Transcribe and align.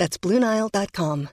That's 0.00 0.16
BlueNile.com. 0.18 1.28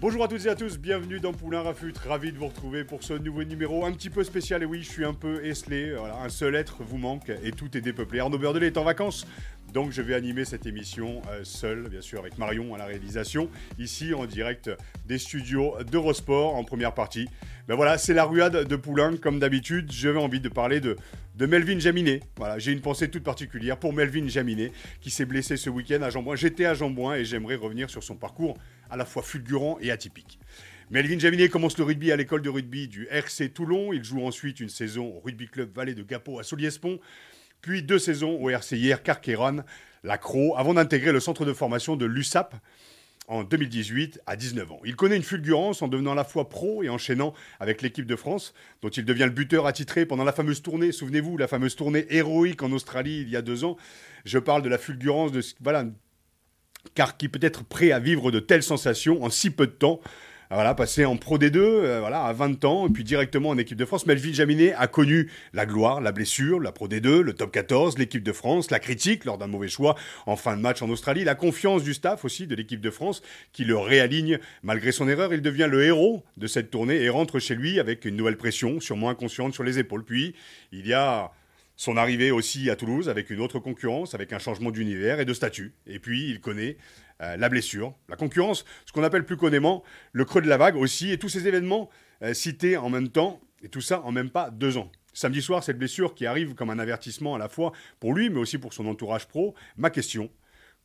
Bonjour 0.00 0.24
à 0.24 0.28
toutes 0.28 0.46
et 0.46 0.48
à 0.48 0.54
tous, 0.54 0.78
bienvenue 0.78 1.20
dans 1.20 1.34
Poulain 1.34 1.60
Rafut, 1.60 1.92
ravi 2.08 2.32
de 2.32 2.38
vous 2.38 2.48
retrouver 2.48 2.84
pour 2.84 3.02
ce 3.02 3.12
nouveau 3.12 3.44
numéro 3.44 3.84
un 3.84 3.92
petit 3.92 4.08
peu 4.08 4.24
spécial. 4.24 4.62
Et 4.62 4.66
oui, 4.66 4.82
je 4.82 4.90
suis 4.90 5.04
un 5.04 5.12
peu 5.12 5.44
esselé, 5.44 5.94
un 5.94 6.28
seul 6.30 6.54
être 6.54 6.82
vous 6.82 6.96
manque 6.96 7.30
et 7.44 7.52
tout 7.52 7.76
est 7.76 7.82
dépeuplé. 7.82 8.20
Arnaud 8.20 8.38
Beurdelet 8.38 8.68
est 8.68 8.78
en 8.78 8.82
vacances, 8.82 9.26
donc 9.72 9.90
je 9.90 10.02
vais 10.02 10.14
animer 10.14 10.44
cette 10.44 10.66
émission 10.66 11.22
euh, 11.30 11.44
seul, 11.44 11.88
bien 11.88 12.00
sûr, 12.00 12.20
avec 12.20 12.38
Marion 12.38 12.74
à 12.74 12.78
la 12.78 12.84
réalisation, 12.84 13.48
ici 13.78 14.14
en 14.14 14.26
direct 14.26 14.70
des 15.06 15.18
studios 15.18 15.76
d'Eurosport 15.90 16.54
en 16.54 16.64
première 16.64 16.94
partie. 16.94 17.28
Ben 17.68 17.74
voilà, 17.74 17.96
c'est 17.96 18.14
la 18.14 18.24
ruade 18.24 18.66
de 18.66 18.76
Poulain, 18.76 19.16
comme 19.16 19.38
d'habitude. 19.38 19.90
J'avais 19.90 20.18
envie 20.18 20.40
de 20.40 20.48
parler 20.48 20.80
de, 20.80 20.96
Melvin 21.38 21.78
Jaminet. 21.78 22.20
Voilà, 22.36 22.58
j'ai 22.58 22.72
une 22.72 22.80
pensée 22.80 23.08
toute 23.08 23.24
particulière 23.24 23.78
pour 23.78 23.92
Melvin 23.92 24.28
Jaminet, 24.28 24.72
qui 25.00 25.10
s'est 25.10 25.24
blessé 25.24 25.56
ce 25.56 25.70
week-end 25.70 26.02
à 26.02 26.10
Jambouin. 26.10 26.36
J'étais 26.36 26.66
à 26.66 26.74
Jambouin 26.74 27.14
et 27.14 27.24
j'aimerais 27.24 27.56
revenir 27.56 27.88
sur 27.88 28.02
son 28.02 28.16
parcours 28.16 28.58
à 28.90 28.96
la 28.96 29.04
fois 29.04 29.22
fulgurant 29.22 29.78
et 29.80 29.90
atypique. 29.90 30.38
Melvin 30.90 31.18
Jaminet 31.18 31.48
commence 31.48 31.78
le 31.78 31.84
rugby 31.84 32.12
à 32.12 32.16
l'école 32.16 32.42
de 32.42 32.50
rugby 32.50 32.86
du 32.86 33.06
RC 33.10 33.48
Toulon. 33.48 33.92
Il 33.92 34.04
joue 34.04 34.22
ensuite 34.26 34.60
une 34.60 34.68
saison 34.68 35.06
au 35.16 35.20
Rugby 35.20 35.48
Club 35.48 35.72
Vallée 35.74 35.94
de 35.94 36.02
Gapo 36.02 36.38
à 36.38 36.42
Soliespont, 36.42 37.00
puis 37.62 37.82
deux 37.82 37.98
saisons 37.98 38.38
au 38.40 38.50
RCIR 38.50 39.02
Carqueron, 39.02 39.62
la 40.02 40.20
avant 40.56 40.74
d'intégrer 40.74 41.12
le 41.12 41.20
centre 41.20 41.44
de 41.44 41.52
formation 41.52 41.96
de 41.96 42.04
l'USAP 42.04 42.56
en 43.28 43.44
2018 43.44 44.20
à 44.26 44.34
19 44.34 44.72
ans. 44.72 44.80
Il 44.84 44.96
connaît 44.96 45.16
une 45.16 45.22
fulgurance 45.22 45.80
en 45.80 45.86
devenant 45.86 46.12
à 46.12 46.16
la 46.16 46.24
fois 46.24 46.48
pro 46.48 46.82
et 46.82 46.88
enchaînant 46.88 47.34
avec 47.60 47.80
l'équipe 47.80 48.04
de 48.04 48.16
France, 48.16 48.52
dont 48.82 48.88
il 48.88 49.04
devient 49.04 49.24
le 49.24 49.30
buteur 49.30 49.66
attitré 49.66 50.06
pendant 50.06 50.24
la 50.24 50.32
fameuse 50.32 50.60
tournée, 50.60 50.90
souvenez-vous, 50.90 51.38
la 51.38 51.46
fameuse 51.46 51.76
tournée 51.76 52.04
héroïque 52.10 52.62
en 52.64 52.72
Australie 52.72 53.20
il 53.20 53.30
y 53.30 53.36
a 53.36 53.42
deux 53.42 53.64
ans. 53.64 53.76
Je 54.24 54.38
parle 54.38 54.62
de 54.62 54.68
la 54.68 54.76
fulgurance 54.76 55.30
de... 55.30 55.40
Voilà, 55.60 55.86
car 56.94 57.16
qui 57.16 57.28
peut 57.28 57.38
être 57.42 57.62
prêt 57.62 57.92
à 57.92 58.00
vivre 58.00 58.32
de 58.32 58.40
telles 58.40 58.64
sensations 58.64 59.22
en 59.22 59.30
si 59.30 59.50
peu 59.50 59.68
de 59.68 59.72
temps 59.72 60.00
voilà, 60.54 60.74
passé 60.74 61.04
en 61.04 61.16
Pro 61.16 61.38
D2 61.38 61.56
euh, 61.56 62.00
voilà, 62.00 62.24
à 62.24 62.32
20 62.32 62.64
ans, 62.64 62.86
et 62.86 62.90
puis 62.90 63.04
directement 63.04 63.50
en 63.50 63.58
équipe 63.58 63.78
de 63.78 63.84
France. 63.84 64.06
Melville 64.06 64.34
Jaminet 64.34 64.74
a 64.74 64.86
connu 64.86 65.30
la 65.52 65.66
gloire, 65.66 66.00
la 66.00 66.12
blessure, 66.12 66.60
la 66.60 66.72
Pro 66.72 66.88
D2, 66.88 67.20
le 67.20 67.32
top 67.32 67.52
14, 67.52 67.98
l'équipe 67.98 68.22
de 68.22 68.32
France, 68.32 68.70
la 68.70 68.78
critique 68.78 69.24
lors 69.24 69.38
d'un 69.38 69.46
mauvais 69.46 69.68
choix 69.68 69.96
en 70.26 70.36
fin 70.36 70.56
de 70.56 70.60
match 70.60 70.82
en 70.82 70.90
Australie, 70.90 71.24
la 71.24 71.34
confiance 71.34 71.82
du 71.82 71.94
staff 71.94 72.24
aussi 72.24 72.46
de 72.46 72.54
l'équipe 72.54 72.80
de 72.80 72.90
France 72.90 73.22
qui 73.52 73.64
le 73.64 73.76
réaligne 73.78 74.38
malgré 74.62 74.92
son 74.92 75.08
erreur. 75.08 75.32
Il 75.32 75.42
devient 75.42 75.68
le 75.70 75.84
héros 75.84 76.22
de 76.36 76.46
cette 76.46 76.70
tournée 76.70 77.02
et 77.02 77.08
rentre 77.08 77.38
chez 77.38 77.54
lui 77.54 77.80
avec 77.80 78.04
une 78.04 78.16
nouvelle 78.16 78.36
pression, 78.36 78.80
sûrement 78.80 79.10
inconsciente 79.10 79.54
sur 79.54 79.64
les 79.64 79.78
épaules. 79.78 80.04
Puis, 80.04 80.34
il 80.72 80.86
y 80.86 80.92
a 80.92 81.30
son 81.76 81.96
arrivée 81.96 82.30
aussi 82.30 82.70
à 82.70 82.76
Toulouse 82.76 83.08
avec 83.08 83.30
une 83.30 83.40
autre 83.40 83.58
concurrence, 83.58 84.14
avec 84.14 84.32
un 84.32 84.38
changement 84.38 84.70
d'univers 84.70 85.18
et 85.20 85.24
de 85.24 85.32
statut. 85.32 85.72
Et 85.86 85.98
puis, 85.98 86.28
il 86.28 86.40
connaît 86.40 86.76
euh, 87.22 87.36
la 87.36 87.48
blessure, 87.48 87.94
la 88.08 88.16
concurrence, 88.16 88.64
ce 88.86 88.92
qu'on 88.92 89.02
appelle 89.02 89.24
plus 89.24 89.36
connément 89.36 89.82
le 90.12 90.24
creux 90.24 90.42
de 90.42 90.48
la 90.48 90.56
vague 90.56 90.76
aussi, 90.76 91.10
et 91.10 91.18
tous 91.18 91.28
ces 91.28 91.46
événements 91.48 91.88
euh, 92.22 92.34
cités 92.34 92.76
en 92.76 92.90
même 92.90 93.08
temps, 93.08 93.40
et 93.62 93.68
tout 93.68 93.80
ça 93.80 94.02
en 94.02 94.12
même 94.12 94.30
pas 94.30 94.50
deux 94.50 94.76
ans. 94.76 94.90
Samedi 95.14 95.42
soir, 95.42 95.62
cette 95.62 95.78
blessure 95.78 96.14
qui 96.14 96.26
arrive 96.26 96.54
comme 96.54 96.70
un 96.70 96.78
avertissement 96.78 97.34
à 97.34 97.38
la 97.38 97.48
fois 97.48 97.72
pour 98.00 98.14
lui, 98.14 98.30
mais 98.30 98.38
aussi 98.38 98.58
pour 98.58 98.72
son 98.72 98.86
entourage 98.86 99.28
pro. 99.28 99.54
Ma 99.76 99.90
question, 99.90 100.30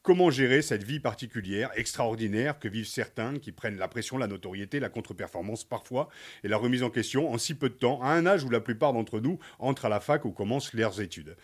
Comment 0.04 0.30
gérer 0.32 0.62
cette 0.62 0.84
vie 0.84 1.02
particulière, 1.02 1.70
extraordinaire, 1.76 2.60
que 2.60 2.70
vivent 2.70 2.88
certains 2.88 3.40
qui 3.40 3.52
prennent 3.52 3.78
la 3.78 3.90
pression, 3.90 4.18
la 4.18 4.28
notoriété, 4.28 4.80
la 4.80 4.88
contre-performance 4.88 5.66
parfois, 5.66 6.08
et 6.46 6.48
la 6.48 6.56
remise 6.56 6.82
en 6.84 6.90
question 6.90 7.30
en 7.30 7.38
si 7.38 7.56
peu 7.56 7.68
de 7.68 7.74
temps, 7.74 8.02
à 8.02 8.12
un 8.12 8.26
âge 8.26 8.46
où 8.46 8.50
la 8.50 8.62
plupart 8.62 8.94
d'entre 8.94 9.20
nous 9.20 9.38
entrent 9.60 9.84
à 9.84 9.90
la 9.90 10.00
fac 10.00 10.24
ou 10.24 10.32
commencent 10.32 10.72
leurs 10.72 11.02
études 11.02 11.36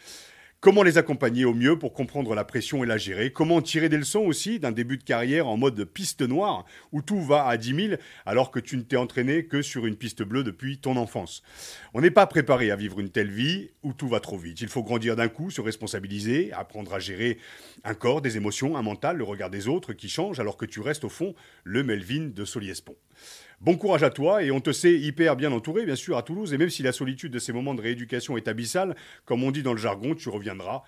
Comment 0.64 0.84
les 0.84 0.98
accompagner 0.98 1.44
au 1.44 1.54
mieux 1.54 1.78
pour 1.78 1.92
comprendre 1.92 2.34
la 2.36 2.46
pression 2.46 2.86
et 2.86 2.88
la 2.88 2.98
gérer? 2.98 3.34
Comment 3.34 3.62
tirer 3.62 3.90
des 3.90 3.98
leçons 3.98 4.22
aussi 4.22 4.62
d'un 4.62 4.72
début 4.72 4.98
de 4.98 5.04
carrière 5.04 5.50
en 5.50 5.58
mode 5.58 5.84
piste 5.84 6.22
noire 6.22 6.64
où 6.94 7.02
tout 7.02 7.22
va 7.22 7.48
à 7.48 7.58
10 7.58 7.88
000 7.90 8.02
alors 8.26 8.50
que 8.50 8.62
tu 8.62 8.78
ne 8.78 8.82
t'es 8.82 8.96
entraîné 8.96 9.46
que 9.46 9.62
sur 9.62 9.86
une 9.86 9.98
piste 9.98 10.24
bleue 10.24 10.46
depuis 10.46 10.78
ton 10.78 10.96
enfance? 10.96 11.44
On 11.94 12.00
n'est 12.00 12.12
pas 12.12 12.28
préparé 12.28 12.72
à 12.72 12.78
vivre 12.78 13.02
une 13.02 13.10
telle 13.10 13.30
vie 13.30 13.72
où 13.84 13.92
tout 13.92 14.08
va 14.08 14.22
trop 14.22 14.38
vite. 14.38 14.62
Il 14.62 14.70
faut 14.70 14.84
grandir 14.84 15.18
d'un 15.18 15.28
coup, 15.28 15.52
se 15.52 15.60
responsabiliser, 15.60 16.54
apprendre 16.54 16.94
à 16.94 17.00
gérer 17.00 17.40
un 17.84 17.94
corps, 17.94 18.22
des 18.22 18.38
émotions, 18.38 18.78
un 18.78 18.84
mental, 18.84 19.18
le 19.18 19.26
regard 19.26 19.50
des 19.50 19.68
autres 19.68 19.92
qui 19.92 20.08
change 20.08 20.40
alors 20.40 20.56
que 20.56 20.66
tu 20.66 20.80
restes 20.80 21.04
au 21.04 21.10
fond 21.10 21.36
le 21.66 21.84
Melvin 21.84 22.30
de 22.34 22.46
Soliespont. 22.46 22.96
Bon 23.64 23.78
courage 23.78 24.04
à 24.04 24.10
toi 24.10 24.44
et 24.44 24.52
on 24.52 24.60
te 24.60 24.74
sait 24.74 24.94
hyper 24.94 25.38
bien 25.38 25.54
entouré, 25.54 25.86
bien 25.86 25.96
sûr, 25.96 26.18
à 26.18 26.22
Toulouse. 26.22 26.54
Et 26.54 26.58
même 26.58 26.70
si 26.70 26.84
la 26.84 26.92
solitude 26.92 27.32
de 27.32 27.40
ces 27.40 27.54
moments 27.54 27.74
de 27.74 27.82
rééducation 27.82 28.36
est 28.36 28.50
abyssale, 28.50 28.94
comme 29.24 29.42
on 29.42 29.52
dit 29.52 29.64
dans 29.64 29.72
le 29.72 29.80
jargon, 29.80 30.16
tu 30.16 30.28
reviendras 30.28 30.84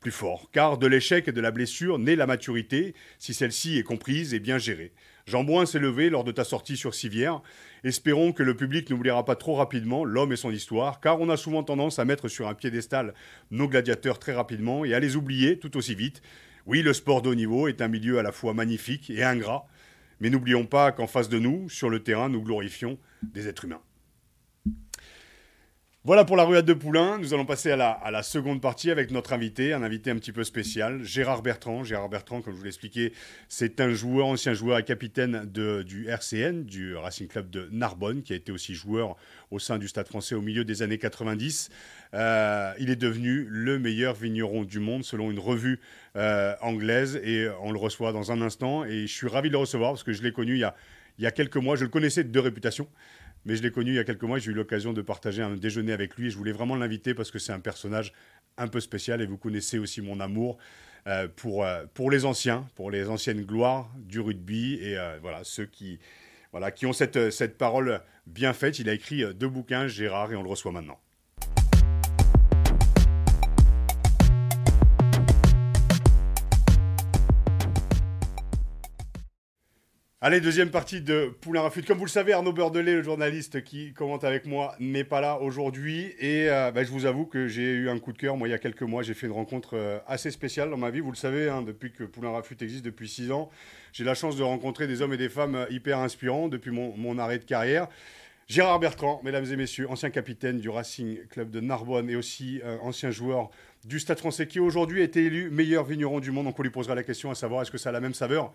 plus 0.00 0.10
fort. 0.10 0.50
Car 0.50 0.76
de 0.76 0.88
l'échec 0.88 1.28
et 1.28 1.32
de 1.32 1.40
la 1.40 1.52
blessure 1.52 2.00
naît 2.00 2.16
la 2.16 2.26
maturité, 2.26 2.96
si 3.20 3.32
celle-ci 3.32 3.78
est 3.78 3.84
comprise 3.84 4.34
et 4.34 4.40
bien 4.40 4.58
gérée. 4.58 4.92
Jean 5.28 5.44
Boin 5.44 5.66
s'est 5.66 5.78
levé 5.78 6.10
lors 6.10 6.24
de 6.24 6.32
ta 6.32 6.42
sortie 6.42 6.76
sur 6.76 6.96
Civière. 6.96 7.42
Espérons 7.84 8.32
que 8.32 8.42
le 8.42 8.56
public 8.56 8.90
n'oubliera 8.90 9.24
pas 9.24 9.36
trop 9.36 9.54
rapidement 9.54 10.04
l'homme 10.04 10.32
et 10.32 10.36
son 10.36 10.50
histoire, 10.50 11.00
car 11.00 11.20
on 11.20 11.28
a 11.28 11.36
souvent 11.36 11.62
tendance 11.62 12.00
à 12.00 12.04
mettre 12.04 12.26
sur 12.26 12.48
un 12.48 12.54
piédestal 12.54 13.14
nos 13.52 13.68
gladiateurs 13.68 14.18
très 14.18 14.34
rapidement 14.34 14.84
et 14.84 14.94
à 14.94 14.98
les 14.98 15.14
oublier 15.14 15.60
tout 15.60 15.76
aussi 15.76 15.94
vite. 15.94 16.22
Oui, 16.66 16.82
le 16.82 16.92
sport 16.92 17.22
de 17.22 17.28
haut 17.28 17.36
niveau 17.36 17.68
est 17.68 17.80
un 17.80 17.86
milieu 17.86 18.18
à 18.18 18.24
la 18.24 18.32
fois 18.32 18.52
magnifique 18.52 19.10
et 19.10 19.22
ingrat, 19.22 19.68
mais 20.20 20.30
n'oublions 20.30 20.66
pas 20.66 20.92
qu'en 20.92 21.06
face 21.06 21.28
de 21.28 21.38
nous, 21.38 21.68
sur 21.68 21.90
le 21.90 22.02
terrain, 22.02 22.28
nous 22.28 22.42
glorifions 22.42 22.98
des 23.22 23.48
êtres 23.48 23.64
humains. 23.64 23.82
Voilà 26.06 26.24
pour 26.24 26.36
la 26.36 26.44
ruade 26.44 26.64
de 26.64 26.72
Poulain. 26.72 27.18
Nous 27.18 27.34
allons 27.34 27.44
passer 27.44 27.72
à 27.72 27.76
la, 27.76 28.22
seconde 28.22 28.60
partie 28.60 28.92
avec 28.92 29.10
notre 29.10 29.32
invité, 29.32 29.72
un 29.72 29.82
invité 29.82 30.12
un 30.12 30.14
petit 30.14 30.30
peu 30.30 30.44
spécial, 30.44 31.02
Gérard 31.02 31.42
Bertrand. 31.42 31.82
Gérard 31.82 32.08
Bertrand, 32.08 32.42
comme 32.42 32.52
je 32.52 32.58
vous 32.58 32.62
l'ai 32.62 32.68
expliqué, 32.68 33.12
c'est 33.48 33.80
un 33.80 33.90
joueur, 33.90 34.28
ancien 34.28 34.54
joueur 34.54 34.78
et 34.78 34.84
capitaine 34.84 35.46
du 35.46 36.06
RCN, 36.08 36.62
du 36.62 36.94
Racing 36.94 37.26
Club 37.26 37.50
de 37.50 37.68
Narbonne, 37.72 38.22
qui 38.22 38.34
a 38.34 38.36
été 38.36 38.52
aussi 38.52 38.76
joueur 38.76 39.16
au 39.50 39.58
sein 39.58 39.78
du 39.78 39.88
Stade 39.88 40.06
français 40.06 40.36
au 40.36 40.42
milieu 40.42 40.64
des 40.64 40.82
années 40.82 40.98
90. 40.98 41.70
Euh, 42.14 42.72
il 42.78 42.88
est 42.88 42.94
devenu 42.94 43.44
le 43.50 43.80
meilleur 43.80 44.14
vigneron 44.14 44.62
du 44.62 44.78
monde 44.78 45.02
selon 45.02 45.32
une 45.32 45.40
revue 45.40 45.80
euh, 46.14 46.54
anglaise 46.60 47.20
et 47.24 47.48
on 47.62 47.72
le 47.72 47.78
reçoit 47.80 48.12
dans 48.12 48.30
un 48.30 48.42
instant. 48.42 48.84
Et 48.84 49.08
je 49.08 49.12
suis 49.12 49.26
ravi 49.26 49.48
de 49.48 49.54
le 49.54 49.58
recevoir 49.58 49.90
parce 49.90 50.04
que 50.04 50.12
je 50.12 50.22
l'ai 50.22 50.30
connu 50.30 50.54
il 50.54 51.22
y 51.24 51.26
a 51.26 51.32
quelques 51.32 51.56
mois. 51.56 51.74
Je 51.74 51.82
le 51.82 51.90
connaissais 51.90 52.22
de 52.22 52.38
réputation 52.38 52.86
mais 53.46 53.54
je 53.54 53.62
l'ai 53.62 53.70
connu 53.70 53.92
il 53.92 53.94
y 53.94 53.98
a 53.98 54.04
quelques 54.04 54.24
mois. 54.24 54.38
J'ai 54.38 54.50
eu 54.50 54.54
l'occasion 54.54 54.92
de 54.92 55.00
partager 55.00 55.40
un 55.40 55.56
déjeuner 55.56 55.92
avec 55.92 56.16
lui. 56.16 56.26
Et 56.26 56.30
je 56.30 56.36
voulais 56.36 56.52
vraiment 56.52 56.74
l'inviter 56.74 57.14
parce 57.14 57.30
que 57.30 57.38
c'est 57.38 57.52
un 57.52 57.60
personnage 57.60 58.12
un 58.58 58.66
peu 58.66 58.80
spécial 58.80 59.22
et 59.22 59.26
vous 59.26 59.38
connaissez 59.38 59.78
aussi 59.78 60.02
mon 60.02 60.18
amour 60.18 60.58
euh, 61.06 61.28
pour, 61.34 61.64
euh, 61.64 61.84
pour 61.94 62.10
les 62.10 62.24
anciens, 62.24 62.66
pour 62.74 62.90
les 62.90 63.08
anciennes 63.08 63.42
gloires 63.42 63.88
du 63.96 64.18
rugby 64.18 64.74
et 64.82 64.98
euh, 64.98 65.18
voilà 65.22 65.44
ceux 65.44 65.66
qui, 65.66 66.00
voilà, 66.50 66.72
qui 66.72 66.86
ont 66.86 66.92
cette, 66.92 67.30
cette 67.30 67.56
parole 67.56 68.00
bien 68.26 68.52
faite. 68.52 68.80
Il 68.80 68.88
a 68.88 68.92
écrit 68.92 69.22
deux 69.34 69.48
bouquins, 69.48 69.86
Gérard, 69.86 70.32
et 70.32 70.36
on 70.36 70.42
le 70.42 70.50
reçoit 70.50 70.72
maintenant. 70.72 70.98
Allez, 80.26 80.40
deuxième 80.40 80.70
partie 80.70 81.02
de 81.02 81.32
Poulain 81.40 81.60
Rafut. 81.60 81.82
Comme 81.82 81.98
vous 81.98 82.04
le 82.04 82.10
savez, 82.10 82.32
Arnaud 82.32 82.52
Beurdelet, 82.52 82.94
le 82.94 83.02
journaliste 83.04 83.62
qui 83.62 83.92
commente 83.92 84.24
avec 84.24 84.44
moi, 84.44 84.74
n'est 84.80 85.04
pas 85.04 85.20
là 85.20 85.38
aujourd'hui. 85.40 86.16
Et 86.18 86.50
euh, 86.50 86.72
bah, 86.72 86.82
je 86.82 86.90
vous 86.90 87.06
avoue 87.06 87.26
que 87.26 87.46
j'ai 87.46 87.74
eu 87.74 87.88
un 87.88 88.00
coup 88.00 88.12
de 88.12 88.18
cœur. 88.18 88.36
Moi, 88.36 88.48
il 88.48 88.50
y 88.50 88.54
a 88.54 88.58
quelques 88.58 88.82
mois, 88.82 89.04
j'ai 89.04 89.14
fait 89.14 89.28
une 89.28 89.32
rencontre 89.34 89.76
euh, 89.76 90.00
assez 90.08 90.32
spéciale 90.32 90.68
dans 90.68 90.76
ma 90.76 90.90
vie. 90.90 90.98
Vous 90.98 91.12
le 91.12 91.16
savez, 91.16 91.48
hein, 91.48 91.62
depuis 91.62 91.92
que 91.92 92.02
Poulain 92.02 92.30
Rafut 92.30 92.56
existe 92.60 92.84
depuis 92.84 93.08
six 93.08 93.30
ans, 93.30 93.50
j'ai 93.92 94.02
la 94.02 94.14
chance 94.14 94.34
de 94.34 94.42
rencontrer 94.42 94.88
des 94.88 95.00
hommes 95.00 95.12
et 95.12 95.16
des 95.16 95.28
femmes 95.28 95.54
euh, 95.54 95.66
hyper 95.70 96.00
inspirants 96.00 96.48
depuis 96.48 96.72
mon, 96.72 97.18
arrêt 97.20 97.38
de 97.38 97.44
carrière. 97.44 97.86
Gérard 98.48 98.80
Bertrand, 98.80 99.20
mesdames 99.22 99.46
et 99.46 99.56
messieurs, 99.56 99.88
ancien 99.88 100.10
capitaine 100.10 100.58
du 100.58 100.70
Racing 100.70 101.24
Club 101.28 101.52
de 101.52 101.60
Narbonne 101.60 102.10
et 102.10 102.16
aussi 102.16 102.60
ancien 102.82 103.12
joueur 103.12 103.50
du 103.84 104.00
Stade 104.00 104.18
français 104.18 104.48
qui 104.48 104.58
aujourd'hui 104.58 105.02
a 105.02 105.04
été 105.04 105.24
élu 105.24 105.50
meilleur 105.50 105.84
vigneron 105.84 106.18
du 106.18 106.32
monde. 106.32 106.46
Donc 106.46 106.58
on 106.58 106.62
lui 106.64 106.70
posera 106.70 106.96
la 106.96 107.04
question 107.04 107.30
à 107.30 107.36
savoir 107.36 107.62
est-ce 107.62 107.70
que 107.70 107.78
ça 107.78 107.90
a 107.90 107.92
la 107.92 108.00
même 108.00 108.14
saveur 108.14 108.52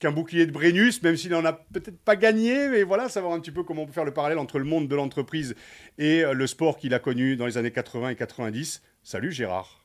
qu'un 0.00 0.10
bouclier 0.10 0.46
de 0.46 0.50
Brennus, 0.50 1.02
même 1.02 1.16
s'il 1.16 1.30
n'en 1.30 1.44
a 1.44 1.52
peut-être 1.52 1.98
pas 2.00 2.16
gagné, 2.16 2.68
mais 2.68 2.82
voilà, 2.82 3.08
savoir 3.08 3.34
un 3.34 3.40
petit 3.40 3.52
peu 3.52 3.62
comment 3.62 3.82
on 3.82 3.86
peut 3.86 3.92
faire 3.92 4.04
le 4.04 4.12
parallèle 4.12 4.38
entre 4.38 4.58
le 4.58 4.64
monde 4.64 4.88
de 4.88 4.96
l'entreprise 4.96 5.54
et 5.98 6.22
le 6.22 6.46
sport 6.46 6.78
qu'il 6.78 6.94
a 6.94 6.98
connu 6.98 7.36
dans 7.36 7.46
les 7.46 7.58
années 7.58 7.70
80 7.70 8.10
et 8.10 8.16
90. 8.16 8.82
Salut 9.02 9.30
Gérard. 9.30 9.84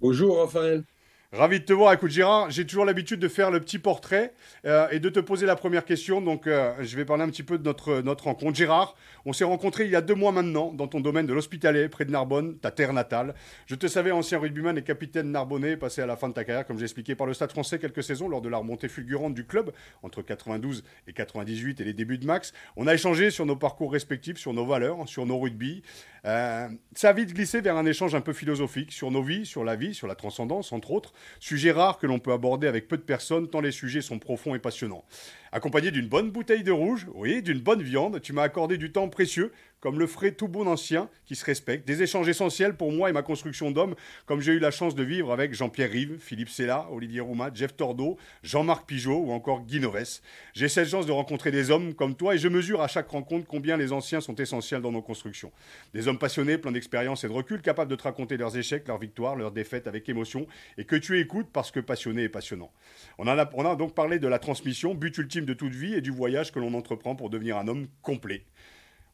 Bonjour 0.00 0.38
Raphaël. 0.38 0.84
Ravi 1.32 1.58
de 1.58 1.64
te 1.64 1.72
voir. 1.72 1.92
Écoute, 1.92 2.12
Gérard, 2.12 2.50
j'ai 2.50 2.64
toujours 2.64 2.84
l'habitude 2.84 3.18
de 3.18 3.26
faire 3.26 3.50
le 3.50 3.58
petit 3.58 3.80
portrait 3.80 4.32
euh, 4.64 4.86
et 4.92 5.00
de 5.00 5.08
te 5.08 5.18
poser 5.18 5.44
la 5.44 5.56
première 5.56 5.84
question. 5.84 6.20
Donc, 6.20 6.46
euh, 6.46 6.72
je 6.80 6.96
vais 6.96 7.04
parler 7.04 7.24
un 7.24 7.28
petit 7.28 7.42
peu 7.42 7.58
de 7.58 7.64
notre, 7.64 8.24
rencontre. 8.24 8.56
Gérard, 8.56 8.94
on 9.24 9.32
s'est 9.32 9.44
rencontrés 9.44 9.86
il 9.86 9.90
y 9.90 9.96
a 9.96 10.00
deux 10.00 10.14
mois 10.14 10.30
maintenant 10.30 10.72
dans 10.72 10.86
ton 10.86 11.00
domaine 11.00 11.26
de 11.26 11.34
l'hospitalier, 11.34 11.88
près 11.88 12.04
de 12.04 12.12
Narbonne, 12.12 12.58
ta 12.58 12.70
terre 12.70 12.92
natale. 12.92 13.34
Je 13.66 13.74
te 13.74 13.88
savais 13.88 14.12
ancien 14.12 14.38
rugbyman 14.38 14.78
et 14.78 14.82
capitaine 14.82 15.32
narbonnais, 15.32 15.76
passé 15.76 16.00
à 16.00 16.06
la 16.06 16.16
fin 16.16 16.28
de 16.28 16.34
ta 16.34 16.44
carrière, 16.44 16.64
comme 16.64 16.78
j'ai 16.78 16.84
expliqué, 16.84 17.16
par 17.16 17.26
le 17.26 17.34
Stade 17.34 17.50
français 17.50 17.80
quelques 17.80 18.04
saisons 18.04 18.28
lors 18.28 18.40
de 18.40 18.48
la 18.48 18.58
remontée 18.58 18.88
fulgurante 18.88 19.34
du 19.34 19.44
club 19.46 19.72
entre 20.04 20.22
92 20.22 20.84
et 21.08 21.12
98 21.12 21.80
et 21.80 21.84
les 21.84 21.92
débuts 21.92 22.18
de 22.18 22.26
Max. 22.26 22.52
On 22.76 22.86
a 22.86 22.94
échangé 22.94 23.32
sur 23.32 23.46
nos 23.46 23.56
parcours 23.56 23.90
respectifs, 23.90 24.38
sur 24.38 24.52
nos 24.52 24.64
valeurs, 24.64 25.08
sur 25.08 25.26
nos 25.26 25.40
rugby. 25.40 25.82
Euh, 26.26 26.68
ça 26.94 27.10
a 27.10 27.12
vite 27.12 27.32
glissé 27.32 27.60
vers 27.60 27.76
un 27.76 27.86
échange 27.86 28.14
un 28.14 28.20
peu 28.20 28.32
philosophique 28.32 28.92
sur 28.92 29.10
nos 29.10 29.22
vies, 29.22 29.46
sur 29.46 29.64
la 29.64 29.76
vie, 29.76 29.94
sur 29.94 30.08
la 30.08 30.16
transcendance, 30.16 30.72
entre 30.72 30.90
autres. 30.90 31.12
Sujet 31.38 31.70
rare 31.70 31.98
que 31.98 32.06
l'on 32.06 32.18
peut 32.18 32.32
aborder 32.32 32.66
avec 32.66 32.88
peu 32.88 32.96
de 32.96 33.02
personnes, 33.02 33.48
tant 33.48 33.60
les 33.60 33.70
sujets 33.70 34.02
sont 34.02 34.18
profonds 34.18 34.54
et 34.54 34.58
passionnants. 34.58 35.04
Accompagné 35.52 35.90
d'une 35.90 36.08
bonne 36.08 36.30
bouteille 36.30 36.64
de 36.64 36.72
rouge, 36.72 37.06
oui, 37.14 37.42
d'une 37.42 37.60
bonne 37.60 37.82
viande, 37.82 38.20
tu 38.20 38.32
m'as 38.32 38.42
accordé 38.42 38.76
du 38.76 38.90
temps 38.90 39.08
précieux 39.08 39.52
comme 39.86 40.00
le 40.00 40.08
ferait 40.08 40.32
tout 40.32 40.48
bon 40.48 40.66
ancien 40.66 41.08
qui 41.26 41.36
se 41.36 41.44
respecte. 41.44 41.86
Des 41.86 42.02
échanges 42.02 42.28
essentiels 42.28 42.76
pour 42.76 42.90
moi 42.90 43.08
et 43.08 43.12
ma 43.12 43.22
construction 43.22 43.70
d'homme, 43.70 43.94
comme 44.24 44.40
j'ai 44.40 44.50
eu 44.50 44.58
la 44.58 44.72
chance 44.72 44.96
de 44.96 45.04
vivre 45.04 45.32
avec 45.32 45.54
Jean-Pierre 45.54 45.92
Rive, 45.92 46.16
Philippe 46.18 46.48
Sella, 46.48 46.88
Olivier 46.90 47.20
Roumat, 47.20 47.52
Jeff 47.54 47.76
Tordeau, 47.76 48.18
Jean-Marc 48.42 48.84
Pigeot 48.88 49.16
ou 49.16 49.30
encore 49.30 49.60
Guy 49.60 49.78
Noves. 49.78 50.22
J'ai 50.54 50.68
cette 50.68 50.88
chance 50.88 51.06
de 51.06 51.12
rencontrer 51.12 51.52
des 51.52 51.70
hommes 51.70 51.94
comme 51.94 52.16
toi 52.16 52.34
et 52.34 52.38
je 52.38 52.48
mesure 52.48 52.82
à 52.82 52.88
chaque 52.88 53.08
rencontre 53.08 53.46
combien 53.46 53.76
les 53.76 53.92
anciens 53.92 54.20
sont 54.20 54.34
essentiels 54.34 54.82
dans 54.82 54.90
nos 54.90 55.02
constructions. 55.02 55.52
Des 55.94 56.08
hommes 56.08 56.18
passionnés, 56.18 56.58
pleins 56.58 56.72
d'expérience 56.72 57.22
et 57.22 57.28
de 57.28 57.32
recul, 57.32 57.62
capables 57.62 57.88
de 57.92 57.94
te 57.94 58.02
raconter 58.02 58.36
leurs 58.36 58.56
échecs, 58.56 58.88
leurs 58.88 58.98
victoires, 58.98 59.36
leurs 59.36 59.52
défaites 59.52 59.86
avec 59.86 60.08
émotion 60.08 60.48
et 60.78 60.84
que 60.84 60.96
tu 60.96 61.20
écoutes 61.20 61.50
parce 61.52 61.70
que 61.70 61.78
passionné 61.78 62.24
et 62.24 62.28
passionnant. 62.28 62.72
On, 63.18 63.28
a, 63.28 63.48
on 63.54 63.64
a 63.64 63.76
donc 63.76 63.94
parlé 63.94 64.18
de 64.18 64.26
la 64.26 64.40
transmission, 64.40 64.96
but 64.96 65.16
ultime 65.16 65.44
de 65.44 65.54
toute 65.54 65.76
vie 65.76 65.94
et 65.94 66.00
du 66.00 66.10
voyage 66.10 66.50
que 66.50 66.58
l'on 66.58 66.74
entreprend 66.74 67.14
pour 67.14 67.30
devenir 67.30 67.56
un 67.56 67.68
homme 67.68 67.86
complet. 68.02 68.42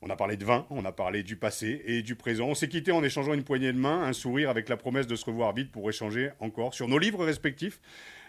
On 0.04 0.10
a 0.10 0.16
parlé 0.16 0.36
de 0.36 0.44
vin, 0.44 0.66
on 0.70 0.84
a 0.84 0.90
parlé 0.90 1.22
du 1.22 1.36
passé 1.36 1.80
et 1.86 2.02
du 2.02 2.16
présent. 2.16 2.48
On 2.48 2.56
s'est 2.56 2.66
quitté 2.66 2.90
en 2.90 3.04
échangeant 3.04 3.34
une 3.34 3.44
poignée 3.44 3.72
de 3.72 3.78
main, 3.78 4.02
un 4.02 4.12
sourire 4.12 4.50
avec 4.50 4.68
la 4.68 4.76
promesse 4.76 5.06
de 5.06 5.14
se 5.14 5.24
revoir 5.24 5.54
vite 5.54 5.70
pour 5.70 5.88
échanger 5.88 6.30
encore 6.40 6.74
sur 6.74 6.88
nos 6.88 6.98
livres 6.98 7.24
respectifs. 7.24 7.80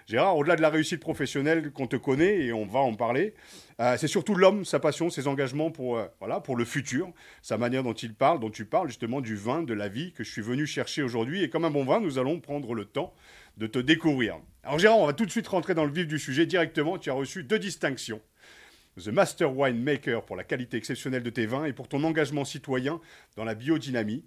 Gérard, 0.06 0.38
au-delà 0.38 0.56
de 0.56 0.62
la 0.62 0.70
réussite 0.70 1.00
professionnelle 1.00 1.72
qu'on 1.72 1.88
te 1.88 1.96
connaît 1.96 2.42
et 2.42 2.54
on 2.54 2.68
va 2.68 2.80
en 2.80 2.94
parler, 2.94 3.34
euh, 3.80 3.98
c'est 3.98 4.08
surtout 4.08 4.36
l'homme, 4.36 4.66
sa 4.66 4.80
passion, 4.80 5.10
ses 5.10 5.28
engagements 5.28 5.72
pour, 5.72 5.98
euh, 5.98 6.06
voilà, 6.20 6.42
pour 6.42 6.58
le 6.58 6.66
futur, 6.66 7.12
sa 7.42 7.58
manière 7.58 7.82
dont 7.82 7.94
il 7.94 8.14
parle, 8.14 8.40
dont 8.40 8.52
tu 8.52 8.66
parles 8.66 8.90
justement 8.90 9.20
du 9.20 9.36
vin, 9.36 9.64
de 9.64 9.74
la 9.74 9.88
vie 9.88 10.12
que 10.12 10.24
je 10.24 10.30
suis 10.30 10.44
venu 10.44 10.68
chercher 10.68 11.02
aujourd'hui. 11.02 11.42
Et 11.42 11.50
comme 11.50 11.66
un 11.66 11.72
bon 11.72 11.86
vin, 11.86 12.00
nous 12.00 12.20
allons 12.20 12.40
prendre 12.40 12.76
le 12.76 12.86
temps 12.86 13.16
de 13.58 13.66
te 13.66 13.80
découvrir. 13.80 14.38
Alors 14.64 14.78
Gérard, 14.78 15.00
on 15.00 15.08
va 15.08 15.14
tout 15.14 15.26
de 15.26 15.32
suite 15.32 15.48
rentrer 15.48 15.74
dans 15.74 15.86
le 15.86 15.92
vif 15.92 16.06
du 16.06 16.20
sujet 16.20 16.46
directement. 16.46 17.00
Tu 17.00 17.10
as 17.10 17.14
reçu 17.14 17.44
deux 17.44 17.58
distinctions. 17.60 18.22
The 18.98 19.08
Master 19.08 19.56
Winemaker 19.56 20.24
pour 20.24 20.36
la 20.36 20.44
qualité 20.44 20.78
exceptionnelle 20.78 21.24
de 21.24 21.30
tes 21.30 21.46
vins 21.46 21.66
et 21.66 21.74
pour 21.74 21.88
ton 21.88 22.04
engagement 22.04 22.46
citoyen 22.46 23.02
dans 23.36 23.44
la 23.44 23.56
biodynamie. 23.56 24.24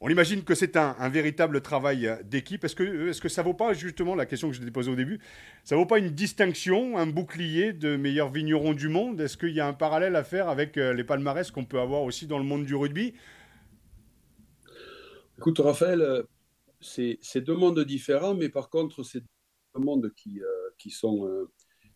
On 0.00 0.08
imagine 0.08 0.44
que 0.44 0.54
c'est 0.54 0.76
un, 0.76 1.08
véritable 1.08 1.62
travail 1.62 2.06
euh, 2.06 2.22
d'équipe. 2.22 2.62
Est-ce 2.64 2.76
que, 2.76 3.08
est 3.08 3.20
que 3.20 3.28
ça 3.28 3.42
vaut 3.42 3.54
pas, 3.54 3.72
justement, 3.72 4.14
la 4.14 4.26
question 4.26 4.50
que 4.50 4.54
je 4.54 4.62
t'ai 4.62 4.70
posée 4.70 4.90
au 4.90 4.96
début, 4.96 5.18
ça 5.64 5.76
vaut 5.76 5.86
pas 5.86 5.98
une 5.98 6.10
distinction, 6.10 6.98
un 6.98 7.06
bouclier 7.06 7.72
de 7.72 7.96
meilleurs 7.96 8.30
vignerons 8.30 8.74
du 8.74 8.88
monde? 8.88 9.20
Est-ce 9.20 9.36
qu'il 9.36 9.52
y 9.54 9.60
a 9.60 9.66
un 9.66 9.72
parallèle 9.72 10.14
à 10.14 10.22
faire 10.22 10.48
avec 10.48 10.76
euh, 10.76 10.92
les 10.92 11.04
palmarès 11.04 11.50
qu'on 11.50 11.64
peut 11.64 11.80
avoir 11.80 12.02
aussi 12.02 12.26
dans 12.26 12.38
le 12.38 12.44
monde 12.44 12.66
du 12.66 12.74
rugby? 12.74 13.14
Écoute, 15.38 15.58
Raphaël, 15.58 16.02
euh, 16.02 16.22
c'est 16.80 17.40
deux 17.40 17.56
mondes 17.56 17.80
différents, 17.80 18.34
mais 18.34 18.50
par 18.50 18.68
contre, 18.68 19.02
c'est 19.04 19.20
deux 19.20 19.80
mondes 19.80 20.12
qui, 20.14 20.40
qui 20.76 20.90
sont 20.90 21.48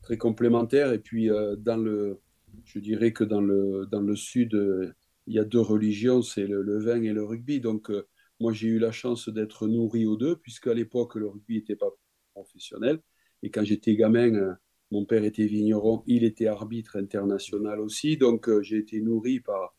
très 0.09 0.17
complémentaires. 0.17 0.93
Et 0.95 0.99
puis, 0.99 1.31
euh, 1.31 1.55
dans 1.55 1.77
le, 1.77 2.19
je 2.65 2.79
dirais 2.79 3.13
que 3.13 3.25
dans 3.25 3.43
le, 3.43 3.87
dans 3.91 4.01
le 4.01 4.17
sud, 4.17 4.55
euh, 4.55 4.95
il 5.27 5.35
y 5.35 5.39
a 5.39 5.45
deux 5.45 5.61
religions, 5.61 6.23
c'est 6.23 6.47
le, 6.47 6.79
vin 6.79 7.03
et 7.03 7.13
le 7.13 7.25
rugby. 7.25 7.61
Donc, 7.61 7.91
euh, 7.91 8.07
moi, 8.41 8.55
j'ai 8.55 8.69
eu 8.69 8.79
la 8.79 8.91
chance 8.91 9.29
d'être 9.29 9.69
nourri 9.69 10.07
aux 10.07 10.17
deux, 10.17 10.37
puisque 10.37 10.67
à 10.67 10.73
l'époque, 10.73 11.17
le 11.17 11.29
rugby 11.29 11.57
n'était 11.57 11.77
pas 11.77 11.91
professionnel. 12.33 13.01
Et 13.43 13.51
quand 13.51 13.65
j'étais 13.65 13.97
gamin, 13.97 14.57
mon 14.91 15.05
père 15.05 15.25
était 15.25 15.47
vigneron, 15.47 16.03
il 16.07 16.25
était 16.25 16.47
arbitre 16.47 16.97
international 16.97 17.79
aussi. 17.79 18.17
Donc, 18.17 18.49
j'ai 18.63 18.79
été 18.79 19.03
nourri 19.03 19.41
par, 19.41 19.77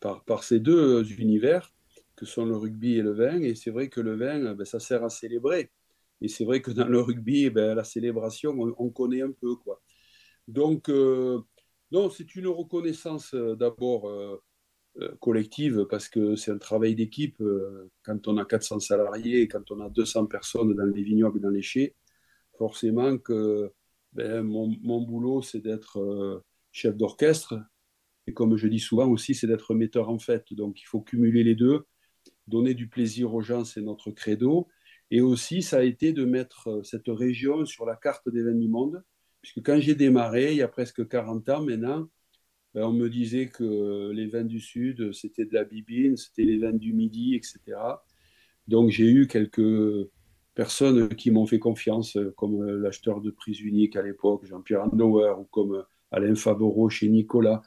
par, 0.00 0.22
par, 0.24 0.44
ces 0.44 0.60
deux 0.60 1.10
univers, 1.18 1.72
que 2.14 2.26
sont 2.26 2.44
le 2.44 2.56
rugby 2.56 2.96
et 2.98 3.02
le 3.02 3.12
vin. 3.12 3.40
Et 3.40 3.54
c'est 3.54 3.70
vrai 3.70 3.88
que 3.88 4.02
le 4.02 4.16
vin, 4.16 4.54
ben, 4.54 4.66
ça 4.66 4.80
sert 4.80 5.02
à 5.02 5.08
célébrer. 5.08 5.70
Et 6.22 6.28
c'est 6.28 6.44
vrai 6.44 6.62
que 6.62 6.70
dans 6.70 6.86
le 6.86 7.00
rugby, 7.00 7.46
eh 7.46 7.50
ben, 7.50 7.74
la 7.74 7.84
célébration, 7.84 8.54
on, 8.78 8.90
connaît 8.90 9.22
un 9.22 9.32
peu. 9.32 9.56
Quoi. 9.56 9.82
Donc, 10.46 10.88
euh, 10.88 11.40
non, 11.90 12.10
c'est 12.10 12.36
une 12.36 12.46
reconnaissance 12.46 13.34
euh, 13.34 13.56
d'abord 13.56 14.08
euh, 14.08 14.40
collective 15.20 15.86
parce 15.90 16.08
que 16.08 16.36
c'est 16.36 16.52
un 16.52 16.58
travail 16.58 16.94
d'équipe. 16.94 17.42
quand 18.04 18.28
on 18.28 18.36
a 18.36 18.44
400 18.44 18.80
salariés, 18.80 19.48
quand 19.48 19.70
on 19.72 19.80
a 19.80 19.90
200 19.90 20.26
personnes 20.26 20.74
dans 20.74 20.84
les 20.84 21.02
vignobles, 21.02 21.40
dans 21.40 21.50
les 21.50 21.62
chais, 21.62 21.96
forcément 22.56 23.18
que 23.18 23.72
ben, 24.12 24.42
mon, 24.42 25.00
boulot, 25.00 25.42
c'est 25.42 25.60
d'être 25.60 26.44
chef 26.70 26.96
d'orchestre. 26.96 27.54
Et 28.26 28.34
comme 28.34 28.56
je 28.56 28.68
dis 28.68 28.78
souvent 28.78 29.08
aussi, 29.08 29.34
c'est 29.34 29.46
d'être 29.48 29.74
metteur 29.74 30.08
en 30.08 30.18
fête. 30.18 30.52
Donc, 30.52 30.80
il 30.80 30.84
faut 30.84 31.00
cumuler 31.00 31.42
les 31.42 31.56
deux. 31.56 31.86
Donner 32.46 32.74
du 32.74 32.88
plaisir 32.88 33.34
aux 33.34 33.42
gens, 33.42 33.64
c'est 33.64 33.80
notre 33.80 34.10
credo. 34.10 34.68
Et 35.12 35.20
aussi, 35.20 35.60
ça 35.60 35.76
a 35.78 35.82
été 35.82 36.14
de 36.14 36.24
mettre 36.24 36.68
euh, 36.68 36.82
cette 36.82 37.08
région 37.08 37.66
sur 37.66 37.84
la 37.84 37.96
carte 37.96 38.30
des 38.30 38.42
vins 38.42 38.54
du 38.54 38.66
monde, 38.66 39.04
puisque 39.42 39.62
quand 39.62 39.78
j'ai 39.78 39.94
démarré, 39.94 40.52
il 40.52 40.56
y 40.56 40.62
a 40.62 40.68
presque 40.68 41.06
40 41.06 41.48
ans 41.50 41.62
maintenant, 41.62 42.08
ben, 42.74 42.84
on 42.84 42.92
me 42.94 43.10
disait 43.10 43.48
que 43.48 44.10
les 44.12 44.26
vins 44.28 44.44
du 44.44 44.58
Sud, 44.58 45.12
c'était 45.12 45.44
de 45.44 45.52
la 45.52 45.64
bibine, 45.64 46.16
c'était 46.16 46.44
les 46.44 46.58
vins 46.58 46.72
du 46.72 46.94
Midi, 46.94 47.34
etc. 47.34 47.60
Donc 48.68 48.88
j'ai 48.88 49.06
eu 49.06 49.26
quelques 49.26 50.08
personnes 50.54 51.14
qui 51.14 51.30
m'ont 51.30 51.44
fait 51.44 51.58
confiance, 51.58 52.16
comme 52.36 52.64
l'acheteur 52.64 53.20
de 53.20 53.30
prise 53.30 53.60
unique 53.60 53.96
à 53.96 54.02
l'époque, 54.02 54.46
Jean-Pierre 54.46 54.84
Andauer, 54.84 55.34
ou 55.38 55.44
comme 55.44 55.84
Alain 56.10 56.34
Favreau 56.34 56.88
chez 56.88 57.10
Nicolas, 57.10 57.60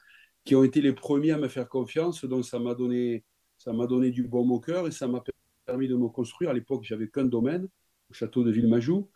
qui 0.46 0.56
ont 0.56 0.64
été 0.64 0.82
les 0.82 0.94
premiers 0.94 1.32
à 1.32 1.38
me 1.38 1.48
faire 1.48 1.70
confiance. 1.70 2.26
Donc 2.26 2.46
ça 2.46 2.58
m'a 2.58 2.74
donné, 2.74 3.24
du 4.12 4.24
bon 4.24 4.50
au 4.50 4.60
cœur 4.60 4.88
et 4.88 4.92
ça 4.92 5.08
m'a 5.08 5.22
permis 5.66 5.88
de 5.88 5.96
me 5.96 6.08
construire. 6.08 6.52
À 6.52 6.54
l'époque, 6.54 6.84
j'avais 6.84 7.10
qu'un 7.10 7.26
domaine, 7.26 7.68
au 8.10 8.13
château 8.13 8.44
de 8.44 8.51
Villemajou. 8.51 9.10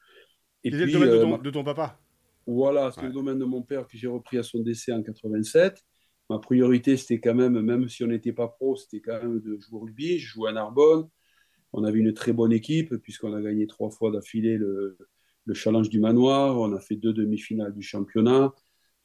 Et 0.63 0.71
puis, 0.71 0.79
le 0.79 0.91
domaine 0.91 1.09
euh, 1.09 1.37
de, 1.37 1.49
ton, 1.49 1.63
papa 1.63 1.99
Voilà, 2.45 2.91
c'est 2.91 3.03
le 3.03 3.11
domaine 3.13 3.39
de 3.39 3.45
mon 3.45 3.61
père 3.61 3.87
que 3.87 3.97
j'ai 3.97 4.07
repris 4.07 4.37
à 4.37 4.43
son 4.43 4.59
décès 4.59 4.91
en 4.91 5.01
87. 5.01 5.83
Ma 6.29 6.39
priorité, 6.39 6.97
c'était 6.97 7.19
quand 7.19 7.33
même, 7.33 7.59
même 7.61 7.87
si 7.87 8.03
on 8.03 8.07
n'était 8.07 8.33
pas 8.33 8.47
pro, 8.47 8.75
c'était 8.75 8.99
quand 8.99 9.21
même 9.21 9.39
de 9.39 9.57
jouer 9.59 9.77
au 9.77 9.79
rugby. 9.79 10.19
Je 10.19 10.27
jouais 10.27 10.49
à 10.49 10.53
Narbonne. 10.53 11.07
On 11.71 11.83
avait 11.83 11.99
une 11.99 12.13
très 12.13 12.33
bonne 12.33 12.51
équipe, 12.51 12.95
puisqu'on 12.97 13.33
a 13.33 13.41
gagné 13.41 13.67
trois 13.67 13.89
fois 13.89 14.11
d'affilée 14.11 14.57
le, 14.57 14.97
le 15.45 15.53
challenge 15.53 15.89
du 15.89 15.99
manoir. 15.99 16.59
On 16.59 16.73
a 16.73 16.79
fait 16.79 16.95
deux 16.95 17.13
demi-finales 17.13 17.73
du 17.73 17.81
championnat. 17.81 18.53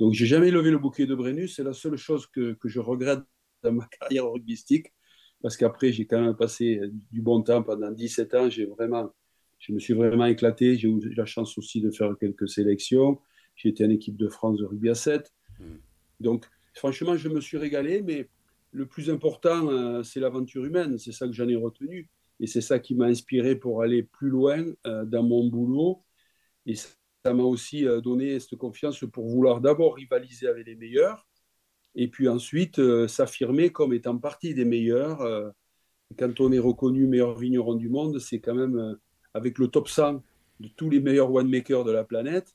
Donc, 0.00 0.12
j'ai 0.12 0.26
jamais 0.26 0.50
levé 0.50 0.71
le 0.71 0.78
bouquet 0.78 1.07
de 1.07 1.14
Brennus. 1.14 1.54
C'est 1.54 1.62
la 1.62 1.73
seule 1.73 1.97
chose 1.97 2.26
que, 2.26 2.54
que 2.54 2.68
je 2.68 2.80
regrette 2.80 3.21
dans 3.62 3.73
ma 3.73 3.87
carrière 4.00 4.30
rugbystique 4.30 4.92
parce 5.44 5.58
qu'après, 5.58 5.92
j'ai 5.92 6.06
quand 6.06 6.22
même 6.22 6.34
passé 6.34 6.80
du 7.12 7.20
bon 7.20 7.42
temps 7.42 7.62
pendant 7.62 7.90
17 7.90 8.34
ans. 8.34 8.48
J'ai 8.48 8.64
vraiment, 8.64 9.12
je 9.58 9.74
me 9.74 9.78
suis 9.78 9.92
vraiment 9.92 10.24
éclaté. 10.24 10.78
J'ai 10.78 10.88
eu 10.88 11.12
la 11.14 11.26
chance 11.26 11.58
aussi 11.58 11.82
de 11.82 11.90
faire 11.90 12.16
quelques 12.18 12.48
sélections. 12.48 13.20
J'ai 13.54 13.68
été 13.68 13.84
en 13.84 13.90
équipe 13.90 14.16
de 14.16 14.30
France 14.30 14.56
de 14.56 14.64
rugby 14.64 14.88
à 14.88 14.94
7. 14.94 15.34
Hmm. 15.60 15.64
Donc, 16.18 16.46
franchement, 16.72 17.14
je 17.18 17.28
me 17.28 17.42
suis 17.42 17.58
régalé, 17.58 18.00
mais 18.00 18.30
le 18.72 18.86
plus 18.86 19.10
important, 19.10 19.68
euh, 19.68 20.02
c'est 20.02 20.18
l'aventure 20.18 20.64
humaine. 20.64 20.96
C'est 20.96 21.12
ça 21.12 21.26
que 21.26 21.34
j'en 21.34 21.46
ai 21.46 21.56
retenu. 21.56 22.08
Et 22.40 22.46
c'est 22.46 22.62
ça 22.62 22.78
qui 22.78 22.94
m'a 22.94 23.04
inspiré 23.04 23.54
pour 23.54 23.82
aller 23.82 24.02
plus 24.02 24.30
loin 24.30 24.64
euh, 24.86 25.04
dans 25.04 25.22
mon 25.22 25.46
boulot. 25.46 26.00
Et 26.64 26.74
ça 26.74 27.34
m'a 27.34 27.42
aussi 27.42 27.86
euh, 27.86 28.00
donné 28.00 28.40
cette 28.40 28.56
confiance 28.56 29.04
pour 29.12 29.28
vouloir 29.28 29.60
d'abord 29.60 29.96
rivaliser 29.96 30.46
avec 30.46 30.66
les 30.66 30.74
meilleurs, 30.74 31.28
et 31.94 32.08
puis 32.08 32.28
ensuite 32.28 32.78
euh, 32.78 33.08
s'affirmer 33.08 33.70
comme 33.70 33.92
étant 33.92 34.18
partie 34.18 34.54
des 34.54 34.64
meilleurs. 34.64 35.20
Euh, 35.22 35.50
quand 36.18 36.40
on 36.40 36.52
est 36.52 36.58
reconnu 36.58 37.06
meilleur 37.06 37.36
vigneron 37.36 37.74
du 37.74 37.88
monde, 37.88 38.18
c'est 38.18 38.40
quand 38.40 38.54
même 38.54 38.76
euh, 38.76 38.94
avec 39.32 39.58
le 39.58 39.68
top 39.68 39.88
100 39.88 40.22
de 40.60 40.68
tous 40.76 40.90
les 40.90 41.00
meilleurs 41.00 41.30
winemakers 41.30 41.84
de 41.84 41.92
la 41.92 42.04
planète 42.04 42.54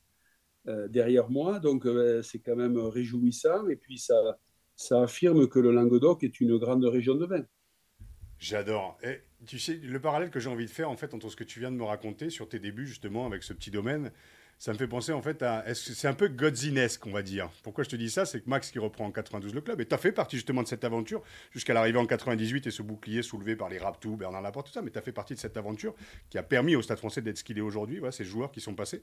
derrière 0.89 1.31
moi, 1.31 1.57
donc 1.57 1.87
c'est 2.21 2.37
quand 2.39 2.55
même 2.55 2.77
réjouissant, 2.77 3.67
et 3.69 3.75
puis 3.75 3.97
ça, 3.97 4.37
ça 4.75 5.01
affirme 5.01 5.47
que 5.47 5.57
le 5.57 5.71
Languedoc 5.71 6.23
est 6.23 6.39
une 6.41 6.57
grande 6.57 6.85
région 6.85 7.15
de 7.15 7.25
vin. 7.25 7.43
J'adore. 8.37 8.97
Et 9.03 9.21
tu 9.45 9.57
sais, 9.57 9.75
le 9.75 9.99
parallèle 9.99 10.29
que 10.29 10.39
j'ai 10.39 10.49
envie 10.49 10.65
de 10.65 10.69
faire, 10.69 10.89
en 10.89 10.95
fait, 10.95 11.13
entre 11.13 11.29
ce 11.29 11.35
que 11.35 11.43
tu 11.43 11.59
viens 11.59 11.71
de 11.71 11.75
me 11.75 11.83
raconter 11.83 12.29
sur 12.29 12.47
tes 12.47 12.59
débuts, 12.59 12.85
justement, 12.85 13.25
avec 13.25 13.43
ce 13.43 13.53
petit 13.53 13.71
domaine, 13.71 14.11
ça 14.59 14.73
me 14.73 14.77
fait 14.77 14.87
penser 14.87 15.13
en 15.13 15.21
fait 15.21 15.41
à. 15.41 15.63
C'est 15.73 16.09
un 16.09 16.13
peu 16.13 16.27
Godzinesque, 16.27 17.07
on 17.07 17.11
va 17.11 17.21
dire. 17.21 17.49
Pourquoi 17.63 17.85
je 17.85 17.89
te 17.89 17.95
dis 17.95 18.09
ça? 18.09 18.25
C'est 18.25 18.41
que 18.41 18.49
Max 18.49 18.71
qui 18.71 18.77
reprend 18.77 19.05
en 19.05 19.11
92 19.11 19.53
le 19.53 19.61
club, 19.61 19.79
et 19.79 19.85
tu 19.85 19.95
as 19.95 19.97
fait 19.97 20.11
partie 20.11 20.35
justement 20.35 20.61
de 20.61 20.67
cette 20.67 20.83
aventure 20.83 21.23
jusqu'à 21.51 21.73
l'arrivée 21.73 21.97
en 21.97 22.05
98 22.05 22.67
et 22.67 22.71
ce 22.71 22.81
bouclier 22.81 23.21
soulevé 23.21 23.55
par 23.55 23.69
les 23.69 23.77
Raptou, 23.77 24.17
Bernard 24.17 24.41
Laporte, 24.41 24.67
tout 24.67 24.73
ça, 24.73 24.81
mais 24.81 24.91
tu 24.91 24.97
as 24.97 25.01
fait 25.01 25.13
partie 25.13 25.33
de 25.33 25.39
cette 25.39 25.55
aventure 25.55 25.95
qui 26.29 26.37
a 26.37 26.43
permis 26.43 26.75
au 26.75 26.81
Stade 26.81 26.97
français 26.97 27.21
d'être 27.21 27.37
ce 27.37 27.45
qu'il 27.45 27.57
est 27.57 27.61
aujourd'hui, 27.61 27.99
voilà, 27.99 28.11
ces 28.11 28.25
joueurs 28.25 28.51
qui 28.51 28.59
sont 28.59 28.75
passés. 28.75 29.01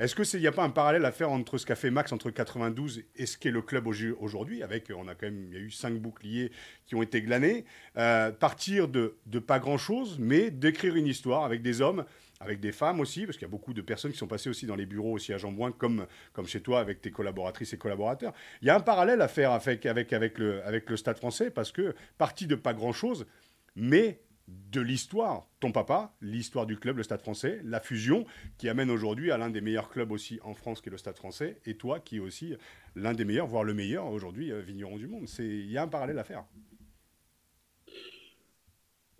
Est-ce 0.00 0.16
qu'il 0.16 0.40
n'y 0.40 0.48
a 0.48 0.52
pas 0.52 0.64
un 0.64 0.70
parallèle 0.70 1.04
à 1.04 1.12
faire 1.12 1.30
entre 1.30 1.58
ce 1.58 1.66
qu'a 1.66 1.76
fait 1.76 1.92
Max 1.92 2.12
entre 2.12 2.30
92 2.30 3.04
et 3.14 3.26
ce 3.26 3.38
qu'est 3.38 3.52
le 3.52 3.62
club 3.62 3.86
aujourd'hui? 3.86 4.64
Avec, 4.64 4.90
on 4.90 5.06
a 5.06 5.14
quand 5.14 5.26
même, 5.26 5.46
il 5.46 5.54
y 5.54 5.56
a 5.56 5.60
eu 5.60 5.70
cinq 5.70 5.94
boucliers 5.94 6.50
qui 6.86 6.96
ont 6.96 7.02
été 7.02 7.22
glanés, 7.22 7.66
euh, 7.98 8.32
partir 8.32 8.88
de 8.88 9.14
pas 9.46 9.60
grand-chose, 9.60 10.16
mais 10.18 10.50
d'écrire 10.50 10.96
une 10.96 11.06
histoire 11.06 11.44
avec 11.44 11.62
des 11.62 11.82
hommes 11.82 12.04
avec 12.40 12.60
des 12.60 12.72
femmes 12.72 13.00
aussi, 13.00 13.26
parce 13.26 13.36
qu'il 13.36 13.46
y 13.46 13.50
a 13.50 13.50
beaucoup 13.50 13.74
de 13.74 13.82
personnes 13.82 14.12
qui 14.12 14.18
sont 14.18 14.28
passées 14.28 14.50
aussi 14.50 14.66
dans 14.66 14.76
les 14.76 14.86
bureaux 14.86 15.12
aussi 15.12 15.32
à 15.32 15.38
Jambouin, 15.38 15.72
comme, 15.72 16.06
comme 16.32 16.46
chez 16.46 16.60
toi 16.60 16.80
avec 16.80 17.00
tes 17.00 17.10
collaboratrices 17.10 17.72
et 17.72 17.78
collaborateurs. 17.78 18.32
Il 18.62 18.68
y 18.68 18.70
a 18.70 18.76
un 18.76 18.80
parallèle 18.80 19.20
à 19.20 19.28
faire 19.28 19.52
avec, 19.52 19.86
avec, 19.86 20.12
avec, 20.12 20.38
le, 20.38 20.64
avec 20.64 20.88
le 20.88 20.96
Stade 20.96 21.16
français, 21.18 21.50
parce 21.50 21.72
que 21.72 21.94
parti 22.16 22.46
de 22.46 22.54
pas 22.54 22.74
grand-chose, 22.74 23.26
mais 23.74 24.20
de 24.48 24.80
l'histoire, 24.80 25.46
ton 25.60 25.72
papa, 25.72 26.14
l'histoire 26.22 26.64
du 26.64 26.78
club, 26.78 26.96
le 26.96 27.02
Stade 27.02 27.20
français, 27.20 27.60
la 27.64 27.80
fusion 27.80 28.24
qui 28.56 28.68
amène 28.68 28.90
aujourd'hui 28.90 29.30
à 29.30 29.36
l'un 29.36 29.50
des 29.50 29.60
meilleurs 29.60 29.90
clubs 29.90 30.10
aussi 30.10 30.40
en 30.42 30.54
France 30.54 30.80
qui 30.80 30.88
est 30.88 30.92
le 30.92 30.98
Stade 30.98 31.16
français, 31.16 31.60
et 31.66 31.76
toi 31.76 32.00
qui 32.00 32.16
est 32.16 32.20
aussi 32.20 32.54
l'un 32.96 33.12
des 33.12 33.24
meilleurs, 33.24 33.46
voire 33.46 33.64
le 33.64 33.74
meilleur 33.74 34.06
aujourd'hui, 34.06 34.50
euh, 34.50 34.60
vigneron 34.60 34.96
du 34.96 35.06
monde. 35.06 35.28
Il 35.38 35.70
y 35.70 35.76
a 35.76 35.82
un 35.82 35.88
parallèle 35.88 36.18
à 36.18 36.24
faire. 36.24 36.44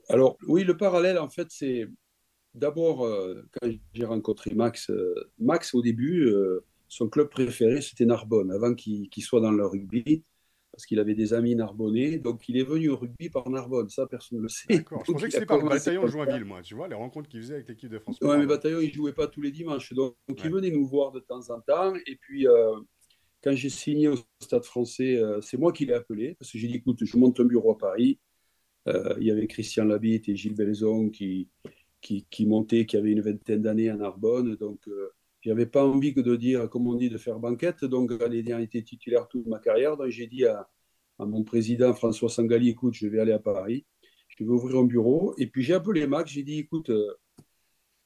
Alors 0.09 0.39
oui, 0.47 0.65
le 0.65 0.77
parallèle 0.77 1.19
en 1.19 1.29
fait 1.29 1.49
c'est 1.51 1.87
D'abord, 2.55 3.05
euh, 3.05 3.43
quand 3.53 3.69
j'ai 3.93 4.05
rencontré 4.05 4.55
Max, 4.55 4.91
euh, 4.91 5.15
Max 5.39 5.75
au 5.75 5.83
début, 5.83 6.27
euh, 6.27 6.65
son 6.89 7.09
club 7.09 7.29
préféré 7.29 7.81
c'était 7.83 8.07
Narbonne, 8.07 8.51
avant 8.51 8.75
qu'il 8.75 9.09
soit 9.19 9.41
dans 9.41 9.53
le 9.53 9.67
rugby, 9.67 10.25
parce 10.73 10.87
qu'il 10.87 10.99
avait 10.99 11.15
des 11.15 11.35
amis 11.35 11.55
narbonnais. 11.55 12.19
Donc 12.19 12.49
il 12.49 12.57
est 12.57 12.65
venu 12.65 12.89
au 12.89 12.97
rugby 12.97 13.29
par 13.29 13.49
Narbonne, 13.51 13.89
ça 13.91 14.07
personne 14.07 14.39
ne 14.39 14.43
le 14.45 14.49
sait. 14.49 14.67
D'accord, 14.69 15.05
je 15.07 15.13
pensais 15.13 15.27
que 15.27 15.33
c'était 15.33 15.47
par 15.47 15.59
le 15.59 15.69
bataillon 15.69 16.03
de 16.03 16.09
Joinville, 16.09 16.45
moi, 16.45 16.63
tu 16.63 16.75
vois, 16.75 16.89
les 16.89 16.95
rencontres 16.95 17.29
qu'il 17.29 17.41
faisait 17.41 17.55
avec 17.55 17.69
l'équipe 17.69 17.91
de 17.91 17.99
France. 17.99 18.19
Oui, 18.23 18.37
mais 18.39 18.47
bataillon, 18.47 18.81
il 18.81 18.89
ne 18.89 18.95
jouait 18.95 19.13
pas 19.13 19.27
tous 19.27 19.43
les 19.43 19.51
dimanches. 19.51 19.93
Donc, 19.93 20.17
il 20.29 20.51
venait 20.51 20.71
nous 20.71 20.87
voir 20.87 21.13
de 21.13 21.21
temps 21.21 21.51
en 21.51 21.61
temps. 21.61 21.95
Et 22.07 22.17
puis, 22.17 22.47
quand 23.43 23.53
j'ai 23.53 23.69
signé 23.69 24.09
au 24.09 24.17
Stade 24.41 24.65
français, 24.65 25.21
c'est 25.43 25.59
moi 25.59 25.73
qui 25.73 25.85
l'ai 25.85 25.95
appelé, 25.95 26.35
parce 26.39 26.51
que 26.51 26.59
j'ai 26.59 26.69
dit 26.69 26.77
écoute, 26.77 26.99
je 27.05 27.17
monte 27.19 27.39
un 27.41 27.45
bureau 27.45 27.73
à 27.73 27.79
Paris. 27.79 28.19
il 28.87 29.27
y 29.27 29.31
avait 29.31 29.47
Christian 29.47 29.85
Labitte 29.85 30.29
et 30.29 30.37
Gilles 30.37 30.55
Belzon 30.55 31.11
qui, 31.11 31.49
qui, 32.01 32.47
montait, 32.47 32.87
qui 32.87 32.97
avait 32.97 33.13
une 33.13 33.21
vingtaine 33.21 33.63
d'années 33.63 33.91
à 33.91 33.97
Narbonne. 33.97 34.57
Donc, 34.57 34.87
euh, 34.89 35.13
je 35.41 35.51
n'avais 35.51 35.67
pas 35.67 35.85
envie 35.85 36.15
que 36.15 36.21
de 36.21 36.37
dire, 36.37 36.69
comme 36.71 36.87
on 36.87 36.95
dit, 36.95 37.11
de 37.11 37.19
faire 37.19 37.39
banquette. 37.39 37.85
Donc, 37.85 38.13
j'allais 38.19 38.43
dire, 38.43 38.59
été 38.59 38.83
titulaire 38.83 39.29
toute 39.29 39.47
ma 39.47 39.59
carrière. 39.59 39.97
Donc, 39.97 40.09
j'ai 40.09 40.27
dit 40.27 40.47
à, 40.47 40.69
mon 41.19 41.43
président 41.45 41.93
François 41.95 42.29
Sangali, 42.29 42.71
écoute, 42.71 42.95
je 42.95 43.09
vais 43.09 43.21
aller 43.21 43.33
à 43.33 43.41
Paris, 43.41 43.87
je 44.29 44.45
vais 44.45 44.51
ouvrir 44.51 44.79
un 44.79 44.85
bureau. 44.85 45.35
Et 45.39 45.47
puis, 45.47 45.63
j'ai 45.63 45.75
appelé 45.75 46.07
Max, 46.07 46.31
j'ai 46.31 46.45
dit, 46.45 46.59
écoute, 46.61 46.91
euh, 46.91 47.13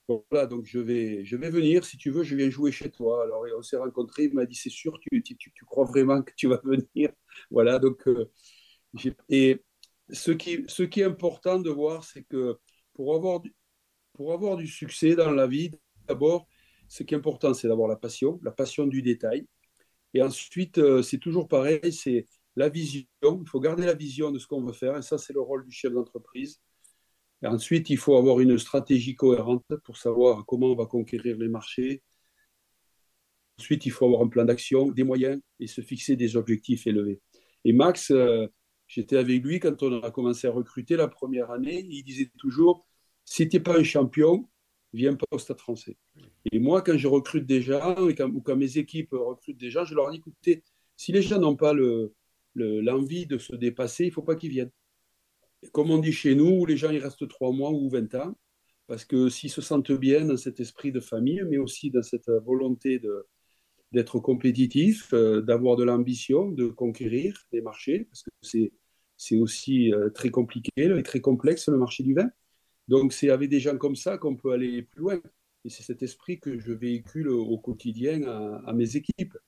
voilà, 0.08 0.46
donc 0.46 0.66
je 0.66 0.78
vais, 0.78 1.24
je 1.24 1.36
vais 1.36 1.50
venir, 1.50 1.84
si 1.84 1.96
tu 1.96 2.10
veux, 2.10 2.22
je 2.22 2.34
viens 2.36 2.50
jouer 2.50 2.72
chez 2.72 2.90
toi. 2.90 3.22
Alors, 3.22 3.44
on 3.56 3.62
s'est 3.62 3.76
rencontrés, 3.76 4.24
il 4.24 4.34
m'a 4.34 4.46
dit, 4.46 4.54
c'est 4.54 4.70
sûr, 4.70 4.98
tu, 5.00 5.22
tu, 5.22 5.36
tu, 5.36 5.64
crois 5.64 5.84
vraiment 5.84 6.22
que 6.22 6.32
tu 6.36 6.48
vas 6.48 6.60
venir? 6.64 7.10
Voilà, 7.50 7.78
donc, 7.78 8.06
euh, 8.08 8.30
et 9.28 9.62
ce 10.10 10.32
qui, 10.32 10.64
ce 10.68 10.82
qui 10.82 11.00
est 11.00 11.04
important 11.04 11.58
de 11.58 11.70
voir, 11.70 12.04
c'est 12.04 12.24
que 12.24 12.58
pour 12.94 13.14
avoir, 13.14 13.40
pour 14.22 14.34
avoir 14.34 14.56
du 14.56 14.68
succès 14.68 15.16
dans 15.16 15.32
la 15.32 15.48
vie, 15.48 15.72
d'abord, 16.06 16.46
ce 16.86 17.02
qui 17.02 17.12
est 17.12 17.16
important, 17.16 17.54
c'est 17.54 17.66
d'avoir 17.66 17.88
la 17.88 17.96
passion, 17.96 18.38
la 18.44 18.52
passion 18.52 18.86
du 18.86 19.02
détail. 19.02 19.48
Et 20.14 20.22
ensuite, 20.22 20.78
euh, 20.78 21.02
c'est 21.02 21.18
toujours 21.18 21.48
pareil, 21.48 21.92
c'est 21.92 22.28
la 22.54 22.68
vision. 22.68 23.04
Il 23.24 23.48
faut 23.48 23.58
garder 23.58 23.84
la 23.84 23.94
vision 23.94 24.30
de 24.30 24.38
ce 24.38 24.46
qu'on 24.46 24.62
veut 24.62 24.74
faire. 24.74 24.96
Et 24.96 25.02
ça, 25.02 25.18
c'est 25.18 25.32
le 25.32 25.40
rôle 25.40 25.64
du 25.64 25.72
chef 25.72 25.92
d'entreprise. 25.92 26.60
Ensuite, 27.42 27.90
il 27.90 27.96
faut 27.96 28.16
avoir 28.16 28.38
une 28.38 28.58
stratégie 28.58 29.16
cohérente 29.16 29.64
pour 29.82 29.96
savoir 29.96 30.46
comment 30.46 30.68
on 30.68 30.76
va 30.76 30.86
conquérir 30.86 31.36
les 31.36 31.48
marchés. 31.48 32.04
Ensuite, 33.58 33.86
il 33.86 33.90
faut 33.90 34.06
avoir 34.06 34.22
un 34.22 34.28
plan 34.28 34.44
d'action, 34.44 34.92
des 34.92 35.02
moyens 35.02 35.40
et 35.58 35.66
se 35.66 35.80
fixer 35.80 36.14
des 36.14 36.36
objectifs 36.36 36.86
élevés. 36.86 37.20
Et 37.64 37.72
Max, 37.72 38.12
euh, 38.12 38.46
j'étais 38.86 39.16
avec 39.16 39.42
lui 39.42 39.58
quand 39.58 39.82
on 39.82 40.00
a 40.00 40.12
commencé 40.12 40.46
à 40.46 40.52
recruter 40.52 40.94
la 40.94 41.08
première 41.08 41.50
année. 41.50 41.84
Il 41.90 42.04
disait 42.04 42.30
toujours 42.38 42.86
si 43.24 43.48
tu 43.48 43.56
n'es 43.56 43.62
pas 43.62 43.78
un 43.78 43.84
champion, 43.84 44.48
viens 44.92 45.14
pas 45.14 45.26
au 45.30 45.38
Stade 45.38 45.60
français. 45.60 45.96
Et 46.50 46.58
moi, 46.58 46.82
quand 46.82 46.96
je 46.96 47.08
recrute 47.08 47.46
des 47.46 47.62
gens, 47.62 47.96
ou 47.98 48.12
quand 48.14 48.56
mes 48.56 48.78
équipes 48.78 49.12
recrutent 49.12 49.58
des 49.58 49.70
gens, 49.70 49.84
je 49.84 49.94
leur 49.94 50.10
dis, 50.10 50.18
écoutez, 50.18 50.62
si 50.96 51.12
les 51.12 51.22
gens 51.22 51.38
n'ont 51.38 51.56
pas 51.56 51.72
l'envie 52.54 53.26
de 53.26 53.38
se 53.38 53.54
dépasser, 53.56 54.04
il 54.04 54.08
ne 54.08 54.12
faut 54.12 54.22
pas 54.22 54.36
qu'ils 54.36 54.50
viennent. 54.50 54.72
comme 55.72 55.90
on 55.90 55.98
dit 55.98 56.12
chez 56.12 56.34
nous, 56.34 56.66
les 56.66 56.76
gens, 56.76 56.90
ils 56.90 56.98
restent 56.98 57.28
trois 57.28 57.52
mois 57.52 57.70
ou 57.70 57.88
20 57.88 58.14
ans, 58.16 58.36
parce 58.86 59.04
que 59.04 59.28
s'ils 59.28 59.50
se 59.50 59.60
sentent 59.62 59.92
bien 59.92 60.24
dans 60.26 60.36
cet 60.36 60.60
esprit 60.60 60.92
de 60.92 61.00
famille, 61.00 61.42
mais 61.48 61.58
aussi 61.58 61.90
dans 61.90 62.02
cette 62.02 62.28
volonté 62.44 63.00
d'être 63.92 64.18
compétitif, 64.20 65.12
euh, 65.12 65.40
d'avoir 65.42 65.76
de 65.76 65.84
l'ambition, 65.84 66.50
de 66.50 66.66
conquérir 66.66 67.46
des 67.52 67.60
marchés, 67.60 68.06
parce 68.10 68.22
que 68.22 68.30
c'est 69.16 69.36
aussi 69.38 69.92
euh, 69.92 70.10
très 70.10 70.30
compliqué 70.30 70.70
et 70.76 71.02
très 71.02 71.20
complexe 71.20 71.68
le 71.68 71.78
marché 71.78 72.02
du 72.02 72.14
vin. 72.14 72.30
Donc, 72.88 73.12
c'est 73.12 73.30
avec 73.30 73.48
des 73.48 73.60
gens 73.60 73.76
comme 73.76 73.96
ça 73.96 74.18
qu'on 74.18 74.36
peut 74.36 74.52
aller 74.52 74.82
plus 74.82 75.00
loin. 75.00 75.20
Et 75.64 75.70
c'est 75.70 75.82
cet 75.82 76.02
esprit 76.02 76.40
que 76.40 76.58
je 76.58 76.72
véhicule 76.72 77.28
au 77.28 77.56
quotidien 77.58 78.22
à, 78.66 78.72
mes 78.72 78.96
équipes. 78.96 79.38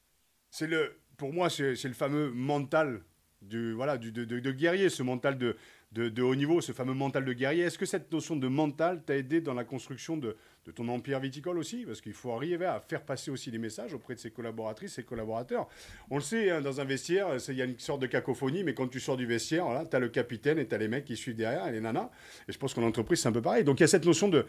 C'est 0.50 0.68
le, 0.68 0.96
pour 1.16 1.32
moi, 1.32 1.50
c'est 1.50 1.82
le 1.84 1.94
fameux 1.94 2.30
mental 2.30 3.02
du, 3.42 3.72
voilà, 3.72 3.98
du, 3.98 4.12
de, 4.12 4.24
de, 4.24 4.52
guerrier, 4.52 4.88
ce 4.88 5.02
mental 5.02 5.38
de, 5.38 5.56
de, 5.92 6.22
haut 6.22 6.34
niveau, 6.34 6.60
ce 6.60 6.72
fameux 6.72 6.94
mental 6.94 7.24
de 7.24 7.32
guerrier. 7.32 7.64
Est-ce 7.64 7.78
que 7.78 7.86
cette 7.86 8.10
notion 8.12 8.36
de 8.36 8.48
mental 8.48 9.02
t'a 9.04 9.16
aidé 9.16 9.40
dans 9.40 9.54
la 9.54 9.64
construction 9.64 10.16
de, 10.16 10.36
ton 10.72 10.88
empire 10.88 11.20
viticole 11.20 11.58
aussi 11.58 11.84
Parce 11.86 12.00
qu'il 12.00 12.12
faut 12.12 12.32
arriver 12.32 12.66
à 12.66 12.80
faire 12.86 13.02
passer 13.02 13.30
aussi 13.30 13.50
les 13.50 13.58
messages 13.58 13.94
auprès 13.94 14.14
de 14.14 14.20
ses 14.20 14.30
collaboratrices, 14.30 14.94
ses 14.94 15.04
collaborateurs. 15.04 15.68
On 16.10 16.16
le 16.16 16.22
sait, 16.22 16.50
hein, 16.50 16.60
dans 16.60 16.80
un 16.80 16.84
vestiaire, 16.84 17.28
il 17.48 17.54
y 17.54 17.62
a 17.62 17.64
une 17.64 17.78
sorte 17.78 18.00
de 18.00 18.06
cacophonie, 18.06 18.64
mais 18.64 18.74
quand 18.74 18.88
tu 18.88 19.00
sors 19.00 19.16
du 19.16 19.26
vestiaire, 19.26 19.66
tu 19.90 19.96
as 19.96 20.00
le 20.00 20.08
capitaine 20.08 20.58
et 20.58 20.66
tu 20.66 20.74
as 20.74 20.78
les 20.78 20.88
mecs 20.88 21.04
qui 21.04 21.16
suivent 21.16 21.36
derrière, 21.36 21.66
et 21.66 21.72
les 21.72 21.80
nanas. 21.80 22.10
Et 22.48 22.52
je 22.52 22.58
pense 22.58 22.74
qu'en 22.74 22.82
entreprise, 22.82 23.20
c'est 23.20 23.28
un 23.28 23.32
peu 23.32 23.42
pareil. 23.42 23.64
Donc 23.64 23.80
il 23.80 23.82
y 23.82 23.84
a 23.84 23.88
cette 23.88 24.06
notion 24.06 24.28
de, 24.28 24.46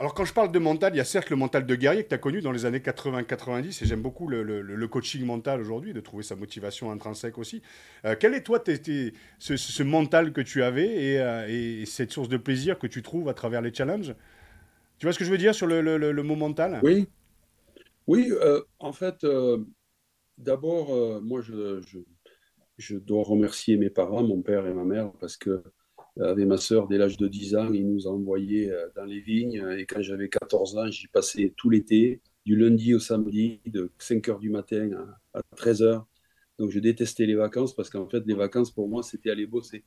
alors 0.00 0.14
quand 0.14 0.24
je 0.24 0.32
parle 0.32 0.50
de 0.50 0.58
mental, 0.58 0.94
il 0.94 0.96
y 0.96 1.00
a 1.00 1.04
certes 1.04 1.28
le 1.28 1.36
mental 1.36 1.66
de 1.66 1.74
guerrier 1.74 2.04
que 2.04 2.08
tu 2.08 2.14
as 2.14 2.18
connu 2.18 2.40
dans 2.40 2.52
les 2.52 2.64
années 2.64 2.78
80-90 2.78 3.84
et 3.84 3.86
j'aime 3.86 4.00
beaucoup 4.00 4.28
le, 4.28 4.88
coaching 4.88 5.26
mental 5.26 5.60
aujourd'hui, 5.60 5.92
de 5.92 6.00
trouver 6.00 6.22
sa 6.22 6.36
motivation 6.36 6.90
intrinsèque 6.90 7.36
aussi. 7.36 7.60
Euh, 8.06 8.16
quel 8.18 8.32
est 8.32 8.40
toi 8.40 8.64
ce, 9.38 9.82
mental 9.82 10.32
que 10.32 10.40
tu 10.40 10.62
avais 10.62 11.18
euh, 11.18 11.46
et, 11.48 11.84
cette 11.84 12.12
source 12.12 12.30
de 12.30 12.38
plaisir 12.38 12.78
que 12.78 12.86
tu 12.86 13.02
trouves 13.02 13.28
à 13.28 13.34
travers 13.34 13.60
les 13.60 13.74
challenges? 13.74 14.14
Tu 15.00 15.06
vois 15.06 15.12
ce 15.12 15.18
que 15.18 15.24
je 15.24 15.30
veux 15.30 15.38
dire 15.38 15.54
sur 15.54 15.66
le, 15.66 16.22
mot 16.22 16.36
mental? 16.36 16.78
Oui, 16.84 17.08
oui 18.06 18.30
euh, 18.30 18.60
en 18.78 18.92
fait, 18.92 19.26
d'abord, 20.38 21.20
moi 21.22 21.40
je, 21.40 21.80
je, 22.78 22.96
dois 22.96 23.24
remercier 23.24 23.76
mes 23.76 23.90
parents, 23.90 24.22
mon 24.22 24.42
père 24.42 24.66
et 24.68 24.72
ma 24.72 24.84
mère, 24.84 25.10
parce 25.18 25.36
que 25.36 25.64
avec 26.18 26.46
ma 26.46 26.56
sœur, 26.56 26.88
dès 26.88 26.98
l'âge 26.98 27.16
de 27.16 27.28
10 27.28 27.56
ans, 27.56 27.72
il 27.72 27.88
nous 27.88 28.06
euh, 28.06 28.88
dans 28.96 29.04
les 29.04 29.20
vignes. 29.20 29.64
Et 29.78 29.86
quand 29.86 30.02
j'avais 30.02 30.28
14 30.28 30.76
ans, 30.76 30.90
j'y 30.90 31.06
passais 31.08 31.54
tout 31.56 31.70
l'été, 31.70 32.20
du 32.44 32.56
lundi 32.56 32.94
au 32.94 32.98
samedi, 32.98 33.60
de 33.66 33.90
5 33.98 34.26
h 34.26 34.38
du 34.40 34.50
matin 34.50 34.90
à 35.34 35.42
13 35.56 35.82
h. 35.82 36.04
Donc 36.58 36.70
je 36.70 36.78
détestais 36.78 37.26
les 37.26 37.34
vacances 37.34 37.74
parce 37.74 37.90
qu'en 37.90 38.06
fait, 38.06 38.22
les 38.26 38.34
vacances 38.34 38.70
pour 38.70 38.88
moi, 38.88 39.02
c'était 39.02 39.30
aller 39.30 39.46
bosser. 39.46 39.84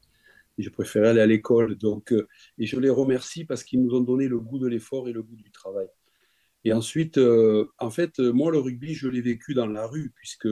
Je 0.58 0.70
préférais 0.70 1.10
aller 1.10 1.22
à 1.22 1.26
l'école. 1.26 1.76
Donc, 1.76 2.14
euh, 2.14 2.28
et 2.58 2.66
je 2.66 2.80
les 2.80 2.90
remercie 2.90 3.46
parce 3.46 3.64
qu'ils 3.64 3.82
nous 3.82 3.96
ont 3.96 4.02
donné 4.02 4.28
le 4.28 4.40
goût 4.40 4.60
de 4.60 4.68
l'effort 4.68 5.08
et 5.10 5.14
le 5.14 5.24
goût 5.24 5.36
du 5.36 5.52
travail. 5.52 5.88
Et 6.64 6.74
ensuite, 6.74 7.18
euh, 7.18 7.68
en 7.80 7.90
fait, 7.90 8.20
moi, 8.20 8.52
le 8.52 8.60
rugby, 8.60 8.94
je 8.94 9.08
l'ai 9.08 9.22
vécu 9.22 9.54
dans 9.54 9.68
la 9.68 9.86
rue, 9.86 10.12
puisque 10.16 10.48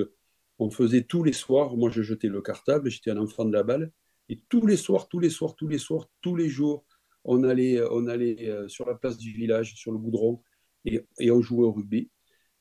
on 0.60 0.70
faisait 0.70 1.04
tous 1.04 1.24
les 1.24 1.34
soirs, 1.34 1.76
moi 1.76 1.90
je 1.90 2.02
jetais 2.02 2.28
le 2.28 2.42
cartable, 2.42 2.90
j'étais 2.90 3.12
un 3.12 3.18
enfant 3.18 3.46
de 3.46 3.54
la 3.54 3.64
balle, 3.64 3.92
et 4.30 4.42
tous 4.50 4.66
les 4.66 4.78
soirs, 4.78 5.08
tous 5.08 5.20
les 5.20 5.30
soirs, 5.30 5.56
tous 5.56 5.68
les 5.68 5.78
soirs, 5.78 6.08
tous 6.22 6.36
les 6.36 6.50
jours, 6.50 6.86
on 7.24 7.44
allait, 7.44 7.82
on 7.92 8.08
allait 8.08 8.50
euh, 8.50 8.68
sur 8.68 8.88
la 8.88 8.96
place 8.96 9.18
du 9.18 9.32
village, 9.32 9.74
sur 9.76 9.92
le 9.92 9.98
goudron, 9.98 10.42
et, 10.86 11.02
on 11.32 11.42
jouait 11.42 11.66
au 11.66 11.72
rugby. 11.72 12.10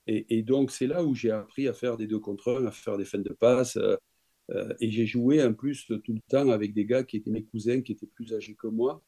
Et, 0.07 0.43
donc, 0.43 0.73
c'est 0.73 0.89
là 0.89 1.05
où 1.05 1.15
j'ai 1.15 1.31
appris 1.31 1.69
à 1.69 1.73
faire 1.73 1.97
des 1.97 2.09
deux 2.09 2.19
contre 2.19 2.53
un, 2.53 2.67
à 2.67 2.73
faire 2.73 2.99
des 2.99 3.05
fins 3.05 3.19
de 3.19 3.33
passe. 3.33 3.79
Euh, 4.51 4.75
et 4.81 4.91
j'ai 4.91 5.07
joué 5.07 5.43
en 5.43 5.53
plus 5.53 5.87
tout 5.87 6.13
le 6.13 6.21
temps 6.29 6.51
avec 6.51 6.75
des 6.75 6.85
gars 6.85 7.05
qui 7.05 7.17
étaient 7.17 7.31
mes 7.31 7.45
cousins, 7.45 7.83
qui 7.83 7.93
étaient 7.93 8.07
plus 8.07 8.35
âgés 8.35 8.55
que 8.55 8.67
moi. 8.67 9.03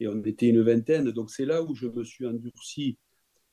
Et 0.00 0.08
on 0.08 0.22
était 0.22 0.48
une 0.48 0.62
vingtaine. 0.62 1.10
Donc, 1.10 1.30
c'est 1.30 1.44
là 1.44 1.62
où 1.62 1.74
je 1.74 1.88
me 1.88 2.04
suis 2.04 2.26
endurci 2.26 2.96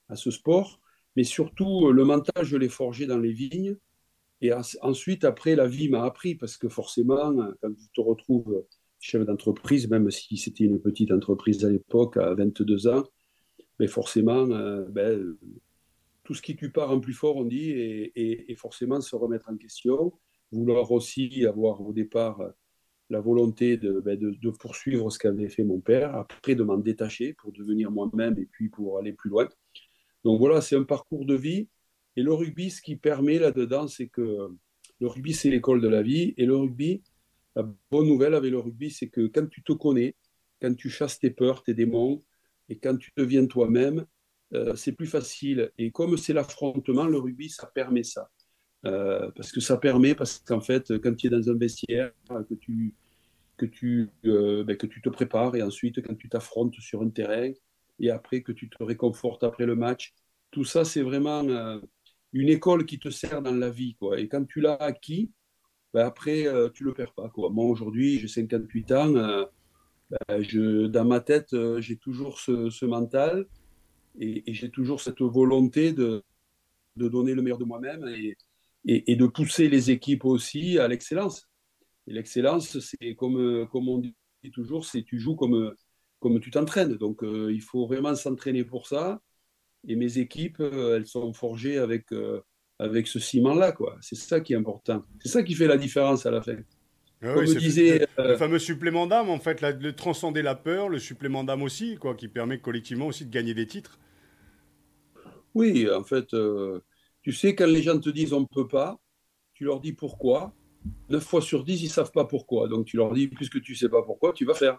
à 0.10 0.16
ce 0.16 0.32
sport. 0.32 0.80
Mais 1.16 1.24
surtout, 1.24 1.92
le 1.92 2.04
mental, 2.06 2.46
je 2.46 2.58
l'ai 2.58 2.70
forgé 2.70 3.08
dans 3.08 3.18
les 3.18 3.32
vignes. 3.32 3.78
Et 4.42 4.52
ensuite, 4.82 5.24
après, 5.24 5.56
la 5.56 5.68
vie 5.68 5.90
m'a 5.90 6.04
appris 6.04 6.36
parce 6.36 6.58
que 6.58 6.70
forcément, 6.70 7.34
quand 7.62 7.74
tu 7.74 7.88
te 7.94 8.02
retrouves 8.02 8.64
chef 9.00 9.26
d'entreprise, 9.26 9.90
même 9.90 10.10
si 10.12 10.38
c'était 10.38 10.66
une 10.66 10.80
petite 10.80 11.12
entreprise 11.12 11.64
à 11.64 11.70
l'époque, 11.70 12.18
à 12.18 12.34
22 12.34 12.88
ans, 12.88 13.04
mais 13.80 13.88
forcément, 13.88 14.50
euh, 14.52 14.86
ben, 14.90 15.36
tout 16.24 16.34
ce 16.34 16.42
qui 16.42 16.56
tue 16.56 16.72
pas 16.72 16.86
rend 16.86 17.00
plus 17.00 17.14
fort, 17.14 17.36
on 17.36 17.46
dit, 17.46 17.72
et, 17.72 18.56
forcément 18.58 19.02
se 19.02 19.16
remettre 19.16 19.50
en 19.50 19.58
question, 19.58 20.14
vouloir 20.52 20.92
aussi 20.92 21.46
avoir 21.46 21.82
au 21.82 21.94
départ 21.94 22.42
la 23.10 23.20
volonté 23.20 23.78
ben, 23.78 24.18
de, 24.18 24.32
de, 24.32 24.50
poursuivre 24.50 25.12
ce 25.12 25.20
qu'avait 25.20 25.50
fait 25.50 25.64
mon 25.64 25.80
père, 25.80 26.16
après 26.16 26.56
de 26.56 26.64
m'en 26.64 26.78
détacher 26.78 27.34
pour 27.34 27.52
devenir 27.52 27.92
moi-même 27.92 28.38
et 28.40 28.46
puis 28.46 28.70
pour 28.70 28.98
aller 28.98 29.14
plus 29.14 29.30
loin. 29.30 29.48
Donc 30.24 30.40
voilà, 30.40 30.62
c'est 30.62 30.76
un 30.76 30.84
parcours 30.84 31.26
de 31.26 31.36
vie. 31.36 31.70
Et 32.16 32.24
le 32.24 32.34
rugby, 32.34 32.72
ce 32.72 32.82
qui 32.82 32.96
permet 32.96 33.38
là-dedans, 33.38 33.88
c'est 33.88 34.08
que 34.08 34.50
le 35.00 35.08
rugby, 35.08 35.34
c'est 35.34 35.50
l'école 35.50 35.82
de 35.82 35.88
la 35.88 36.02
vie. 36.02 36.34
Et 36.38 36.46
le 36.46 36.56
rugby, 36.56 37.04
la 37.56 37.64
bonne 37.92 38.08
nouvelle 38.08 38.34
avec 38.34 38.52
le 38.52 38.60
rugby, 38.60 38.90
c'est 38.90 39.10
que 39.10 39.28
quand 39.28 39.48
tu 39.48 39.64
te 39.64 39.74
connais, 39.74 40.16
quand 40.62 40.74
tu 40.76 40.90
chasses 40.90 41.20
tes 41.20 41.30
peurs, 41.30 41.64
tes 41.64 41.74
démons, 41.74 42.24
et 42.70 42.78
quand 42.80 42.98
tu 42.98 43.12
deviens 43.16 43.46
toi-même, 43.46 44.06
euh, 44.54 44.76
c'est 44.76 44.94
plus 44.94 45.08
facile. 45.08 45.72
Et 45.78 45.92
comme 45.92 46.18
c'est 46.18 46.34
l'affrontement, 46.34 47.06
le 47.06 47.18
rugby, 47.18 47.50
ça 47.50 47.68
permet 47.68 48.04
ça. 48.04 48.30
Euh, 48.86 49.32
parce 49.36 49.52
que 49.52 49.60
ça 49.60 49.78
permet, 49.78 50.14
parce 50.14 50.40
qu'en 50.40 50.62
fait, 50.62 50.98
quand 51.00 51.16
tu 51.16 51.28
es 51.28 51.30
dans 51.30 51.50
un 51.50 51.58
vestiaire, 51.58 52.12
que 52.30 52.54
tu, 52.54 52.94
que 53.58 53.66
tu, 53.66 54.10
euh, 54.26 54.64
ben, 54.64 54.78
que 54.78 54.86
tu 54.86 55.02
te 55.02 55.10
prépares, 55.10 55.56
et 55.56 55.64
ensuite, 55.64 56.02
quand 56.06 56.16
tu 56.16 56.30
t'affrontes 56.30 56.76
sur 56.76 57.02
un 57.02 57.10
terrain, 57.10 57.52
et 58.00 58.12
après 58.12 58.42
que 58.42 58.52
tu 58.52 58.70
te 58.70 58.84
réconfortes 58.84 59.44
après 59.44 59.66
le 59.66 59.76
match, 59.76 60.14
tout 60.52 60.66
ça, 60.66 60.86
c'est 60.86 61.02
vraiment 61.02 61.42
une 62.34 62.50
école 62.50 62.86
qui 62.86 63.00
te 63.00 63.10
sert 63.10 63.42
dans 63.42 63.56
la 63.56 63.70
vie. 63.70 63.96
Quoi. 63.96 64.20
Et 64.20 64.28
quand 64.28 64.46
tu 64.46 64.62
l'as 64.62 64.76
acquis, 64.76 65.32
ben, 65.94 66.06
après, 66.06 66.46
tu 66.74 66.84
ne 66.84 66.90
le 66.90 66.94
perds 66.94 67.14
pas. 67.14 67.30
Quoi. 67.30 67.50
Moi, 67.50 67.66
aujourd'hui, 67.66 68.20
j'ai 68.20 68.28
58 68.28 68.92
ans. 68.92 69.48
Ben, 70.28 70.90
dans 70.90 71.06
ma 71.06 71.22
tête, 71.22 71.56
j'ai 71.80 71.98
toujours 71.98 72.40
ce, 72.40 72.86
mental 72.86 73.48
et, 74.20 74.44
j'ai 74.54 74.70
toujours 74.70 75.02
cette 75.02 75.22
volonté 75.22 75.92
de, 75.94 76.24
de, 76.98 77.08
donner 77.08 77.34
le 77.34 77.42
meilleur 77.42 77.58
de 77.58 77.66
moi-même 77.66 78.06
et, 78.86 79.16
de 79.16 79.26
pousser 79.26 79.68
les 79.68 79.92
équipes 79.92 80.26
aussi 80.26 80.80
à 80.80 80.88
l'excellence. 80.88 81.48
Et 82.08 82.14
l'excellence, 82.14 82.80
c'est 82.80 83.16
comme, 83.16 83.68
comme 83.72 83.90
on 83.90 83.98
dit 83.98 84.16
toujours, 84.54 84.86
c'est 84.86 85.04
tu 85.04 85.20
joues 85.20 85.36
comme, 85.36 85.74
comme 86.20 86.40
tu 86.40 86.52
t'entraînes. 86.52 86.96
Donc 86.96 87.24
euh, 87.24 87.52
il 87.52 87.62
faut 87.62 87.88
vraiment 87.88 88.16
s'entraîner 88.16 88.64
pour 88.64 88.88
ça. 88.88 89.20
Et 89.88 89.96
mes 89.96 90.18
équipes, 90.18 90.60
euh, 90.60 90.98
elles 90.98 91.08
sont 91.08 91.34
forgées 91.34 91.78
avec, 91.78 92.12
euh, 92.12 92.42
avec 92.80 93.08
ce 93.08 93.20
ciment-là. 93.20 93.72
quoi. 93.72 93.98
C'est 94.02 94.16
ça 94.16 94.40
qui 94.40 94.54
est 94.54 94.56
important. 94.56 95.04
C'est 95.22 95.30
ça 95.30 95.44
qui 95.44 95.54
fait 95.54 95.68
la 95.68 95.78
différence 95.78 96.26
à 96.26 96.32
la 96.32 96.42
fin. 96.42 96.58
Ah 97.22 97.34
comme 97.34 97.46
disait, 97.46 98.06
le, 98.18 98.36
fameux 98.36 98.60
supplément 98.60 99.08
d'âme, 99.08 99.30
en 99.30 99.40
fait, 99.40 99.64
de 99.64 99.92
transcender 99.92 100.42
la 100.42 100.54
peur, 100.54 100.90
le 100.90 101.00
supplément 101.00 101.44
d'âme 101.44 101.64
aussi, 101.64 101.96
quoi, 101.96 102.14
qui 102.14 102.28
permet 102.28 102.60
collectivement 102.60 103.08
aussi 103.08 103.26
de 103.26 103.32
gagner 103.32 103.54
des 103.54 103.66
titres. 103.66 103.98
Oui, 105.56 105.90
en 105.90 106.04
fait, 106.04 106.36
tu 107.26 107.32
sais, 107.32 107.56
quand 107.56 107.66
les 107.66 107.82
gens 107.82 108.00
te 108.00 108.12
disent 108.12 108.34
on 108.34 108.42
ne 108.42 108.46
peut 108.46 108.68
pas, 108.68 109.00
tu 109.56 109.64
leur 109.64 109.80
dis 109.80 109.94
pourquoi. 109.94 110.54
Neuf 111.10 111.24
fois 111.24 111.42
sur 111.42 111.64
dix, 111.64 111.82
ils 111.82 111.86
ne 111.86 111.90
savent 111.90 112.12
pas 112.12 112.26
pourquoi. 112.26 112.68
Donc 112.68 112.86
tu 112.86 112.98
leur 112.98 113.12
dis, 113.16 113.28
puisque 113.28 113.60
tu 113.64 113.72
ne 113.72 113.78
sais 113.78 113.90
pas 113.90 114.04
pourquoi, 114.04 114.32
tu 114.32 114.46
vas 114.46 114.54
faire. 114.54 114.78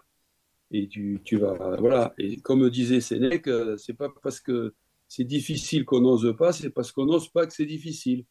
Et 0.71 0.87
tu, 0.87 1.19
tu 1.25 1.35
vas. 1.35 1.75
Voilà. 1.77 2.13
Et 2.17 2.39
comme 2.39 2.69
disait 2.69 3.01
Sénèque, 3.01 3.49
euh, 3.49 3.75
c'est 3.75 3.95
pas 3.95 4.07
parce 4.23 4.39
que 4.39 4.73
c'est 5.09 5.25
difficile 5.25 5.83
qu'on 5.83 5.99
n'ose 5.99 6.33
pas, 6.37 6.53
c'est 6.53 6.69
parce 6.69 6.93
qu'on 6.93 7.05
n'ose 7.05 7.27
pas 7.27 7.45
que 7.45 7.51
c'est 7.51 7.65
difficile. 7.65 8.23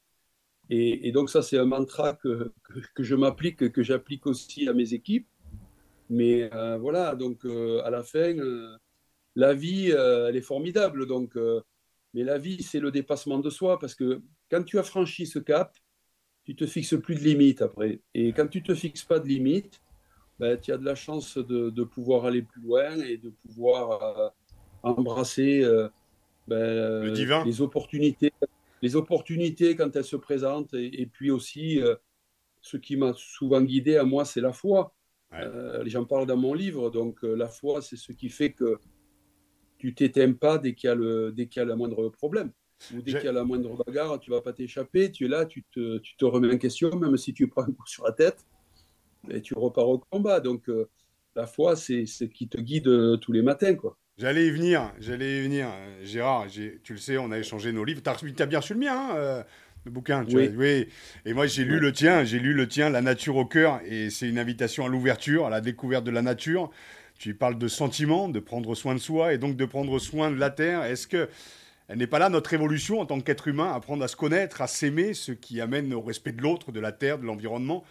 Et, 0.71 1.13
donc 1.13 1.29
ça, 1.29 1.43
c'est 1.43 1.59
un 1.59 1.67
mantra 1.67 2.15
que, 2.15 2.55
que, 2.95 3.03
je 3.03 3.17
m'applique, 3.17 3.71
que 3.71 3.83
j'applique 3.83 4.27
aussi 4.27 4.67
à 4.67 4.73
mes 4.73 4.95
équipes. 4.95 5.29
Mais 6.09 6.49
euh, 6.55 6.79
voilà, 6.79 7.17
donc 7.17 7.45
à 7.45 7.91
la 7.91 8.03
fin, 8.03 8.35
la 9.35 9.53
vie, 9.53 9.91
elle 9.91 10.37
est 10.37 10.41
formidable. 10.41 11.07
Donc 11.07 11.37
mais 12.17 12.25
la 12.25 12.39
vie, 12.39 12.63
c'est 12.63 12.81
le 12.81 12.91
dépassement 12.91 13.39
de 13.41 13.51
soi 13.51 13.79
parce 13.79 13.95
que 13.95 14.23
quand 14.51 14.63
tu 14.63 14.79
as 14.79 14.83
franchi 14.83 15.27
ce 15.27 15.39
cap, 15.39 15.77
tu 16.45 16.57
te 16.57 16.65
fixes 16.67 16.99
plus 16.99 17.15
de 17.15 17.21
limites 17.21 17.61
après. 17.61 18.01
Et 18.15 18.33
quand 18.33 18.47
tu 18.49 18.63
te 18.63 18.75
fixes 18.75 19.05
pas 19.05 19.19
de 19.19 19.29
limites, 19.29 19.83
ben, 20.39 20.59
tu 20.59 20.73
as 20.73 20.79
de 20.79 20.85
la 20.87 20.95
chance 20.95 21.37
de, 21.37 21.85
pouvoir 21.85 22.25
aller 22.25 22.41
plus 22.41 22.63
loin 22.63 22.97
et 23.01 23.19
de 23.19 23.29
pouvoir 23.29 24.03
euh, 24.03 24.29
embrasser 24.83 25.63
euh, 25.63 25.91
ben, 26.49 27.13
les 27.45 27.61
opportunités, 27.61 28.33
les 28.81 28.97
opportunités 28.97 29.77
quand 29.77 29.95
elles 29.95 30.05
se 30.05 30.17
présentent. 30.17 30.73
Et, 30.73 31.05
puis 31.05 31.31
aussi, 31.31 31.83
euh, 31.83 31.97
ce 32.63 32.79
qui 32.79 32.97
m'a 32.97 33.13
souvent 33.15 33.61
guidé 33.61 33.99
à 33.99 34.05
moi, 34.05 34.25
c'est 34.25 34.41
la 34.41 34.55
foi. 34.55 34.95
J'en 35.85 36.07
parle 36.07 36.27
dans 36.27 36.39
mon 36.39 36.55
livre. 36.55 36.89
Donc 36.89 37.23
la 37.25 37.49
foi, 37.49 37.83
c'est 37.83 37.97
ce 37.97 38.13
qui 38.13 38.31
fait 38.31 38.53
que 38.53 38.79
tu 39.89 39.95
t'éteins 39.95 40.33
pas 40.33 40.59
dès 40.59 40.75
qu'il 40.75 40.89
y 40.89 40.91
a 40.91 40.95
le 40.95 41.33
dès 41.33 41.47
qu'il 41.47 41.61
y 41.61 41.63
a 41.63 41.67
la 41.67 41.77
moindre 41.77 42.09
problème 42.09 42.51
ou 42.95 43.01
dès 43.01 43.13
qu'il 43.13 43.25
y 43.25 43.29
a 43.29 43.33
la 43.33 43.45
moindre 43.45 43.83
bagarre, 43.85 44.21
tu 44.21 44.31
vas 44.31 44.41
pas 44.41 44.53
t'échapper, 44.53 45.11
tu 45.11 45.25
es 45.25 45.29
là, 45.29 45.47
tu 45.47 45.65
te, 45.73 45.99
tu 45.99 46.17
te 46.17 46.25
remets 46.25 46.53
en 46.53 46.59
question, 46.59 46.95
même 46.97 47.17
si 47.17 47.33
tu 47.33 47.49
prends 47.49 47.63
un 47.63 47.73
coup 47.73 47.87
sur 47.87 48.05
la 48.05 48.13
tête, 48.13 48.45
et 49.31 49.41
tu 49.41 49.55
repars 49.55 49.89
au 49.89 49.99
combat. 49.99 50.41
Donc 50.41 50.69
euh, 50.69 50.89
la 51.35 51.47
foi, 51.47 51.77
c'est 51.77 52.07
ce 52.07 52.25
qui 52.25 52.49
te 52.49 52.61
guide 52.61 52.89
euh, 52.89 53.17
tous 53.17 53.33
les 53.33 53.43
matins. 53.43 53.75
quoi. 53.75 53.97
J'allais 54.19 54.47
y 54.47 54.51
venir, 54.51 54.93
j'allais 54.99 55.39
y 55.39 55.43
venir. 55.43 55.69
Gérard, 56.03 56.47
tu 56.49 56.81
le 56.89 56.99
sais, 56.99 57.19
on 57.19 57.31
a 57.31 57.39
échangé 57.39 57.73
nos 57.73 57.85
livres. 57.85 58.03
Tu 58.03 58.43
as, 58.43 58.47
bien 58.47 58.61
reçu 58.61 58.75
le 58.75 58.81
mien, 58.81 58.95
hein, 58.95 59.17
euh, 59.17 59.43
le 59.85 59.91
bouquin. 59.91 60.25
Tu 60.25 60.37
oui. 60.37 60.51
oui. 60.57 60.89
Et 61.25 61.35
moi, 61.35 61.47
j'ai 61.47 61.65
lu 61.65 61.81
le 61.81 61.93
tien, 61.93 62.25
j'ai 62.25 62.39
lu 62.39 62.55
le 62.55 62.67
tien, 62.67 62.89
La 62.89 63.03
nature 63.03 63.37
au 63.37 63.45
cœur, 63.45 63.81
et 63.85 64.11
c'est 64.11 64.29
une 64.29 64.39
invitation 64.39 64.87
à 64.87 64.89
l'ouverture, 64.89 65.47
à 65.47 65.51
la 65.51 65.61
découverte 65.61 66.05
de 66.05 66.11
la 66.11 66.23
nature. 66.23 66.71
Tu 67.19 67.35
parles 67.35 67.59
de 67.59 67.69
sentiments, 67.69 68.29
de 68.29 68.41
prendre 68.41 68.75
soin 68.75 68.95
de 68.95 69.01
soi 69.01 69.33
et 69.33 69.39
donc 69.39 69.57
de 69.57 69.65
prendre 69.65 69.99
soin 69.99 70.31
de 70.31 70.37
la 70.37 70.51
Terre. 70.51 70.85
Est-ce 70.85 71.07
que 71.07 71.29
elle 71.89 71.99
n'est 71.99 72.09
pas 72.09 72.19
là 72.19 72.29
notre 72.29 72.53
évolution 72.53 73.01
en 73.01 73.07
tant 73.07 73.21
qu'être 73.21 73.47
humain, 73.47 73.73
apprendre 73.73 74.03
à 74.03 74.09
se 74.09 74.17
connaître, 74.17 74.61
à 74.61 74.67
s'aimer, 74.67 75.15
ce 75.15 75.31
qui 75.31 75.61
amène 75.61 75.95
au 75.95 76.01
respect 76.01 76.33
de 76.33 76.43
l'autre, 76.43 76.73
de 76.73 76.81
la 76.81 76.93
Terre, 76.93 77.19
de 77.19 77.25
l'environnement? 77.25 77.85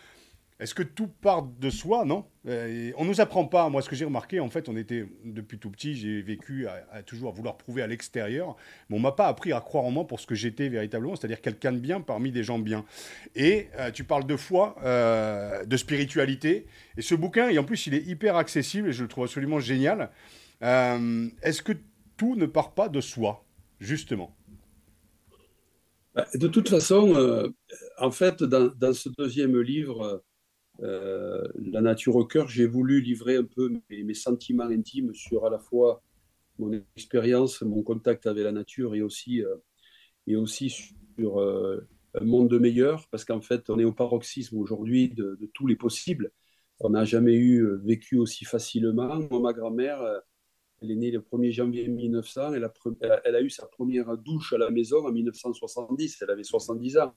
Est-ce 0.57 0.73
que 0.73 0.83
tout 0.83 1.07
part 1.07 1.43
de 1.43 1.69
soi, 1.69 2.05
non? 2.05 2.23
Euh, 2.47 2.91
On 2.95 3.03
ne 3.03 3.09
nous 3.09 3.19
apprend 3.19 3.43
pas. 3.43 3.67
Moi, 3.67 3.81
ce 3.81 3.89
que 3.89 3.95
j'ai 3.95 4.05
remarqué, 4.05 4.39
en 4.39 4.49
fait, 4.49 4.69
on 4.69 4.77
était 4.77 5.05
depuis 5.25 5.59
tout 5.59 5.69
petit, 5.69 5.95
j'ai 5.95 6.21
vécu 6.21 6.65
à, 6.67 7.03
toujours 7.03 7.29
à 7.29 7.33
vouloir 7.33 7.57
prouver 7.57 7.81
à 7.81 7.87
l'extérieur, 7.87 8.55
mais 8.89 8.95
on 8.95 8.99
m'a 8.99 9.11
pas 9.11 9.27
appris 9.27 9.51
à 9.51 9.59
croire 9.59 9.83
en 9.83 9.91
moi 9.91 10.07
pour 10.07 10.21
ce 10.21 10.25
que 10.25 10.35
j'étais 10.35 10.69
véritablement, 10.69 11.17
c'est-à-dire 11.17 11.41
quelqu'un 11.41 11.73
de 11.73 11.79
bien 11.79 11.99
parmi 11.99 12.31
des 12.31 12.43
gens 12.43 12.57
bien. 12.57 12.85
Et 13.35 13.67
euh, 13.77 13.91
tu 13.91 14.05
parles 14.05 14.25
de 14.25 14.37
foi, 14.37 14.77
euh, 14.85 15.65
de 15.65 15.75
spiritualité, 15.75 16.67
et 16.95 17.01
ce 17.01 17.15
bouquin, 17.15 17.49
et 17.49 17.59
en 17.59 17.65
plus, 17.65 17.87
il 17.87 17.93
est 17.93 18.05
hyper 18.07 18.37
accessible 18.37 18.87
et 18.87 18.93
je 18.93 19.03
le 19.03 19.09
trouve 19.09 19.25
absolument 19.25 19.59
génial. 19.59 20.09
Est-ce 20.61 21.61
que 21.61 21.73
tout 22.15 22.37
ne 22.37 22.45
part 22.45 22.73
pas 22.73 22.87
de 22.87 23.01
soi, 23.01 23.43
justement? 23.81 24.33
Bah, 26.15 26.25
de 26.33 26.47
toute 26.47 26.69
façon, 26.69 27.51
en 27.97 28.11
fait, 28.11 28.41
dans, 28.41 28.93
ce 28.93 29.09
deuxième 29.09 29.59
livre, 29.59 30.23
euh, 30.83 31.47
la 31.55 31.81
nature 31.81 32.15
au 32.15 32.25
cœur, 32.25 32.47
j'ai 32.47 32.65
voulu 32.65 33.01
livrer 33.01 33.37
un 33.37 33.43
peu 33.43 33.71
mes, 33.89 34.13
sentiments 34.13 34.65
intimes 34.65 35.13
sur 35.13 35.45
à 35.45 35.49
la 35.49 35.59
fois 35.59 36.01
mon 36.59 36.71
expérience, 36.95 37.61
mon 37.61 37.81
contact 37.81 38.27
avec 38.27 38.43
la 38.43 38.51
nature 38.51 38.95
et 38.95 39.01
aussi, 39.01 39.43
euh, 39.43 39.55
et 40.27 40.35
aussi 40.35 40.69
sur 40.69 41.39
euh, 41.39 41.87
un 42.13 42.25
monde 42.25 42.59
meilleur, 42.59 43.07
parce 43.09 43.25
qu'en 43.25 43.41
fait, 43.41 43.69
on 43.69 43.79
est 43.79 43.83
au 43.83 43.93
paroxysme 43.93 44.57
aujourd'hui 44.57 45.09
de, 45.09 45.37
tous 45.53 45.67
les 45.67 45.75
possibles. 45.75 46.31
On 46.79 46.89
n'a 46.89 47.05
jamais 47.05 47.35
eu 47.35 47.65
vécu 47.83 48.17
aussi 48.17 48.43
facilement. 48.43 49.19
Moi, 49.29 49.39
ma 49.39 49.53
grand-mère, 49.53 50.01
elle 50.81 50.91
est 50.91 50.95
née 50.95 51.11
le 51.11 51.19
1er 51.19 51.51
janvier 51.51 51.87
1900, 51.87 52.53
elle 52.53 52.65
a, 52.65 52.73
elle 53.23 53.35
a 53.35 53.41
eu 53.41 53.49
sa 53.49 53.65
première 53.65 54.17
douche 54.17 54.51
à 54.51 54.57
la 54.57 54.69
maison 54.69 55.05
en 55.05 55.11
1970, 55.11 56.17
elle 56.21 56.31
avait 56.31 56.43
70 56.43 56.97
ans. 56.97 57.13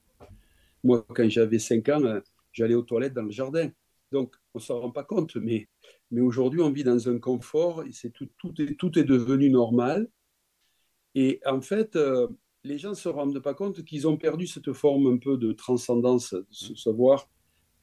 Moi, 0.83 1.05
quand 1.13 1.29
j'avais 1.29 1.59
5 1.59 1.89
ans, 1.89 2.21
j'allais 2.51 2.75
aux 2.75 2.83
toilettes 2.83 3.13
dans 3.13 3.23
le 3.23 3.31
jardin. 3.31 3.69
Donc, 4.11 4.35
on 4.53 4.59
ne 4.59 4.63
s'en 4.63 4.79
rend 4.79 4.91
pas 4.91 5.03
compte, 5.03 5.35
mais, 5.35 5.67
mais 6.11 6.21
aujourd'hui, 6.21 6.61
on 6.61 6.71
vit 6.71 6.83
dans 6.83 7.09
un 7.09 7.19
confort, 7.19 7.83
et 7.83 7.91
c'est 7.91 8.09
tout, 8.09 8.27
tout, 8.37 8.59
est, 8.61 8.75
tout 8.75 8.97
est 8.97 9.03
devenu 9.03 9.49
normal. 9.49 10.09
Et 11.15 11.39
en 11.45 11.61
fait, 11.61 11.95
euh, 11.95 12.27
les 12.63 12.77
gens 12.77 12.89
ne 12.89 12.95
se 12.95 13.09
rendent 13.09 13.39
pas 13.39 13.53
compte 13.53 13.83
qu'ils 13.83 14.07
ont 14.07 14.17
perdu 14.17 14.47
cette 14.47 14.73
forme 14.73 15.07
un 15.07 15.17
peu 15.17 15.37
de 15.37 15.51
transcendance, 15.53 16.33
de 16.33 16.75
savoir 16.75 17.29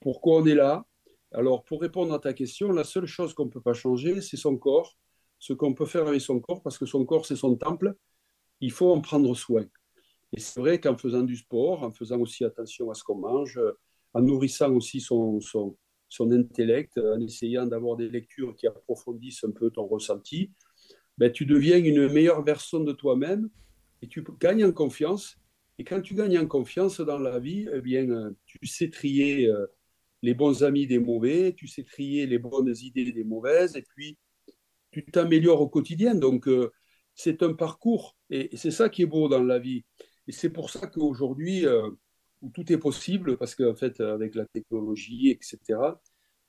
pourquoi 0.00 0.42
on 0.42 0.46
est 0.46 0.54
là. 0.54 0.84
Alors, 1.32 1.64
pour 1.64 1.80
répondre 1.80 2.12
à 2.14 2.18
ta 2.18 2.32
question, 2.32 2.72
la 2.72 2.84
seule 2.84 3.06
chose 3.06 3.34
qu'on 3.34 3.46
ne 3.46 3.50
peut 3.50 3.60
pas 3.60 3.74
changer, 3.74 4.20
c'est 4.20 4.36
son 4.36 4.56
corps, 4.56 4.96
ce 5.38 5.52
qu'on 5.52 5.74
peut 5.74 5.86
faire 5.86 6.06
avec 6.06 6.20
son 6.20 6.40
corps, 6.40 6.62
parce 6.62 6.78
que 6.78 6.86
son 6.86 7.04
corps, 7.04 7.26
c'est 7.26 7.36
son 7.36 7.56
temple, 7.56 7.94
il 8.60 8.72
faut 8.72 8.92
en 8.92 9.00
prendre 9.00 9.34
soin. 9.34 9.64
Et 10.32 10.40
c'est 10.40 10.60
vrai 10.60 10.80
qu'en 10.80 10.96
faisant 10.96 11.22
du 11.22 11.36
sport, 11.36 11.82
en 11.82 11.92
faisant 11.92 12.18
aussi 12.20 12.44
attention 12.44 12.90
à 12.90 12.94
ce 12.94 13.04
qu'on 13.04 13.16
mange, 13.16 13.60
en 14.14 14.22
nourrissant 14.22 14.72
aussi 14.72 15.00
son, 15.00 15.40
son, 15.40 15.76
son 16.08 16.30
intellect, 16.32 16.98
en 16.98 17.20
essayant 17.20 17.66
d'avoir 17.66 17.96
des 17.96 18.08
lectures 18.08 18.54
qui 18.56 18.66
approfondissent 18.66 19.44
un 19.44 19.50
peu 19.50 19.70
ton 19.70 19.86
ressenti, 19.86 20.52
ben, 21.18 21.32
tu 21.32 21.46
deviens 21.46 21.78
une 21.78 22.12
meilleure 22.12 22.42
version 22.42 22.80
de 22.80 22.92
toi-même 22.92 23.48
et 24.02 24.08
tu 24.08 24.24
gagnes 24.40 24.64
en 24.64 24.72
confiance. 24.72 25.36
Et 25.78 25.84
quand 25.84 26.00
tu 26.00 26.14
gagnes 26.14 26.38
en 26.38 26.46
confiance 26.46 27.00
dans 27.00 27.18
la 27.18 27.38
vie, 27.38 27.68
eh 27.72 27.80
bien, 27.80 28.34
tu 28.46 28.66
sais 28.66 28.90
trier 28.90 29.46
euh, 29.46 29.66
les 30.22 30.34
bons 30.34 30.62
amis 30.62 30.86
des 30.86 30.98
mauvais, 30.98 31.54
tu 31.54 31.66
sais 31.68 31.84
trier 31.84 32.26
les 32.26 32.38
bonnes 32.38 32.74
idées 32.82 33.12
des 33.12 33.24
mauvaises, 33.24 33.76
et 33.76 33.82
puis 33.82 34.18
tu 34.90 35.04
t'améliores 35.04 35.60
au 35.60 35.68
quotidien. 35.68 36.14
Donc, 36.14 36.48
euh, 36.48 36.72
c'est 37.14 37.42
un 37.42 37.54
parcours, 37.54 38.16
et 38.30 38.54
c'est 38.56 38.70
ça 38.70 38.88
qui 38.88 39.02
est 39.02 39.06
beau 39.06 39.28
dans 39.28 39.42
la 39.42 39.58
vie. 39.58 39.84
Et 40.28 40.32
c'est 40.32 40.50
pour 40.50 40.70
ça 40.70 40.86
qu'aujourd'hui, 40.86 41.66
euh, 41.66 41.90
où 42.42 42.50
tout 42.50 42.70
est 42.72 42.78
possible, 42.78 43.36
parce 43.36 43.54
qu'en 43.54 43.74
fait, 43.74 44.00
avec 44.00 44.34
la 44.34 44.46
technologie, 44.46 45.30
etc., 45.30 45.58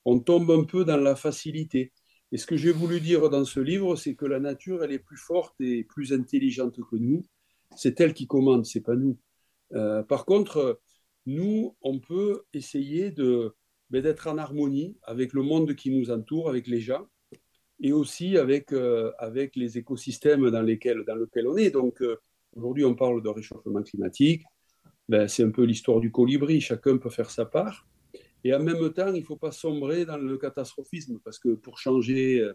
on 0.06 0.20
tombe 0.20 0.52
un 0.52 0.64
peu 0.64 0.86
dans 0.86 0.98
la 0.98 1.16
facilité. 1.16 1.92
Et 2.32 2.38
ce 2.38 2.46
que 2.46 2.58
j'ai 2.58 2.72
voulu 2.72 3.00
dire 3.00 3.30
dans 3.30 3.46
ce 3.46 3.60
livre, 3.60 3.96
c'est 3.96 4.16
que 4.16 4.26
la 4.26 4.40
nature, 4.40 4.84
elle 4.84 4.92
est 4.92 5.00
plus 5.00 5.18
forte 5.18 5.56
et 5.60 5.84
plus 5.84 6.14
intelligente 6.14 6.78
que 6.90 6.96
nous. 6.98 7.26
C'est 7.76 8.00
elle 8.02 8.14
qui 8.14 8.28
commande, 8.28 8.66
c'est 8.66 8.82
pas 8.82 8.96
nous. 8.96 9.18
Euh, 9.74 10.04
par 10.04 10.26
contre, 10.26 10.80
nous, 11.26 11.76
on 11.82 12.00
peut 12.00 12.44
essayer 12.54 13.12
de 13.12 13.56
ben, 13.90 14.02
d'être 14.02 14.28
en 14.28 14.38
harmonie 14.38 14.98
avec 15.04 15.34
le 15.34 15.42
monde 15.42 15.76
qui 15.76 15.92
nous 15.92 16.12
entoure, 16.12 16.50
avec 16.50 16.68
les 16.68 16.82
gens, 16.82 17.08
et 17.80 17.94
aussi 17.94 18.38
avec, 18.38 18.74
euh, 18.74 19.12
avec 19.20 19.56
les 19.56 19.78
écosystèmes 19.78 20.50
dans 20.50 20.62
lesquels, 20.62 21.04
dans 21.06 21.16
lesquels 21.16 21.48
on 21.48 21.58
est. 21.58 21.72
Donc, 21.72 22.02
euh, 22.02 22.18
aujourd'hui, 22.56 22.86
on 22.86 22.96
parle 22.96 23.22
de 23.24 23.30
réchauffement 23.30 23.84
climatique. 23.84 24.44
Ben, 25.10 25.28
c'est 25.28 25.44
un 25.44 25.52
peu 25.52 25.64
l'histoire 25.64 26.00
du 26.00 26.12
colibri. 26.12 26.62
Chacun 26.62 26.98
peut 26.98 27.10
faire 27.10 27.30
sa 27.30 27.46
part. 27.46 27.88
Et 28.44 28.54
en 28.54 28.60
même 28.60 28.94
temps, 28.94 29.14
il 29.14 29.22
ne 29.22 29.26
faut 29.26 29.38
pas 29.38 29.52
sombrer 29.52 30.06
dans 30.06 30.18
le 30.18 30.38
catastrophisme, 30.38 31.20
parce 31.24 31.40
que 31.40 31.50
pour 31.50 31.80
changer 31.80 32.40
euh, 32.40 32.54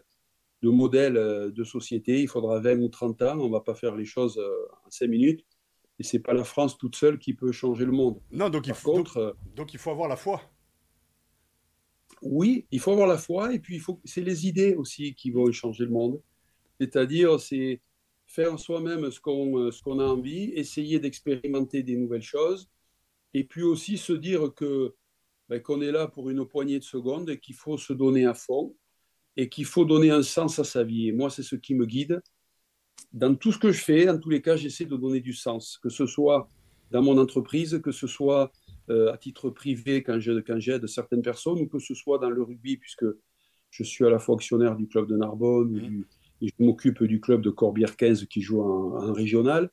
de 0.61 0.69
modèle 0.69 1.13
de 1.13 1.63
société, 1.63 2.21
il 2.21 2.27
faudra 2.27 2.59
20 2.59 2.79
ou 2.79 2.87
30 2.87 3.21
ans. 3.23 3.39
On 3.39 3.47
ne 3.47 3.51
va 3.51 3.61
pas 3.61 3.75
faire 3.75 3.95
les 3.95 4.05
choses 4.05 4.39
en 4.85 4.89
5 4.89 5.07
minutes. 5.07 5.45
Et 5.99 6.03
ce 6.03 6.15
n'est 6.15 6.23
pas 6.23 6.33
la 6.33 6.43
France 6.43 6.77
toute 6.77 6.95
seule 6.95 7.19
qui 7.19 7.33
peut 7.33 7.51
changer 7.51 7.85
le 7.85 7.91
monde. 7.91 8.19
Non, 8.31 8.49
donc, 8.49 8.67
il 8.67 8.73
faut, 8.73 8.95
donc, 8.95 9.09
donc 9.55 9.73
il 9.73 9.79
faut 9.79 9.91
avoir 9.91 10.07
la 10.07 10.15
foi 10.15 10.41
oui, 12.23 12.65
il 12.71 12.79
faut 12.79 12.91
avoir 12.91 13.07
la 13.07 13.17
foi 13.17 13.53
et 13.53 13.59
puis 13.59 13.75
il 13.75 13.81
faut, 13.81 13.99
c'est 14.05 14.21
les 14.21 14.47
idées 14.47 14.75
aussi 14.75 15.13
qui 15.13 15.29
vont 15.29 15.51
changer 15.51 15.83
le 15.83 15.91
monde. 15.91 16.21
C'est-à-dire, 16.79 17.39
c'est 17.39 17.81
faire 18.33 18.57
soi-même 18.59 19.11
ce 19.11 19.19
qu'on, 19.19 19.71
ce 19.71 19.81
qu'on 19.83 19.99
a 19.99 20.05
envie, 20.05 20.51
essayer 20.55 20.99
d'expérimenter 20.99 21.83
des 21.83 21.95
nouvelles 21.95 22.23
choses 22.23 22.67
et 23.33 23.43
puis 23.43 23.61
aussi 23.61 23.97
se 23.97 24.13
dire 24.13 24.53
que 24.55 24.95
ben, 25.49 25.61
qu'on 25.61 25.81
est 25.81 25.91
là 25.91 26.07
pour 26.07 26.29
une 26.29 26.45
poignée 26.45 26.79
de 26.79 26.83
secondes 26.83 27.29
et 27.29 27.39
qu'il 27.39 27.55
faut 27.55 27.77
se 27.77 27.93
donner 27.93 28.25
à 28.25 28.33
fond 28.33 28.75
et 29.37 29.49
qu'il 29.49 29.65
faut 29.65 29.85
donner 29.85 30.09
un 30.09 30.23
sens 30.23 30.57
à 30.57 30.63
sa 30.63 30.83
vie. 30.83 31.09
Et 31.09 31.11
moi, 31.11 31.29
c'est 31.29 31.43
ce 31.43 31.55
qui 31.55 31.75
me 31.75 31.85
guide. 31.85 32.21
Dans 33.11 33.35
tout 33.35 33.51
ce 33.51 33.59
que 33.59 33.71
je 33.71 33.81
fais, 33.81 34.05
dans 34.05 34.17
tous 34.17 34.29
les 34.29 34.41
cas, 34.41 34.55
j'essaie 34.55 34.85
de 34.85 34.95
donner 34.95 35.19
du 35.19 35.33
sens, 35.33 35.77
que 35.77 35.89
ce 35.89 36.05
soit 36.07 36.49
dans 36.91 37.01
mon 37.01 37.17
entreprise, 37.19 37.81
que 37.83 37.91
ce 37.91 38.07
soit 38.07 38.51
euh, 38.89 39.11
à 39.11 39.17
titre 39.17 39.49
privé 39.49 40.01
quand 40.01 40.19
j'aide 40.19 40.87
certaines 40.87 41.21
personnes, 41.21 41.59
ou 41.59 41.67
que 41.67 41.79
ce 41.79 41.93
soit 41.93 42.19
dans 42.19 42.29
le 42.29 42.41
rugby, 42.41 42.77
puisque 42.77 43.05
je 43.69 43.83
suis 43.83 44.05
à 44.05 44.09
la 44.09 44.19
fois 44.19 44.35
actionnaire 44.35 44.75
du 44.75 44.87
club 44.87 45.07
de 45.07 45.17
Narbonne, 45.17 45.71
mmh. 45.71 46.05
Et 46.41 46.47
je 46.47 46.63
m'occupe 46.63 47.03
du 47.03 47.19
club 47.19 47.41
de 47.41 47.49
Corbière 47.49 47.95
15 47.95 48.25
qui 48.25 48.41
joue 48.41 48.61
en, 48.61 49.13
régional, 49.13 49.69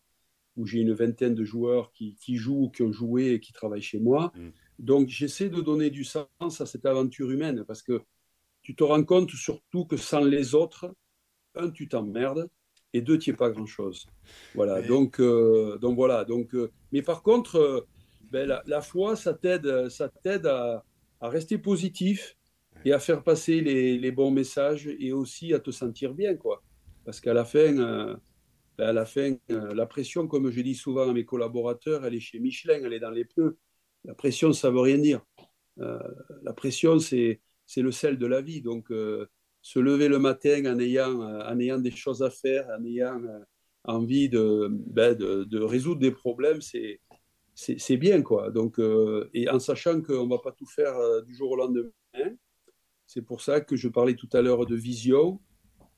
où 0.56 0.66
j'ai 0.66 0.80
une 0.80 0.92
vingtaine 0.92 1.34
de 1.34 1.44
joueurs 1.44 1.92
qui, 1.92 2.16
jouent, 2.36 2.70
qui 2.70 2.82
ont 2.82 2.92
joué 2.92 3.32
et 3.32 3.40
qui 3.40 3.52
travaillent 3.52 3.82
chez 3.82 4.00
moi. 4.00 4.32
Mmh. 4.34 4.48
Donc 4.78 5.08
j'essaie 5.08 5.48
de 5.48 5.60
donner 5.60 5.90
du 5.90 6.04
sens 6.04 6.60
à 6.60 6.66
cette 6.66 6.86
aventure 6.86 7.30
humaine, 7.30 7.64
parce 7.66 7.82
que 7.82 8.02
tu 8.62 8.74
te 8.74 8.84
rends 8.84 9.04
compte 9.04 9.30
surtout 9.30 9.84
que 9.84 9.96
sans 9.96 10.20
les 10.20 10.54
autres, 10.54 10.94
un, 11.54 11.70
tu 11.70 11.88
t'emmerdes, 11.88 12.48
et 12.92 13.00
deux, 13.00 13.18
tu 13.18 13.30
n'y 13.30 13.34
es 13.34 13.36
pas 13.36 13.50
grand-chose. 13.50 14.06
Voilà, 14.54 14.82
donc, 14.82 15.20
euh, 15.20 15.78
donc 15.78 15.94
voilà. 15.94 16.24
Donc, 16.24 16.54
euh, 16.54 16.70
mais 16.92 17.02
par 17.02 17.22
contre, 17.22 17.86
ben, 18.30 18.48
la, 18.66 18.80
foi, 18.80 19.16
ça 19.16 19.34
t'aide, 19.34 19.88
ça 19.88 20.08
t'aide 20.08 20.46
à, 20.46 20.84
rester 21.20 21.58
positif 21.58 22.36
et 22.84 22.92
à 22.92 22.98
faire 22.98 23.22
passer 23.22 23.60
les, 23.60 24.12
bons 24.12 24.30
messages 24.30 24.86
et 24.86 25.12
aussi 25.12 25.52
à 25.52 25.60
te 25.60 25.70
sentir 25.70 26.14
bien, 26.14 26.36
quoi. 26.36 26.62
Parce 27.04 27.20
qu'à 27.20 27.34
la 27.34 27.44
fin, 27.44 27.78
euh, 27.78 28.16
ben, 28.78 28.88
à 28.88 28.92
la 28.92 29.04
fin, 29.04 29.34
euh, 29.50 29.74
la 29.74 29.86
pression, 29.86 30.26
comme 30.26 30.50
je 30.50 30.60
dis 30.60 30.74
souvent 30.74 31.08
à 31.08 31.12
mes 31.12 31.24
collaborateurs, 31.24 32.04
elle 32.04 32.14
est 32.14 32.20
chez 32.20 32.38
Michelin, 32.38 32.80
elle 32.84 32.92
est 32.92 33.00
dans 33.00 33.10
les 33.10 33.24
pneus. 33.24 33.58
La 34.04 34.14
pression, 34.14 34.52
ça 34.52 34.70
veut 34.70 34.80
rien 34.80 34.98
dire. 34.98 35.20
Euh, 35.80 35.98
la 36.42 36.52
pression, 36.52 36.98
c'est, 36.98 37.40
c'est 37.66 37.82
le 37.82 37.92
sel 37.92 38.18
de 38.18 38.26
la 38.26 38.40
vie. 38.40 38.62
Donc, 38.62 38.92
se 39.62 39.78
lever 39.78 40.08
le 40.08 40.18
matin 40.18 40.64
en 40.66 40.78
ayant, 40.78 41.20
en 41.20 41.58
ayant 41.60 41.78
des 41.78 41.90
choses 41.90 42.22
à 42.22 42.30
faire, 42.30 42.66
en 42.78 42.84
ayant 42.84 43.20
envie 43.84 44.28
de, 44.28 44.68
ben, 44.70 45.14
de, 45.14 45.44
de 45.44 45.60
résoudre 45.60 46.00
des 46.00 46.10
problèmes, 46.10 46.60
c'est, 46.60 47.00
c'est 47.54 47.96
bien, 47.96 48.22
quoi. 48.22 48.50
Donc, 48.50 48.78
et 49.34 49.48
en 49.50 49.58
sachant 49.58 50.00
qu'on 50.00 50.24
ne 50.24 50.30
va 50.30 50.38
pas 50.38 50.52
tout 50.52 50.66
faire 50.66 50.96
du 51.24 51.34
jour 51.34 51.50
au 51.50 51.56
lendemain, 51.56 51.90
c'est 53.12 53.22
pour 53.22 53.40
ça 53.42 53.60
que 53.60 53.74
je 53.74 53.88
parlais 53.88 54.14
tout 54.14 54.28
à 54.34 54.40
l'heure 54.40 54.66
de 54.66 54.76
vision 54.76 55.40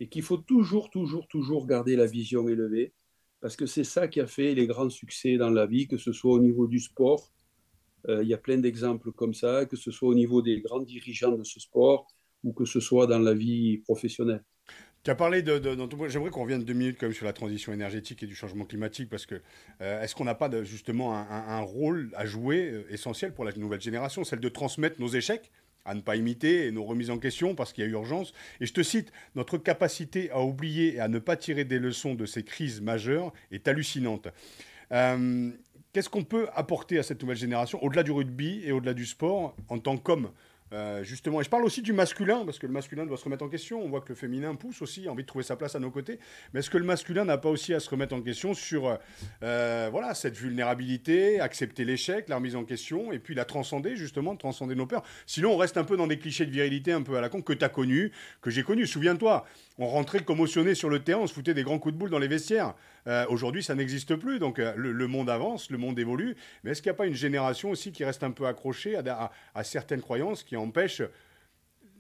et 0.00 0.08
qu'il 0.08 0.22
faut 0.22 0.38
toujours, 0.38 0.88
toujours, 0.88 1.28
toujours 1.28 1.66
garder 1.66 1.94
la 1.94 2.06
vision 2.06 2.48
élevée 2.48 2.94
parce 3.42 3.54
que 3.54 3.66
c'est 3.66 3.84
ça 3.84 4.08
qui 4.08 4.18
a 4.18 4.26
fait 4.26 4.54
les 4.54 4.66
grands 4.66 4.88
succès 4.88 5.36
dans 5.36 5.50
la 5.50 5.66
vie, 5.66 5.86
que 5.86 5.98
ce 5.98 6.12
soit 6.12 6.32
au 6.32 6.40
niveau 6.40 6.66
du 6.66 6.80
sport. 6.80 7.30
Euh, 8.08 8.22
il 8.22 8.30
y 8.30 8.32
a 8.32 8.38
plein 8.38 8.56
d'exemples 8.56 9.12
comme 9.12 9.34
ça, 9.34 9.66
que 9.66 9.76
ce 9.76 9.90
soit 9.90 10.08
au 10.08 10.14
niveau 10.14 10.40
des 10.40 10.62
grands 10.62 10.80
dirigeants 10.80 11.36
de 11.36 11.44
ce 11.44 11.60
sport 11.60 12.06
ou 12.44 12.54
que 12.54 12.64
ce 12.64 12.80
soit 12.80 13.06
dans 13.06 13.18
la 13.18 13.34
vie 13.34 13.76
professionnelle. 13.78 14.42
Tu 15.02 15.10
as 15.10 15.14
parlé 15.14 15.42
de. 15.42 15.60
J'aimerais 16.08 16.30
qu'on 16.30 16.44
revienne 16.44 16.64
deux 16.64 16.72
minutes 16.72 16.96
quand 16.98 17.06
même 17.06 17.14
sur 17.14 17.26
la 17.26 17.34
transition 17.34 17.74
énergétique 17.74 18.22
et 18.22 18.26
du 18.26 18.34
changement 18.34 18.64
climatique 18.64 19.10
parce 19.10 19.26
que 19.26 19.42
euh, 19.82 20.00
est-ce 20.00 20.14
qu'on 20.14 20.24
n'a 20.24 20.36
pas 20.36 20.62
justement 20.62 21.14
un, 21.14 21.60
rôle 21.60 22.10
à 22.14 22.24
jouer 22.24 22.70
euh, 22.70 22.86
essentiel 22.88 23.34
pour 23.34 23.44
la 23.44 23.52
nouvelle 23.52 23.82
génération, 23.82 24.24
celle 24.24 24.40
de 24.40 24.48
transmettre 24.48 24.98
nos 24.98 25.08
échecs 25.08 25.50
à 25.84 25.94
ne 25.94 26.00
pas 26.00 26.16
imiter 26.16 26.66
et 26.66 26.72
nos 26.72 26.84
remises 26.84 27.10
en 27.10 27.18
question 27.18 27.54
parce 27.54 27.72
qu'il 27.72 27.84
y 27.84 27.86
a 27.86 27.90
urgence. 27.90 28.32
Et 28.60 28.66
je 28.66 28.72
te 28.72 28.82
cite, 28.82 29.12
notre 29.34 29.58
capacité 29.58 30.30
à 30.30 30.40
oublier 30.40 30.96
et 30.96 31.00
à 31.00 31.08
ne 31.08 31.18
pas 31.18 31.36
tirer 31.36 31.64
des 31.64 31.78
leçons 31.78 32.14
de 32.14 32.26
ces 32.26 32.44
crises 32.44 32.80
majeures 32.80 33.32
est 33.50 33.66
hallucinante. 33.68 34.28
Euh, 34.92 35.50
qu'est-ce 35.92 36.08
qu'on 36.08 36.24
peut 36.24 36.48
apporter 36.54 36.98
à 36.98 37.02
cette 37.02 37.22
nouvelle 37.22 37.36
génération, 37.36 37.82
au-delà 37.82 38.02
du 38.02 38.12
rugby 38.12 38.62
et 38.64 38.72
au-delà 38.72 38.94
du 38.94 39.06
sport, 39.06 39.56
en 39.68 39.78
tant 39.78 39.96
qu'homme? 39.96 40.30
Euh, 40.72 41.04
justement, 41.04 41.40
et 41.40 41.44
je 41.44 41.50
parle 41.50 41.64
aussi 41.64 41.82
du 41.82 41.92
masculin, 41.92 42.44
parce 42.44 42.58
que 42.58 42.66
le 42.66 42.72
masculin 42.72 43.04
doit 43.04 43.16
se 43.16 43.24
remettre 43.24 43.44
en 43.44 43.48
question. 43.48 43.82
On 43.82 43.88
voit 43.88 44.00
que 44.00 44.08
le 44.10 44.14
féminin 44.14 44.54
pousse 44.54 44.80
aussi, 44.82 45.06
a 45.06 45.12
envie 45.12 45.22
de 45.22 45.28
trouver 45.28 45.44
sa 45.44 45.56
place 45.56 45.74
à 45.74 45.78
nos 45.78 45.90
côtés. 45.90 46.18
Mais 46.52 46.60
est-ce 46.60 46.70
que 46.70 46.78
le 46.78 46.84
masculin 46.84 47.24
n'a 47.24 47.38
pas 47.38 47.50
aussi 47.50 47.74
à 47.74 47.80
se 47.80 47.90
remettre 47.90 48.14
en 48.14 48.22
question 48.22 48.54
sur 48.54 48.98
euh, 49.42 49.88
voilà, 49.90 50.14
cette 50.14 50.36
vulnérabilité, 50.36 51.40
accepter 51.40 51.84
l'échec, 51.84 52.28
la 52.28 52.36
remise 52.36 52.56
en 52.56 52.64
question, 52.64 53.12
et 53.12 53.18
puis 53.18 53.34
la 53.34 53.44
transcender, 53.44 53.96
justement, 53.96 54.34
transcender 54.36 54.74
nos 54.74 54.86
peurs? 54.86 55.02
Sinon, 55.26 55.52
on 55.52 55.56
reste 55.56 55.76
un 55.76 55.84
peu 55.84 55.96
dans 55.96 56.06
des 56.06 56.18
clichés 56.18 56.46
de 56.46 56.50
virilité 56.50 56.92
un 56.92 57.02
peu 57.02 57.16
à 57.16 57.20
la 57.20 57.28
con 57.28 57.42
que 57.42 57.52
tu 57.52 57.64
as 57.64 57.68
connu, 57.68 58.12
que 58.40 58.50
j'ai 58.50 58.62
connu. 58.62 58.86
Souviens-toi, 58.86 59.44
on 59.78 59.86
rentrait 59.86 60.20
commotionné 60.20 60.74
sur 60.74 60.90
le 60.90 61.00
terrain, 61.00 61.20
on 61.20 61.26
se 61.26 61.34
foutait 61.34 61.54
des 61.54 61.62
grands 61.62 61.78
coups 61.78 61.94
de 61.94 61.98
boule 61.98 62.10
dans 62.10 62.18
les 62.18 62.28
vestiaires. 62.28 62.74
Euh, 63.06 63.24
aujourd'hui, 63.28 63.62
ça 63.62 63.74
n'existe 63.74 64.16
plus, 64.16 64.38
donc 64.38 64.58
euh, 64.58 64.72
le, 64.76 65.06
monde 65.06 65.30
avance, 65.30 65.70
le 65.70 65.78
monde 65.78 65.98
évolue. 65.98 66.36
Mais 66.62 66.72
est-ce 66.72 66.82
qu'il 66.82 66.90
n'y 66.90 66.96
a 66.96 66.98
pas 66.98 67.06
une 67.06 67.14
génération 67.14 67.70
aussi 67.70 67.92
qui 67.92 68.04
reste 68.04 68.22
un 68.22 68.30
peu 68.30 68.46
accrochée 68.46 68.96
à, 68.96 69.64
certaines 69.64 70.02
croyances 70.02 70.42
qui 70.42 70.56
empêchent 70.56 71.02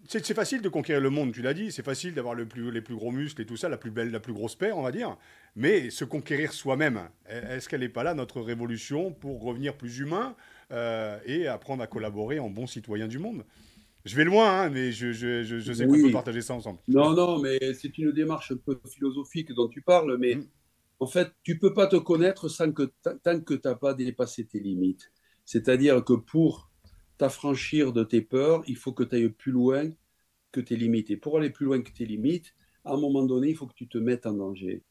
c'est 0.08 0.34
facile 0.34 0.62
de 0.62 0.68
conquérir 0.68 1.00
le 1.00 1.10
monde, 1.10 1.32
tu 1.32 1.42
l'as 1.42 1.54
dit. 1.54 1.70
C'est 1.70 1.84
facile 1.84 2.12
d'avoir 2.12 2.34
les 2.34 2.44
plus 2.44 2.94
gros 2.96 3.12
muscles 3.12 3.40
et 3.40 3.46
tout 3.46 3.56
ça, 3.56 3.68
la 3.68 3.76
plus 3.76 3.92
belle, 3.92 4.10
la 4.10 4.18
plus 4.18 4.32
grosse 4.32 4.56
paire, 4.56 4.76
on 4.76 4.82
va 4.82 4.90
dire. 4.90 5.16
Mais 5.54 5.90
se 5.90 6.04
conquérir 6.04 6.52
soi-même, 6.52 7.08
est-ce 7.28 7.68
qu'elle 7.68 7.82
n'est 7.82 7.88
pas 7.88 8.02
là 8.02 8.12
notre 8.12 8.40
révolution 8.40 9.12
pour 9.12 9.42
revenir 9.42 9.76
plus 9.76 10.00
humain 10.00 10.34
euh, 10.72 11.18
et 11.24 11.46
apprendre 11.46 11.84
à 11.84 11.86
collaborer 11.86 12.40
en 12.40 12.50
bon 12.50 12.66
citoyen 12.66 13.06
du 13.06 13.20
monde? 13.20 13.44
Je 14.04 14.16
vais 14.16 14.24
loin, 14.24 14.62
hein, 14.62 14.70
mais 14.70 14.92
je, 14.92 15.12
je, 15.12 15.42
je, 15.42 15.72
sais 15.72 15.86
qu'on 15.86 15.92
peut 15.92 16.10
partager 16.10 16.40
ça 16.40 16.54
ensemble. 16.54 16.80
Non, 16.88 17.14
non, 17.14 17.38
mais 17.38 17.58
c'est 17.74 17.96
une 17.98 18.12
démarche 18.12 18.52
un 18.52 18.56
peu 18.56 18.80
philosophique 18.88 19.52
dont 19.52 19.68
tu 19.68 19.82
parles, 19.82 20.16
mais 20.18 20.36
mm. 20.36 20.46
en 21.00 21.06
fait, 21.06 21.32
tu 21.42 21.58
peux 21.58 21.72
pas 21.72 21.86
te 21.86 21.96
connaître 21.96 22.48
sans 22.48 22.72
que, 22.72 22.90
tant 23.02 23.40
que 23.40 23.54
tu 23.54 23.68
n'as 23.68 23.74
pas 23.74 23.94
dépassé 23.94 24.44
tes 24.44 24.60
limites. 24.60 25.12
C'est-à-dire 25.44 26.04
que 26.04 26.14
pour 26.14 26.70
t'affranchir 27.18 27.92
de 27.92 28.02
tes 28.04 28.22
peurs, 28.22 28.62
il 28.66 28.76
faut 28.76 28.92
que 28.92 29.04
tu 29.04 29.16
ailles 29.16 29.28
plus 29.28 29.52
loin 29.52 29.88
que 30.50 30.60
tes 30.60 30.76
limites. 30.76 31.10
Et 31.10 31.16
pour 31.16 31.38
aller 31.38 31.50
plus 31.50 31.66
loin 31.66 31.80
que 31.80 31.90
tes 31.90 32.04
limites, 32.04 32.54
à 32.84 32.94
un 32.94 33.00
moment 33.00 33.24
donné, 33.24 33.50
il 33.50 33.56
faut 33.56 33.66
que 33.66 33.74
tu 33.74 33.88
te 33.88 33.98
mettes 33.98 34.26
en 34.26 34.32
danger. 34.32 34.82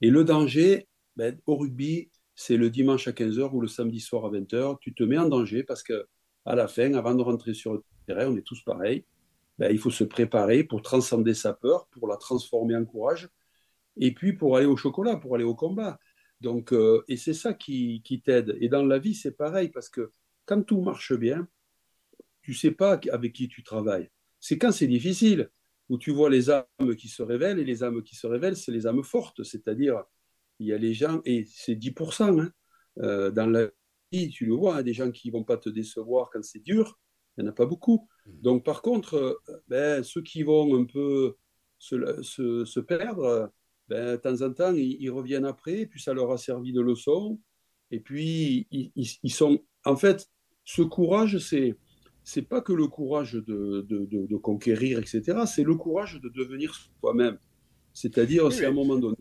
Et 0.00 0.10
le 0.10 0.24
danger, 0.24 0.86
ben, 1.16 1.38
au 1.46 1.56
rugby, 1.56 2.10
c'est 2.34 2.56
le 2.56 2.70
dimanche 2.70 3.08
à 3.08 3.12
15h 3.12 3.50
ou 3.52 3.60
le 3.60 3.68
samedi 3.68 4.00
soir 4.00 4.26
à 4.26 4.30
20h. 4.30 4.78
Tu 4.80 4.94
te 4.94 5.02
mets 5.02 5.18
en 5.18 5.28
danger 5.28 5.64
parce 5.64 5.82
que 5.82 6.06
à 6.48 6.54
la 6.54 6.66
fin, 6.66 6.94
avant 6.94 7.14
de 7.14 7.22
rentrer 7.22 7.52
sur 7.52 7.74
le 7.74 7.84
on 8.08 8.36
est 8.38 8.42
tous 8.42 8.62
pareils. 8.62 9.04
Ben, 9.58 9.70
il 9.70 9.78
faut 9.78 9.90
se 9.90 10.04
préparer 10.04 10.64
pour 10.64 10.80
transcender 10.80 11.34
sa 11.34 11.52
peur, 11.52 11.86
pour 11.88 12.08
la 12.08 12.16
transformer 12.16 12.74
en 12.74 12.86
courage, 12.86 13.28
et 13.98 14.14
puis 14.14 14.32
pour 14.32 14.56
aller 14.56 14.64
au 14.64 14.76
chocolat, 14.76 15.16
pour 15.16 15.34
aller 15.34 15.44
au 15.44 15.54
combat. 15.54 15.98
Donc, 16.40 16.72
euh, 16.72 17.04
et 17.06 17.18
c'est 17.18 17.34
ça 17.34 17.52
qui, 17.52 18.02
t'aide. 18.24 18.56
Et 18.62 18.70
dans 18.70 18.82
la 18.82 18.98
vie, 18.98 19.14
c'est 19.14 19.36
pareil, 19.36 19.68
parce 19.68 19.90
que 19.90 20.10
quand 20.46 20.62
tout 20.62 20.80
marche 20.80 21.12
bien, 21.12 21.46
tu 22.40 22.54
sais 22.54 22.70
pas 22.70 22.98
avec 23.12 23.34
qui 23.34 23.48
tu 23.48 23.62
travailles. 23.62 24.08
C'est 24.40 24.56
quand 24.56 24.72
c'est 24.72 24.86
difficile, 24.86 25.50
où 25.90 25.98
tu 25.98 26.12
vois 26.12 26.30
les 26.30 26.48
âmes 26.48 26.96
qui 26.96 27.08
se 27.08 27.22
révèlent, 27.22 27.58
et 27.58 27.64
les 27.64 27.82
âmes 27.82 28.02
qui 28.02 28.16
se 28.16 28.26
révèlent, 28.26 28.56
c'est 28.56 28.72
les 28.72 28.86
âmes 28.86 29.04
fortes, 29.04 29.42
c'est-à-dire, 29.42 30.02
il 30.60 30.68
y 30.68 30.72
a 30.72 30.78
les 30.78 30.94
gens, 30.94 31.20
et 31.26 31.44
c'est 31.46 31.74
10%, 31.74 32.40
hein, 32.40 32.52
euh, 33.00 33.30
dans 33.30 33.46
la 33.46 33.68
tu 34.10 34.46
le 34.46 34.54
vois, 34.54 34.76
hein, 34.76 34.82
des 34.82 34.92
gens 34.92 35.10
qui 35.10 35.30
vont 35.30 35.44
pas 35.44 35.56
te 35.56 35.68
décevoir 35.68 36.30
quand 36.30 36.42
c'est 36.42 36.62
dur, 36.62 36.98
il 37.36 37.42
n'y 37.42 37.48
en 37.48 37.52
a 37.52 37.54
pas 37.54 37.66
beaucoup. 37.66 38.08
Mmh. 38.26 38.30
Donc, 38.42 38.64
par 38.64 38.82
contre, 38.82 39.14
euh, 39.14 39.62
ben, 39.68 40.02
ceux 40.02 40.22
qui 40.22 40.42
vont 40.42 40.76
un 40.80 40.84
peu 40.84 41.36
se, 41.78 42.22
se, 42.22 42.80
perdre, 42.80 43.52
ben, 43.88 44.12
de 44.12 44.16
temps 44.16 44.42
en 44.42 44.52
temps, 44.52 44.74
ils, 44.74 45.10
reviennent 45.10 45.44
après, 45.44 45.86
puis 45.86 46.00
ça 46.00 46.12
leur 46.12 46.30
a 46.32 46.38
servi 46.38 46.72
de 46.72 46.80
leçon. 46.80 47.40
Et 47.90 48.00
puis, 48.00 48.66
ils, 48.70 49.30
sont. 49.30 49.60
En 49.84 49.96
fait, 49.96 50.28
ce 50.64 50.82
courage, 50.82 51.38
c'est. 51.38 51.76
C'est 52.24 52.42
pas 52.42 52.60
que 52.60 52.74
le 52.74 52.88
courage 52.88 53.32
de, 53.32 53.86
de, 53.88 54.04
de, 54.04 54.36
conquérir, 54.36 54.98
etc. 54.98 55.44
C'est 55.46 55.62
le 55.62 55.74
courage 55.76 56.20
de 56.20 56.28
devenir 56.28 56.74
soi-même. 57.00 57.38
C'est-à-dire, 57.94 58.52
c'est 58.52 58.66
à 58.66 58.68
un 58.68 58.72
moment 58.72 58.98
donné, 58.98 59.16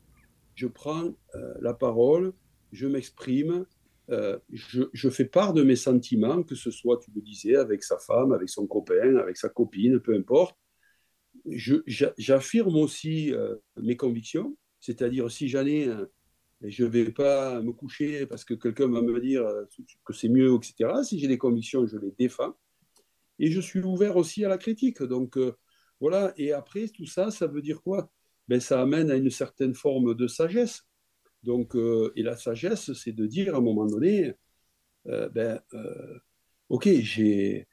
je 0.56 0.68
prends 0.68 1.16
euh, 1.36 1.54
la 1.62 1.74
parole, 1.74 2.34
je 2.74 2.86
m'exprime, 2.86 3.66
euh, 4.10 4.40
je, 4.52 5.10
fais 5.10 5.26
part 5.26 5.54
de 5.54 5.64
mes 5.64 5.76
sentiments, 5.76 6.44
que 6.44 6.56
ce 6.56 6.72
soit, 6.72 7.00
tu 7.00 7.12
le 7.14 7.22
disais, 7.22 7.56
avec 7.56 7.84
sa 7.84 7.98
femme, 7.98 8.32
avec 8.32 8.50
son 8.50 8.66
copain, 8.66 9.18
avec 9.18 9.38
sa 9.38 9.50
copine, 9.50 10.00
peu 10.00 10.16
importe. 10.16 10.58
J'affirme 11.46 12.76
aussi 12.78 13.34
euh, 13.34 13.56
mes 13.78 13.98
convictions, 13.98 14.58
c'est-à-dire 14.80 15.30
si 15.32 15.48
j'en 15.48 15.66
ai 15.66 15.90
et 16.64 16.72
je 16.72 16.86
ne 16.86 16.90
vais 16.90 17.12
pas 17.12 17.62
me 17.62 17.72
coucher 17.72 18.26
parce 18.26 18.44
que 18.44 18.56
quelqu'un 18.56 18.88
va 18.88 19.02
me 19.02 19.20
dire 19.22 19.44
euh, 19.44 19.66
que 20.04 20.14
c'est 20.14 20.30
mieux, 20.30 20.56
etc. 20.56 21.04
Si 21.04 21.20
j'ai 21.20 21.28
des 21.28 21.38
convictions, 21.38 21.86
je 21.86 21.98
les 21.98 22.12
défends. 22.18 22.58
Et 23.38 23.52
je 23.52 23.62
suis 23.62 23.82
ouvert 23.82 24.18
aussi 24.18 24.44
à 24.44 24.50
la 24.50 24.58
critique. 24.58 25.04
Donc 25.04 25.38
voilà, 26.00 26.34
et 26.38 26.54
après, 26.54 26.88
tout 26.88 27.06
ça, 27.06 27.30
ça 27.30 27.46
veut 27.46 27.62
dire 27.62 27.82
quoi? 27.84 28.12
Ben, 28.48 28.60
Ça 28.60 28.82
amène 28.82 29.12
à 29.12 29.16
une 29.16 29.30
certaine 29.30 29.76
forme 29.76 30.16
de 30.16 30.28
sagesse. 30.28 30.87
Donc, 31.48 31.76
euh, 31.76 32.12
et 32.16 32.24
la 32.24 32.38
sagesse, 32.38 32.94
c'est 32.94 33.14
de 33.14 33.26
dire 33.26 33.56
à 33.56 33.58
un 33.58 33.62
moment 33.62 33.86
donné, 33.86 34.34
ben, 35.06 35.62
ok, 36.70 36.90
j'ai 36.90 37.66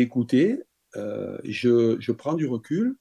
écouté, 0.00 0.58
je, 0.94 1.96
je, 2.00 2.12
prends 2.12 2.34
du 2.34 2.46
recul, 2.46 2.96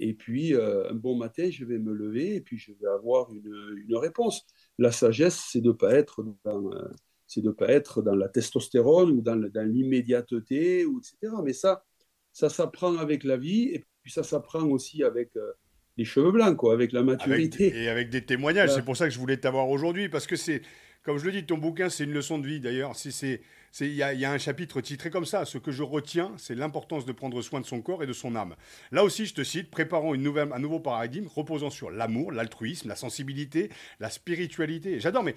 et 0.00 0.14
puis, 0.14 0.54
euh, 0.54 0.90
un 0.90 0.94
bon 0.94 1.16
matin, 1.16 1.50
je 1.50 1.64
vais 1.64 1.78
me 1.78 1.92
lever 1.92 2.36
et 2.36 2.40
puis 2.40 2.58
je 2.58 2.72
vais 2.72 2.86
avoir 2.88 3.32
une, 3.32 3.84
une 3.88 3.96
réponse. 3.96 4.46
La 4.78 4.92
sagesse, 4.92 5.48
c'est 5.50 5.60
de 5.60 5.68
ne 5.68 5.72
pas, 5.72 5.92
être 5.94 6.24
dans, 6.44 6.72
euh, 6.72 6.88
c'est 7.26 7.42
de 7.42 7.50
pas 7.50 7.68
être 7.68 8.02
dans 8.02 8.14
la 8.14 8.28
testostérone 8.28 9.10
ou 9.10 9.20
dans, 9.22 9.36
dans 9.36 9.68
l'immédiateté, 9.68 10.86
ou 10.86 11.00
etc. 11.00 11.34
Mais 11.42 11.52
ça, 11.52 11.84
ça 12.32 12.48
s'apprend 12.48 12.96
avec 12.98 13.24
la 13.24 13.36
vie 13.36 13.70
et 13.74 13.86
puis 14.02 14.12
ça 14.12 14.22
s'apprend 14.22 14.64
aussi 14.68 15.02
avec 15.02 15.36
euh, 15.36 15.52
les 15.98 16.04
cheveux 16.04 16.30
blancs, 16.30 16.56
quoi, 16.56 16.72
avec 16.72 16.92
la 16.92 17.02
maturité. 17.02 17.72
et 17.76 17.88
avec 17.88 18.08
des 18.08 18.22
témoignages. 18.22 18.72
C'est 18.72 18.84
pour 18.84 18.96
ça 18.96 19.06
que 19.06 19.12
je 19.12 19.18
voulais 19.18 19.36
t'avoir 19.36 19.68
aujourd'hui 19.68 20.08
parce 20.08 20.26
que 20.26 20.36
c'est, 20.36 20.62
comme 21.02 21.18
je 21.18 21.26
le 21.26 21.32
dis, 21.32 21.44
ton 21.44 21.58
bouquin, 21.58 21.90
c'est 21.90 22.04
une 22.04 22.12
leçon 22.14 22.38
de 22.38 22.46
vie 22.46 22.60
d'ailleurs. 22.60 22.96
Si 22.96 23.12
c'est 23.12 23.40
il 23.80 23.92
y, 23.92 24.02
a 24.02 24.32
un 24.32 24.38
chapitre 24.38 24.80
titré 24.80 25.10
comme 25.10 25.26
ça. 25.26 25.44
Ce 25.44 25.58
que 25.58 25.70
je 25.70 25.82
retiens, 25.82 26.32
c'est 26.36 26.54
l'importance 26.54 27.04
de 27.04 27.12
prendre 27.12 27.40
soin 27.42 27.60
de 27.60 27.66
son 27.66 27.80
corps 27.80 28.02
et 28.02 28.06
de 28.06 28.12
son 28.12 28.34
âme. 28.34 28.56
Là 28.92 29.04
aussi, 29.04 29.26
je 29.26 29.34
te 29.34 29.44
cite, 29.44 29.70
préparons 29.70 30.14
une 30.14 30.22
nouvelle, 30.22 30.52
un 30.52 30.58
nouveau 30.58 30.80
paradigme 30.80 31.26
reposant 31.26 31.70
sur 31.70 31.90
l'amour, 31.90 32.32
l'altruisme, 32.32 32.88
la 32.88 32.96
sensibilité, 32.96 33.70
la 34.00 34.10
spiritualité. 34.10 35.00
J'adore, 35.00 35.22
mais 35.22 35.34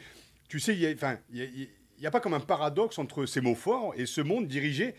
tu 0.48 0.60
sais, 0.60 0.76
il 0.76 0.98
n'y 2.00 2.06
a, 2.06 2.12
pas 2.12 2.20
comme 2.20 2.34
un 2.34 2.40
paradoxe 2.40 2.98
entre 3.00 3.26
ces 3.26 3.42
mots 3.42 3.54
forts 3.54 3.94
et 3.98 4.06
ce 4.06 4.22
monde 4.22 4.48
dirigé 4.48 4.96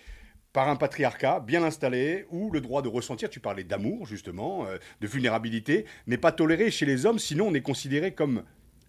par 0.52 0.68
un 0.68 0.76
patriarcat 0.76 1.40
bien 1.40 1.62
installé 1.62 2.26
où 2.30 2.50
le 2.50 2.60
droit 2.60 2.82
de 2.82 2.88
ressentir, 2.88 3.30
tu 3.30 3.40
parlais 3.40 3.64
d'amour 3.64 4.06
justement, 4.06 4.66
euh, 4.66 4.76
de 5.00 5.06
vulnérabilité, 5.06 5.86
n'est 6.06 6.18
pas 6.18 6.32
toléré 6.32 6.70
chez 6.70 6.86
les 6.86 7.06
hommes, 7.06 7.18
sinon 7.18 7.48
on 7.48 7.54
est 7.54 7.62
considéré 7.62 8.12
comme 8.12 8.42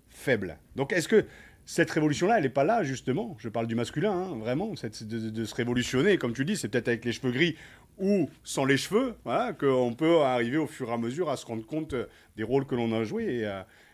faible. 0.09 0.57
Donc 0.75 0.93
est-ce 0.93 1.07
que 1.07 1.25
cette 1.65 1.91
révolution-là, 1.91 2.37
elle 2.37 2.43
n'est 2.43 2.49
pas 2.49 2.63
là, 2.63 2.83
justement? 2.83 3.35
Je 3.39 3.47
parle 3.47 3.67
du 3.67 3.75
masculin, 3.75 4.11
hein, 4.11 4.37
vraiment, 4.37 4.73
de, 4.73 5.45
se 5.45 5.55
révolutionner. 5.55 6.17
Comme 6.17 6.33
tu 6.33 6.43
dis, 6.43 6.57
c'est 6.57 6.67
peut-être 6.67 6.89
avec 6.89 7.05
les 7.05 7.13
cheveux 7.13 7.31
gris 7.31 7.55
ou 7.97 8.29
sans 8.43 8.65
les 8.65 8.77
cheveux 8.77 9.15
qu'on 9.59 9.93
peut 9.93 10.19
arriver 10.21 10.57
au 10.57 10.67
fur 10.67 10.89
et 10.89 10.93
à 10.93 10.97
mesure 10.97 11.29
à 11.29 11.37
se 11.37 11.45
rendre 11.45 11.65
compte 11.65 11.95
des 12.35 12.43
rôles 12.43 12.65
que 12.65 12.75
l'on 12.75 12.91
a 12.93 13.03
joués 13.03 13.49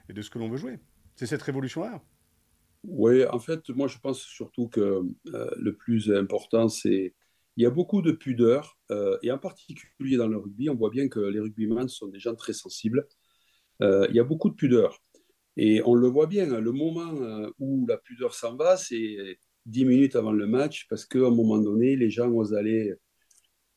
et, 0.10 0.14
de 0.14 0.22
ce 0.22 0.30
que 0.30 0.40
l'on 0.40 0.50
veut 0.50 0.58
jouer. 0.58 0.80
C'est 1.16 1.28
cette 1.28 1.42
révolution-là? 1.42 2.02
Oui, 2.86 3.26
en 3.26 3.40
fait, 3.40 3.70
moi, 3.70 3.88
je 3.88 3.98
pense 3.98 4.22
surtout 4.22 4.68
que 4.70 5.04
euh, 5.34 5.50
le 5.58 5.74
plus 5.74 6.12
important, 6.12 6.70
c'est. 6.70 7.14
Il 7.60 7.64
y 7.64 7.66
a 7.66 7.72
beaucoup 7.72 8.02
de 8.02 8.14
pudeur, 8.14 8.80
euh, 8.90 9.18
et 9.22 9.34
en 9.34 9.38
particulier 9.38 10.16
dans 10.16 10.30
le 10.30 10.38
rugby, 10.38 10.70
on 10.70 10.76
voit 10.76 10.90
bien 10.90 11.10
que 11.10 11.20
les 11.20 11.42
rugbymen 11.42 11.90
sont 11.90 12.08
des 12.08 12.18
gens 12.18 12.34
très 12.34 12.54
sensibles. 12.54 13.06
Euh, 13.82 14.08
il 14.10 14.16
y 14.16 14.20
a 14.22 14.24
beaucoup 14.24 14.50
de 14.50 14.56
pudeur. 14.56 15.04
Et 15.58 15.82
on 15.84 15.94
le 15.94 16.08
voit 16.08 16.28
bien, 16.28 16.50
hein, 16.54 16.62
le 16.62 16.72
moment 16.72 17.22
euh, 17.22 17.50
où 17.60 17.86
la 17.86 17.98
pudeur 17.98 18.34
s'en 18.34 18.56
va, 18.56 18.78
c'est 18.78 19.38
10 19.66 19.84
minutes 19.84 20.16
avant 20.16 20.32
le 20.32 20.48
match, 20.48 20.88
parce 20.90 21.06
qu'à 21.06 21.20
un 21.20 21.32
moment 21.32 21.58
donné, 21.58 21.98
les 21.98 22.10
gens 22.10 22.32
osent 22.32 22.54
aller 22.54 22.94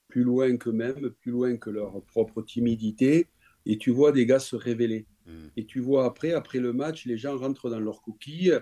plus 0.07 0.23
loin 0.23 0.57
qu'eux-mêmes, 0.57 1.11
plus 1.21 1.33
loin 1.33 1.57
que 1.57 1.71
leur 1.71 2.05
propre 2.05 2.41
timidité, 2.41 3.31
et 3.67 3.79
tu 3.79 3.91
vois 3.91 4.13
des 4.13 4.27
gars 4.27 4.39
se 4.39 4.55
révéler. 4.55 5.09
Mm. 5.27 5.47
Et 5.57 5.67
tu 5.67 5.81
vois 5.81 6.05
après, 6.05 6.35
après 6.35 6.61
le 6.61 6.73
match, 6.73 7.05
les 7.05 7.19
gens 7.19 7.37
rentrent 7.37 7.69
dans 7.69 7.81
leur 7.81 8.01
coquille, 8.01 8.57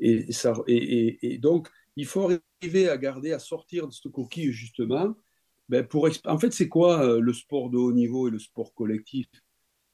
et, 0.00 0.32
ça, 0.32 0.52
et, 0.66 1.38
donc 1.38 1.68
il 1.98 2.06
faut 2.06 2.30
arriver 2.62 2.88
à 2.88 2.96
garder, 2.96 3.32
à 3.32 3.40
sortir 3.40 3.88
de 3.88 3.92
cette 3.92 4.12
coquille 4.12 4.52
justement. 4.52 5.14
Ben 5.68 5.84
pour, 5.86 6.08
en 6.24 6.38
fait, 6.38 6.52
c'est 6.52 6.68
quoi 6.68 7.02
euh, 7.04 7.20
le 7.20 7.32
sport 7.32 7.68
de 7.70 7.76
haut 7.76 7.92
niveau 7.92 8.28
et 8.28 8.30
le 8.30 8.38
sport 8.38 8.72
collectif? 8.72 9.26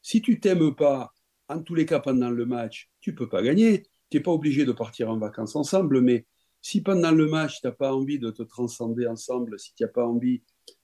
Si 0.03 0.21
tu 0.21 0.39
t'aimes 0.39 0.75
pas, 0.75 1.13
en 1.49 1.63
tous 1.63 1.75
les 1.75 1.87
cas, 1.87 2.01
pendant 2.01 2.31
le 2.31 2.45
match, 2.45 2.91
tu 3.01 3.15
peux 3.15 3.29
pas 3.29 3.43
gagner. 3.43 3.83
Tu 4.11 4.19
n'es 4.19 4.23
pas 4.23 4.31
obligé 4.31 4.67
de 4.67 4.73
partir 4.73 5.11
en 5.11 5.19
vacances 5.19 5.57
ensemble, 5.57 6.03
mais 6.03 6.27
si 6.61 6.83
pendant 6.83 7.11
le 7.11 7.27
match, 7.27 7.61
tu 7.61 7.67
n'as 7.67 7.73
pas 7.73 7.93
envie 7.93 8.19
de 8.19 8.31
te 8.31 8.43
transcender 8.43 9.07
ensemble, 9.07 9.59
si 9.59 9.75
tu 9.75 9.83
n'as 9.83 9.89
pas 9.89 10.07
envie 10.07 10.43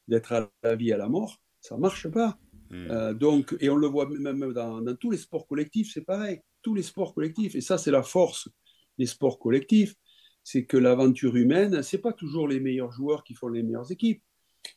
d'être 0.09 0.33
à 0.33 0.50
la 0.62 0.74
vie, 0.74 0.92
à 0.92 0.96
la 0.96 1.09
mort, 1.09 1.38
ça 1.61 1.76
ne 1.76 1.80
marche 1.80 2.09
pas. 2.09 2.38
Hmm. 2.70 2.90
Euh, 2.90 3.14
donc, 3.14 3.54
et 3.61 3.68
on 3.68 3.76
le 3.76 3.88
voit 3.88 4.09
même 4.09 4.52
dans, 4.54 4.80
dans 4.80 4.96
tous 4.96 5.11
les 5.11 5.18
sports 5.18 5.46
collectifs, 5.46 5.92
c'est 5.92 6.04
pareil. 6.04 6.40
Tous 6.62 6.74
les 6.74 6.83
sports 6.83 7.14
collectifs. 7.14 7.54
Et 7.54 7.61
ça, 7.61 7.76
c'est 7.76 7.90
la 7.90 8.02
force 8.02 8.48
des 8.98 9.06
sports 9.06 9.38
collectifs. 9.38 9.94
C'est 10.42 10.64
que 10.64 10.76
l'aventure 10.76 11.37
humaine, 11.37 11.83
c'est 11.83 11.98
pas 11.98 12.12
toujours 12.12 12.48
les 12.48 12.61
meilleurs 12.61 12.92
joueurs 12.92 13.24
qui 13.24 13.35
font 13.35 13.48
les 13.48 13.62
meilleures 13.62 13.90
équipes. 13.92 14.22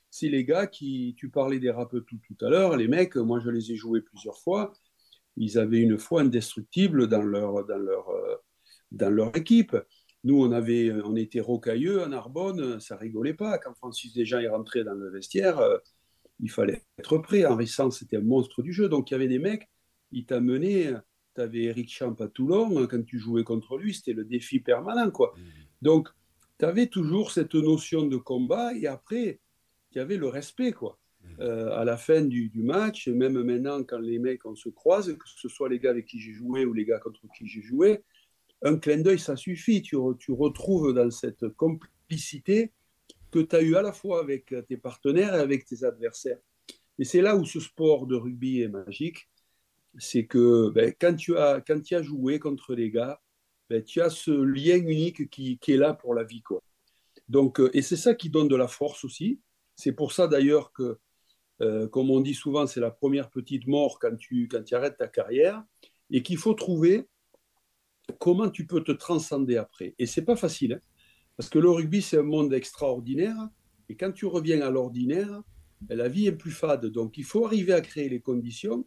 C'est 0.09 0.29
les 0.29 0.45
gars 0.45 0.67
qui, 0.67 1.15
tu 1.17 1.29
parlais 1.29 1.59
des 1.59 1.71
rappeurs 1.71 2.03
tout, 2.05 2.45
à 2.45 2.49
l'heure, 2.49 2.77
les 2.77 2.87
mecs, 2.87 3.15
moi 3.15 3.39
je 3.39 3.49
les 3.49 3.71
ai 3.71 3.75
joués 3.75 4.01
plusieurs 4.01 4.37
fois 4.39 4.73
ils 5.37 5.57
avaient 5.57 5.79
une 5.79 5.97
foi 5.97 6.21
indestructible 6.21 7.07
dans 7.07 7.21
leur, 7.21 7.65
dans 7.65 7.77
leur, 7.77 8.09
euh, 8.09 8.35
dans 8.91 9.09
leur 9.09 9.35
équipe. 9.35 9.75
Nous, 10.23 10.41
on, 10.41 10.51
avait, 10.51 10.91
on 11.03 11.15
était 11.15 11.41
rocailleux 11.41 12.01
en 12.01 12.09
Narbonne, 12.09 12.79
ça 12.79 12.95
rigolait 12.95 13.33
pas. 13.33 13.57
Quand 13.57 13.73
Francis 13.73 14.13
Desjans 14.13 14.39
est 14.39 14.47
rentré 14.47 14.83
dans 14.83 14.93
le 14.93 15.09
vestiaire, 15.09 15.59
euh, 15.59 15.77
il 16.39 16.49
fallait 16.49 16.83
être 16.97 17.17
prêt. 17.17 17.45
Henri 17.45 17.67
Sans, 17.67 17.91
c'était 17.91 18.17
un 18.17 18.21
monstre 18.21 18.61
du 18.61 18.71
jeu. 18.71 18.87
Donc, 18.87 19.11
il 19.11 19.13
y 19.13 19.15
avait 19.15 19.27
des 19.27 19.39
mecs, 19.39 19.69
il 20.11 20.25
t'a 20.25 20.39
mené. 20.39 20.93
Tu 21.35 21.41
avais 21.41 21.63
Eric 21.63 21.91
Champ 21.91 22.13
à 22.19 22.27
Toulon, 22.27 22.87
quand 22.87 23.03
tu 23.05 23.19
jouais 23.19 23.43
contre 23.43 23.77
lui, 23.77 23.93
c'était 23.93 24.13
le 24.13 24.25
défi 24.25 24.59
permanent. 24.59 25.09
quoi. 25.11 25.33
Mmh. 25.35 25.41
Donc, 25.81 26.09
tu 26.59 26.65
avais 26.65 26.87
toujours 26.87 27.31
cette 27.31 27.55
notion 27.55 28.05
de 28.05 28.17
combat 28.17 28.73
et 28.75 28.87
après, 28.87 29.39
il 29.91 29.97
y 29.97 30.01
avait 30.01 30.17
le 30.17 30.27
respect. 30.27 30.71
quoi. 30.71 30.99
Euh, 31.39 31.71
à 31.71 31.83
la 31.83 31.97
fin 31.97 32.21
du, 32.21 32.51
match, 32.55 33.07
même 33.07 33.41
maintenant 33.41 33.83
quand 33.83 33.97
les 33.97 34.19
mecs 34.19 34.45
on 34.45 34.55
se 34.55 34.69
croise, 34.69 35.13
que 35.13 35.25
ce 35.25 35.49
soit 35.49 35.67
les 35.67 35.79
gars 35.79 35.89
avec 35.89 36.05
qui 36.05 36.19
j'ai 36.19 36.33
joué 36.33 36.65
ou 36.65 36.73
les 36.73 36.85
gars 36.85 36.99
contre 36.99 37.21
qui 37.35 37.47
j'ai 37.47 37.61
joué, 37.61 38.03
un 38.61 38.77
clin 38.77 38.99
d'œil 38.99 39.19
ça 39.19 39.35
suffit. 39.35 39.81
Tu, 39.81 39.97
tu, 40.19 40.31
retrouves 40.31 40.93
dans 40.93 41.09
cette 41.09 41.47
complicité 41.49 42.71
que 43.31 43.39
tu 43.39 43.55
as 43.55 43.61
eu 43.61 43.75
à 43.75 43.81
la 43.81 43.93
fois 43.93 44.19
avec 44.19 44.53
tes 44.67 44.77
partenaires 44.77 45.33
et 45.33 45.39
avec 45.39 45.65
tes 45.65 45.83
adversaires. 45.83 46.37
Et 46.99 47.03
c'est 47.03 47.21
là 47.21 47.35
où 47.35 47.45
ce 47.45 47.59
sport 47.59 48.05
de 48.05 48.15
rugby 48.15 48.61
est 48.61 48.67
magique, 48.67 49.27
c'est 49.97 50.25
que 50.25 50.69
ben, 50.69 50.93
quand, 50.99 51.15
tu 51.15 51.37
as, 51.37 51.61
quand 51.61 51.81
tu 51.81 51.95
as 51.95 52.01
joué 52.01 52.39
contre 52.39 52.75
les 52.75 52.89
gars, 52.89 53.21
ben, 53.69 53.83
tu 53.83 54.01
as 54.01 54.09
ce 54.09 54.31
lien 54.31 54.77
unique 54.77 55.29
qui, 55.29 55.59
est 55.67 55.77
là 55.77 55.93
pour 55.93 56.13
la 56.13 56.23
vie. 56.23 56.43
Donc, 57.29 57.59
euh, 57.59 57.69
et 57.73 57.81
c'est 57.81 57.95
ça 57.95 58.13
qui 58.13 58.29
donne 58.29 58.47
de 58.47 58.55
la 58.55 58.67
force 58.67 59.03
aussi. 59.03 59.39
C'est 59.75 59.93
pour 59.93 60.11
ça 60.11 60.27
d'ailleurs 60.27 60.71
que 60.71 60.99
euh, 61.61 61.87
comme 61.87 62.09
on 62.09 62.19
dit 62.19 62.33
souvent, 62.33 62.67
c'est 62.67 62.79
la 62.79 62.91
première 62.91 63.29
petite 63.29 63.67
mort 63.67 63.99
quand 63.99 64.15
tu, 64.15 64.47
quand 64.47 64.63
tu 64.63 64.75
arrêtes 64.75 64.97
ta 64.97 65.07
carrière, 65.07 65.63
et 66.09 66.21
qu'il 66.21 66.37
faut 66.37 66.53
trouver 66.53 67.07
comment 68.19 68.49
tu 68.49 68.65
peux 68.65 68.83
te 68.83 68.91
transcender 68.91 69.57
après. 69.57 69.95
Et 69.99 70.05
c'est 70.05 70.23
pas 70.23 70.35
facile, 70.35 70.73
hein, 70.73 70.81
parce 71.37 71.49
que 71.49 71.59
le 71.59 71.69
rugby, 71.69 72.01
c'est 72.01 72.17
un 72.17 72.23
monde 72.23 72.53
extraordinaire, 72.53 73.37
et 73.89 73.95
quand 73.95 74.11
tu 74.11 74.25
reviens 74.25 74.61
à 74.61 74.71
l'ordinaire, 74.71 75.41
ben, 75.81 75.97
la 75.97 76.09
vie 76.09 76.27
est 76.27 76.33
plus 76.33 76.51
fade. 76.51 76.85
Donc 76.87 77.17
il 77.17 77.23
faut 77.23 77.45
arriver 77.45 77.73
à 77.73 77.81
créer 77.81 78.09
les 78.09 78.19
conditions 78.19 78.85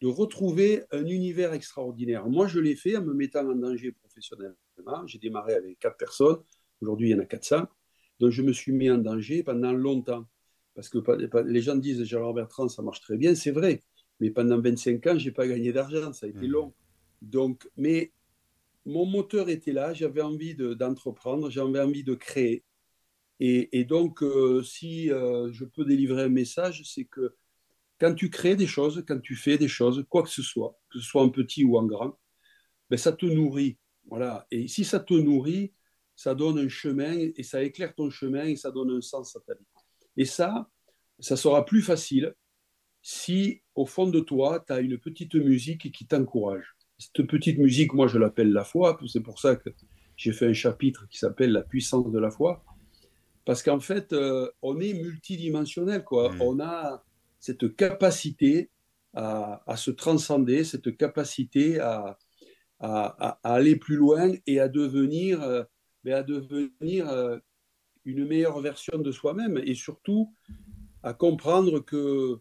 de 0.00 0.06
retrouver 0.06 0.82
un 0.92 1.04
univers 1.06 1.52
extraordinaire. 1.52 2.26
Moi, 2.28 2.46
je 2.46 2.58
l'ai 2.58 2.76
fait 2.76 2.96
en 2.96 3.02
me 3.02 3.12
mettant 3.12 3.46
en 3.48 3.54
danger 3.54 3.92
professionnellement. 3.92 5.06
J'ai 5.06 5.18
démarré 5.18 5.54
avec 5.54 5.78
quatre 5.78 5.98
personnes, 5.98 6.38
aujourd'hui 6.80 7.10
il 7.10 7.12
y 7.12 7.14
en 7.14 7.20
a 7.20 7.26
400. 7.26 7.66
Donc 8.18 8.30
je 8.30 8.42
me 8.42 8.52
suis 8.52 8.72
mis 8.72 8.90
en 8.90 8.98
danger 8.98 9.42
pendant 9.42 9.72
longtemps. 9.72 10.26
Parce 10.74 10.88
que 10.88 10.98
les 11.42 11.60
gens 11.60 11.76
disent 11.76 12.04
Gérard 12.04 12.32
Bertrand, 12.32 12.68
ça 12.68 12.82
marche 12.82 13.00
très 13.00 13.16
bien, 13.16 13.34
c'est 13.34 13.50
vrai. 13.50 13.82
Mais 14.20 14.30
pendant 14.30 14.60
25 14.60 15.06
ans, 15.06 15.18
je 15.18 15.26
n'ai 15.26 15.32
pas 15.32 15.46
gagné 15.46 15.72
d'argent, 15.72 16.12
ça 16.12 16.26
a 16.26 16.28
été 16.28 16.46
mmh. 16.46 16.52
long. 16.52 16.74
Donc, 17.20 17.68
mais 17.76 18.12
mon 18.86 19.04
moteur 19.04 19.48
était 19.48 19.72
là, 19.72 19.92
j'avais 19.92 20.22
envie 20.22 20.54
d'entreprendre, 20.54 21.50
j'avais 21.50 21.80
envie 21.80 22.04
de 22.04 22.14
créer. 22.14 22.64
Et, 23.42 23.84
donc, 23.84 24.22
euh, 24.22 24.62
si 24.62 25.10
euh, 25.10 25.50
je 25.50 25.64
peux 25.64 25.86
délivrer 25.86 26.24
un 26.24 26.28
message, 26.28 26.82
c'est 26.84 27.06
que 27.06 27.34
quand 28.00 28.14
tu 28.14 28.30
crées 28.30 28.56
des 28.56 28.66
choses, 28.66 29.04
quand 29.06 29.20
tu 29.20 29.36
fais 29.36 29.58
des 29.58 29.68
choses, 29.68 30.04
quoi 30.08 30.22
que 30.22 30.30
ce 30.30 30.42
soit, 30.42 30.76
que 30.90 30.98
ce 30.98 31.04
soit 31.04 31.22
en 31.22 31.28
petit 31.28 31.64
ou 31.64 31.76
en 31.76 31.84
grand, 31.84 32.18
ben, 32.88 32.96
ça 32.96 33.12
te 33.12 33.26
nourrit. 33.26 33.78
Voilà. 34.08 34.46
Et 34.50 34.66
si 34.68 34.84
ça 34.84 34.98
te 34.98 35.14
nourrit, 35.14 35.72
ça 36.16 36.34
donne 36.34 36.58
un 36.58 36.68
chemin 36.68 37.16
et 37.36 37.42
ça 37.42 37.62
éclaire 37.62 37.94
ton 37.94 38.10
chemin 38.10 38.44
et 38.44 38.56
ça 38.56 38.70
donne 38.70 38.90
un 38.90 39.00
sens 39.00 39.36
à 39.36 39.40
ta 39.40 39.54
vie. 39.54 39.66
Et 40.16 40.24
ça, 40.24 40.68
ça 41.18 41.36
sera 41.36 41.64
plus 41.64 41.82
facile 41.82 42.34
si 43.02 43.62
au 43.74 43.86
fond 43.86 44.08
de 44.08 44.20
toi, 44.20 44.64
tu 44.66 44.72
as 44.72 44.80
une 44.80 44.98
petite 44.98 45.34
musique 45.34 45.92
qui 45.92 46.06
t'encourage. 46.06 46.76
Cette 46.98 47.26
petite 47.26 47.58
musique, 47.58 47.94
moi 47.94 48.08
je 48.08 48.18
l'appelle 48.18 48.52
la 48.52 48.64
foi, 48.64 48.98
c'est 49.06 49.22
pour 49.22 49.40
ça 49.40 49.56
que 49.56 49.70
j'ai 50.16 50.32
fait 50.32 50.46
un 50.46 50.52
chapitre 50.52 51.06
qui 51.08 51.18
s'appelle 51.18 51.52
La 51.52 51.62
puissance 51.62 52.10
de 52.10 52.18
la 52.18 52.30
foi. 52.30 52.62
Parce 53.46 53.62
qu'en 53.62 53.80
fait, 53.80 54.12
euh, 54.12 54.50
on 54.60 54.78
est 54.80 54.92
multidimensionnel, 54.92 56.04
quoi. 56.04 56.30
Mmh. 56.30 56.42
On 56.42 56.60
a 56.60 57.02
cette 57.40 57.74
capacité 57.74 58.70
à, 59.14 59.74
se 59.76 59.90
transcender, 59.90 60.62
cette 60.62 60.96
capacité 60.96 61.80
à, 61.80 62.18
aller 63.42 63.76
plus 63.76 63.96
loin 63.96 64.32
et 64.46 64.60
à 64.60 64.68
devenir, 64.68 65.42
euh, 65.42 65.64
euh, 66.06 67.40
une 68.04 68.26
meilleure 68.26 68.60
version 68.60 68.98
de 68.98 69.12
soi-même 69.12 69.60
et 69.64 69.74
surtout 69.74 70.32
à 71.02 71.12
comprendre 71.12 71.80
que, 71.80 72.38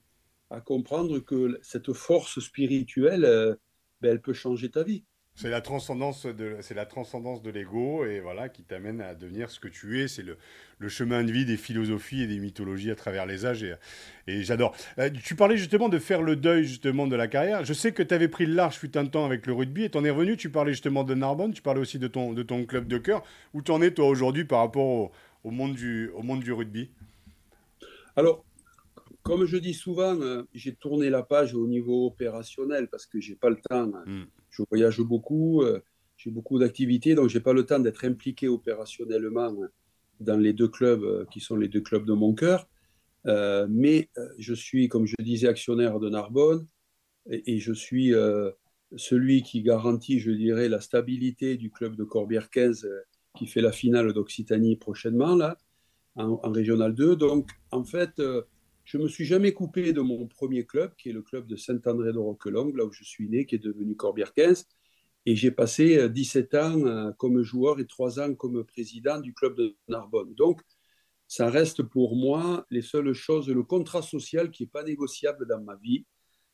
à 0.49 0.61
comprendre 0.61 1.19
que 1.19 1.59
cette 1.61 1.93
force 1.93 2.39
spirituelle, 2.39 3.25
euh, 3.25 3.55
ben, 4.01 4.11
elle 4.11 4.21
peut 4.21 4.33
changer 4.33 4.69
ta 4.69 4.83
vie. 4.83 5.05
C'est 5.41 5.49
la 5.49 5.61
transcendance 5.61 6.25
de, 6.25 6.57
c'est 6.59 6.73
la 6.73 6.85
transcendance 6.85 7.41
de 7.41 7.49
l'ego 7.49 8.03
et 8.03 8.19
voilà 8.19 8.49
qui 8.49 8.61
t'amène 8.61 8.99
à 8.99 9.15
devenir 9.15 9.49
ce 9.49 9.61
que 9.61 9.69
tu 9.69 10.01
es. 10.01 10.09
C'est 10.09 10.21
le, 10.21 10.35
le, 10.79 10.89
chemin 10.89 11.23
de 11.23 11.31
vie 11.31 11.45
des 11.45 11.55
philosophies 11.55 12.23
et 12.23 12.27
des 12.27 12.39
mythologies 12.39 12.91
à 12.91 12.95
travers 12.95 13.25
les 13.25 13.45
âges 13.45 13.63
et, 13.63 13.73
et 14.27 14.43
j'adore. 14.43 14.75
Euh, 14.97 15.09
tu 15.23 15.35
parlais 15.35 15.55
justement 15.55 15.87
de 15.87 15.97
faire 15.97 16.23
le 16.23 16.35
deuil 16.35 16.65
justement 16.65 17.07
de 17.07 17.15
la 17.15 17.29
carrière. 17.29 17.63
Je 17.63 17.71
sais 17.71 17.93
que 17.93 18.03
tu 18.03 18.13
avais 18.13 18.27
pris 18.27 18.47
le 18.47 18.53
large 18.53 18.75
fut 18.75 18.97
un 18.97 19.05
temps 19.05 19.23
avec 19.23 19.47
le 19.47 19.53
rugby 19.53 19.85
et 19.85 19.89
t'en 19.89 20.03
es 20.03 20.09
revenu. 20.09 20.35
Tu 20.35 20.49
parlais 20.49 20.73
justement 20.73 21.05
de 21.05 21.13
Narbonne, 21.13 21.53
tu 21.53 21.61
parlais 21.61 21.79
aussi 21.79 21.99
de 21.99 22.09
ton, 22.09 22.33
de 22.33 22.43
ton 22.43 22.65
club 22.65 22.89
de 22.89 22.97
cœur. 22.97 23.23
Où 23.53 23.61
t'en 23.61 23.81
es 23.81 23.91
toi 23.91 24.09
aujourd'hui 24.09 24.43
par 24.43 24.59
rapport 24.59 24.85
au, 24.85 25.11
au, 25.45 25.51
monde 25.51 25.73
du, 25.73 26.09
au 26.15 26.21
monde 26.21 26.41
du 26.41 26.51
rugby? 26.51 26.89
Alors, 28.17 28.43
comme 29.23 29.45
je 29.45 29.55
dis 29.55 29.73
souvent, 29.73 30.19
euh, 30.19 30.43
j'ai 30.53 30.73
tourné 30.73 31.09
la 31.09 31.23
page 31.23 31.55
au 31.55 31.65
niveau 31.65 32.07
opérationnel 32.07 32.89
parce 32.89 33.05
que 33.05 33.21
j'ai 33.21 33.35
pas 33.35 33.49
le 33.49 33.55
temps. 33.55 33.89
Hein. 33.95 34.03
Hmm 34.05 34.25
je 34.49 34.63
voyage 34.69 34.99
beaucoup, 35.01 35.61
euh, 35.61 35.81
j'ai 36.17 36.31
beaucoup 36.31 36.59
d'activités, 36.59 37.15
donc 37.15 37.29
je 37.29 37.37
n'ai 37.37 37.43
pas 37.43 37.53
le 37.53 37.65
temps 37.65 37.79
d'être 37.79 38.05
impliqué 38.05 38.47
opérationnellement 38.47 39.55
dans 40.19 40.37
les 40.37 40.53
deux 40.53 40.67
clubs 40.67 41.03
euh, 41.03 41.25
qui 41.31 41.39
sont 41.39 41.55
les 41.55 41.67
deux 41.67 41.81
clubs 41.81 42.05
de 42.05 42.13
mon 42.13 42.33
cœur. 42.33 42.67
Euh, 43.25 43.67
mais 43.69 44.09
je 44.37 44.53
suis, 44.53 44.87
comme 44.87 45.05
je 45.05 45.15
disais, 45.21 45.47
actionnaire 45.47 45.99
de 45.99 46.09
Narbonne 46.09 46.65
et, 47.29 47.59
je 47.59 47.73
suis 47.73 48.13
celui 48.95 49.43
qui 49.43 49.61
garantit, 49.61 50.19
je 50.19 50.31
dirais, 50.31 50.69
la 50.69 50.79
stabilité 50.79 51.57
du 51.57 51.69
club 51.69 51.95
de 51.95 52.03
Corbière 52.03 52.49
15 52.49 52.87
qui 53.37 53.45
fait 53.45 53.61
la 53.61 53.71
finale 53.71 54.13
d'Occitanie 54.13 54.77
prochainement, 54.77 55.35
là, 55.35 55.57
en, 56.15 56.51
Régional 56.51 56.95
2. 56.95 57.17
Donc, 57.17 57.49
en 57.71 57.83
fait, 57.83 58.21
je 58.89 58.97
me 58.97 59.07
suis 59.07 59.25
jamais 59.25 59.53
coupé 59.53 59.93
de 59.93 60.01
mon 60.01 60.25
premier 60.25 60.65
club, 60.65 60.95
qui 60.95 61.09
est 61.09 61.13
le 61.13 61.21
club 61.21 61.45
de 61.45 61.55
Saint-André 61.55 62.11
de 62.11 62.17
Roquelong, 62.17 62.75
là 62.75 62.85
où 62.85 62.91
je 62.91 63.03
suis 63.03 63.29
né, 63.29 63.45
qui 63.45 63.53
est 63.53 63.59
devenu 63.59 63.95
Corbière 63.95 64.33
15. 64.33 64.65
Et 65.27 65.35
j'ai 65.35 65.51
passé 65.51 66.09
17 66.09 66.53
euh, 66.55 66.63
ans 66.63 66.87
euh, 66.87 67.11
comme 67.19 67.43
joueur 67.43 67.79
et 67.79 67.85
3 67.85 68.19
ans 68.19 68.33
comme 68.33 68.63
président 68.63 69.19
du 69.19 69.35
club 69.35 69.55
de 69.55 69.77
Narbonne. 69.89 70.33
Donc, 70.33 70.61
ça 71.27 71.51
reste 71.51 71.83
pour 71.83 72.15
moi 72.15 72.65
les 72.71 72.81
seules 72.81 73.13
choses, 73.13 73.47
le 73.47 73.61
contrat 73.61 74.01
social 74.01 74.49
qui 74.49 74.63
n'est 74.63 74.69
pas 74.69 74.81
négociable 74.81 75.45
dans 75.47 75.61
ma 75.61 75.75
vie, 75.75 76.07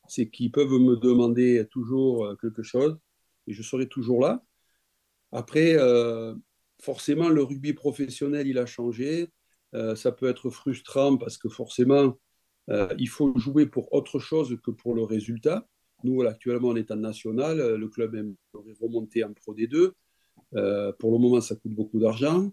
c'est 0.06 0.28
qu'ils 0.28 0.52
peuvent 0.52 0.68
me 0.68 0.96
demander 0.96 1.66
toujours 1.70 2.26
euh, 2.26 2.36
quelque 2.36 2.62
chose 2.62 2.98
et 3.46 3.54
je 3.54 3.62
serai 3.62 3.88
toujours 3.88 4.20
là. 4.20 4.44
Après, 5.32 5.76
forcément, 6.82 7.28
le 7.28 7.42
rugby 7.42 7.72
professionnel, 7.72 8.46
il 8.46 8.58
a 8.58 8.66
changé. 8.66 9.30
ça 9.94 10.12
peut 10.12 10.28
être 10.28 10.50
frustrant 10.50 11.16
parce 11.16 11.36
que 11.36 11.48
forcément, 11.48 12.16
euh, 12.70 12.88
il 12.98 13.08
faut 13.08 13.36
jouer 13.38 13.66
pour 13.66 13.92
autre 13.92 14.18
chose 14.18 14.56
que 14.62 14.70
pour 14.70 14.94
le 14.94 15.02
résultat. 15.02 15.66
Nous, 16.04 16.22
actuellement, 16.22 16.68
on 16.68 16.76
est 16.76 16.90
en 16.90 16.96
national. 16.96 17.60
Euh, 17.60 17.78
le 17.78 17.88
club 17.88 18.14
est 18.14 18.24
remonté 18.80 19.24
en 19.24 19.32
Pro 19.32 19.54
D2. 19.54 19.92
Euh, 20.54 20.92
pour 20.98 21.12
le 21.12 21.18
moment, 21.18 21.40
ça 21.40 21.54
coûte 21.54 21.72
beaucoup 21.72 21.98
d'argent. 21.98 22.52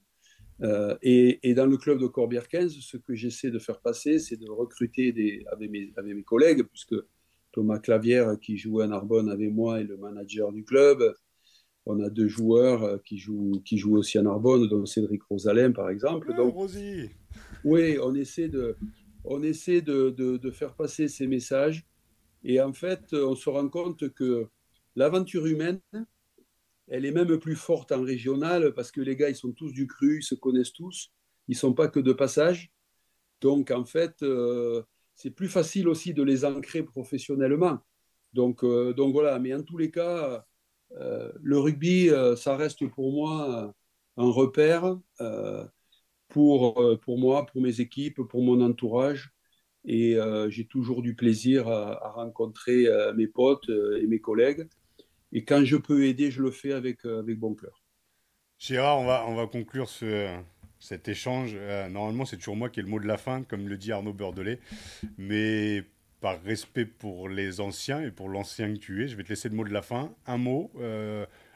et, 1.02 1.54
dans 1.56 1.66
le 1.66 1.78
club 1.78 2.00
de 2.00 2.08
Corbière 2.08 2.48
15, 2.48 2.78
ce 2.80 2.98
que 2.98 3.16
j'essaie 3.16 3.52
de 3.52 3.60
faire 3.60 3.82
passer, 3.82 4.20
c'est 4.20 4.38
de 4.38 4.50
recruter 4.50 5.12
des, 5.12 5.44
avec, 5.52 5.70
mes, 5.70 5.92
avec, 5.98 6.16
mes, 6.16 6.24
collègues, 6.24 6.64
puisque 6.64 6.96
Thomas 7.52 7.80
Clavière, 7.80 8.40
qui 8.40 8.58
jouait 8.58 8.86
à 8.86 8.88
Narbonne 8.88 9.30
avec 9.30 9.52
moi, 9.52 9.82
est 9.82 9.84
le 9.84 9.98
manager 9.98 10.54
du 10.54 10.64
club. 10.64 11.14
On 11.86 12.00
a 12.00 12.10
deux 12.10 12.30
joueurs 12.30 13.04
qui 13.04 13.18
jouent, 13.18 13.62
qui 13.66 13.78
jouent 13.78 13.98
aussi 13.98 14.18
à 14.18 14.22
Narbonne, 14.22 14.70
dont 14.70 14.86
Cédric 14.86 15.22
Rosalem, 15.24 15.74
par 15.74 15.90
exemple. 15.90 16.30
Ah, 16.32 16.38
Donc, 16.38 16.54
Rosie. 16.54 17.10
Oui, 17.66 17.98
on 18.02 18.16
essaie 18.16 18.48
de, 18.48 18.78
on 19.24 19.42
essaie 19.44 19.82
de, 19.82 20.52
faire 20.52 20.76
passer 20.76 21.08
ces 21.08 21.28
messages. 21.28 21.86
Et 22.44 22.62
en 22.62 22.74
fait, 22.74 23.14
on 23.14 23.36
se 23.36 23.50
rend 23.50 23.70
compte 23.70 24.10
que 24.14 24.48
l'aventure 24.96 25.46
humaine, 25.46 25.80
elle 26.88 27.06
est 27.06 27.12
même 27.12 27.38
plus 27.40 27.56
forte 27.56 27.92
en 27.92 28.04
régional 28.04 28.74
parce 28.74 28.92
que 28.92 29.02
les 29.02 29.16
gars, 29.16 29.30
ils 29.30 29.36
sont 29.36 29.54
tous 29.54 29.72
du 29.72 29.88
cru, 29.88 30.20
ils 30.20 30.24
se 30.24 30.36
connaissent 30.36 30.74
tous, 30.74 31.12
ils 31.48 31.54
ne 31.54 31.58
sont 31.58 31.74
pas 31.74 31.88
que 31.88 32.00
de 32.00 32.14
passage. 32.14 32.72
Donc, 33.42 33.72
en 33.72 33.86
fait, 33.86 34.24
euh, 34.24 34.84
c'est 35.16 35.32
plus 35.32 35.50
facile 35.50 35.88
aussi 35.88 36.14
de 36.14 36.24
les 36.24 36.46
ancrer 36.46 36.84
professionnellement. 36.84 37.80
Donc, 38.34 38.64
euh, 38.64 38.94
donc 38.94 39.14
voilà, 39.14 39.40
mais 39.40 39.54
en 39.54 39.64
tous 39.64 39.78
les 39.78 39.92
cas, 39.92 40.46
euh, 40.98 41.32
le 41.42 41.60
rugby, 41.60 42.10
ça 42.38 42.56
reste 42.58 42.88
pour 42.90 43.12
moi 43.14 43.74
un 44.18 44.30
repère 44.30 44.98
pour 46.34 47.18
moi, 47.18 47.46
pour 47.46 47.62
mes 47.62 47.80
équipes, 47.80 48.22
pour 48.24 48.44
mon 48.44 48.62
entourage. 48.62 49.32
Et 49.86 50.16
euh, 50.16 50.50
j'ai 50.50 50.66
toujours 50.66 51.02
du 51.02 51.16
plaisir 51.16 51.68
à, 51.68 52.12
rencontrer 52.12 52.88
euh, 52.88 53.14
mes 53.14 53.28
potes 53.28 53.70
et 53.70 54.08
mes 54.08 54.20
collègues. 54.20 54.68
Et 55.32 55.44
quand 55.44 55.64
je 55.66 55.78
peux 55.78 56.06
aider, 56.06 56.32
je 56.32 56.42
le 56.42 56.52
fais 56.52 56.74
avec, 56.74 57.06
avec 57.06 57.38
bon 57.40 57.56
cœur. 57.56 57.84
Gérard, 58.60 59.00
on 59.00 59.06
va, 59.06 59.26
on 59.28 59.36
va 59.36 59.48
conclure 59.48 59.90
ce, 59.90 60.34
cet 60.80 61.08
échange. 61.08 61.58
normalement, 61.92 62.24
c'est 62.26 62.38
toujours 62.38 62.56
moi 62.56 62.70
qui 62.70 62.80
ai 62.80 62.84
le 62.84 62.90
mot 62.90 63.00
de 63.00 63.08
la 63.08 63.18
fin, 63.18 63.44
comme 63.44 63.68
le 63.68 63.78
dit 63.78 63.92
Arnaud 63.92 64.14
Beurdelet. 64.14 64.60
Mais 65.18 65.84
par 66.22 66.42
respect 66.44 66.86
pour 66.86 67.28
les 67.28 67.60
anciens 67.60 68.02
et 68.02 68.12
pour 68.12 68.30
l'ancien 68.30 68.74
que 68.74 68.80
tu 68.80 69.04
es, 69.04 69.08
je 69.10 69.18
vais 69.18 69.24
te 69.24 69.30
laisser 69.30 69.50
le 69.50 69.56
mot 69.56 69.66
de 69.66 69.74
la 69.74 69.82
fin. 69.82 70.14
Un 70.28 70.38
mot, 70.38 70.72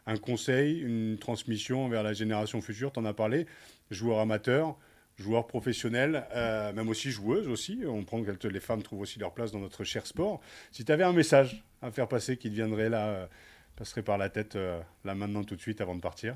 un 0.08 0.18
conseil, 0.18 0.80
une 0.80 1.18
transmission 1.20 1.88
vers 1.90 2.02
la 2.02 2.14
génération 2.14 2.62
future, 2.62 2.92
tu 2.92 3.00
en 3.00 3.06
as 3.06 3.14
parlé 3.14 3.46
joueurs 3.92 4.20
amateurs, 4.20 4.78
joueurs 5.18 5.48
professionnels, 5.48 6.26
euh, 6.34 6.74
même 6.74 6.90
aussi 6.90 7.12
joueuses 7.12 7.48
aussi. 7.48 7.82
On 7.86 8.04
prend 8.04 8.24
que 8.24 8.48
les 8.48 8.60
femmes 8.60 8.82
trouvent 8.82 9.02
aussi 9.02 9.20
leur 9.20 9.34
place 9.34 9.52
dans 9.52 9.60
notre 9.60 9.84
cher 9.84 10.08
sport. 10.08 10.40
Si 10.72 10.86
tu 10.86 10.92
avais 10.92 11.04
un 11.04 11.14
message 11.14 11.64
à 11.82 11.92
faire 11.92 12.08
passer 12.08 12.38
qui 12.38 12.50
te 12.50 12.56
viendrait 12.56 12.90
là, 12.90 13.08
euh, 13.08 13.28
passerait 13.76 14.02
par 14.02 14.18
la 14.18 14.30
tête 14.30 14.56
euh, 14.56 14.82
là 15.04 15.14
maintenant 15.14 15.44
tout 15.44 15.56
de 15.56 15.62
suite 15.62 15.82
avant 15.82 15.96
de 15.96 16.02
partir 16.02 16.36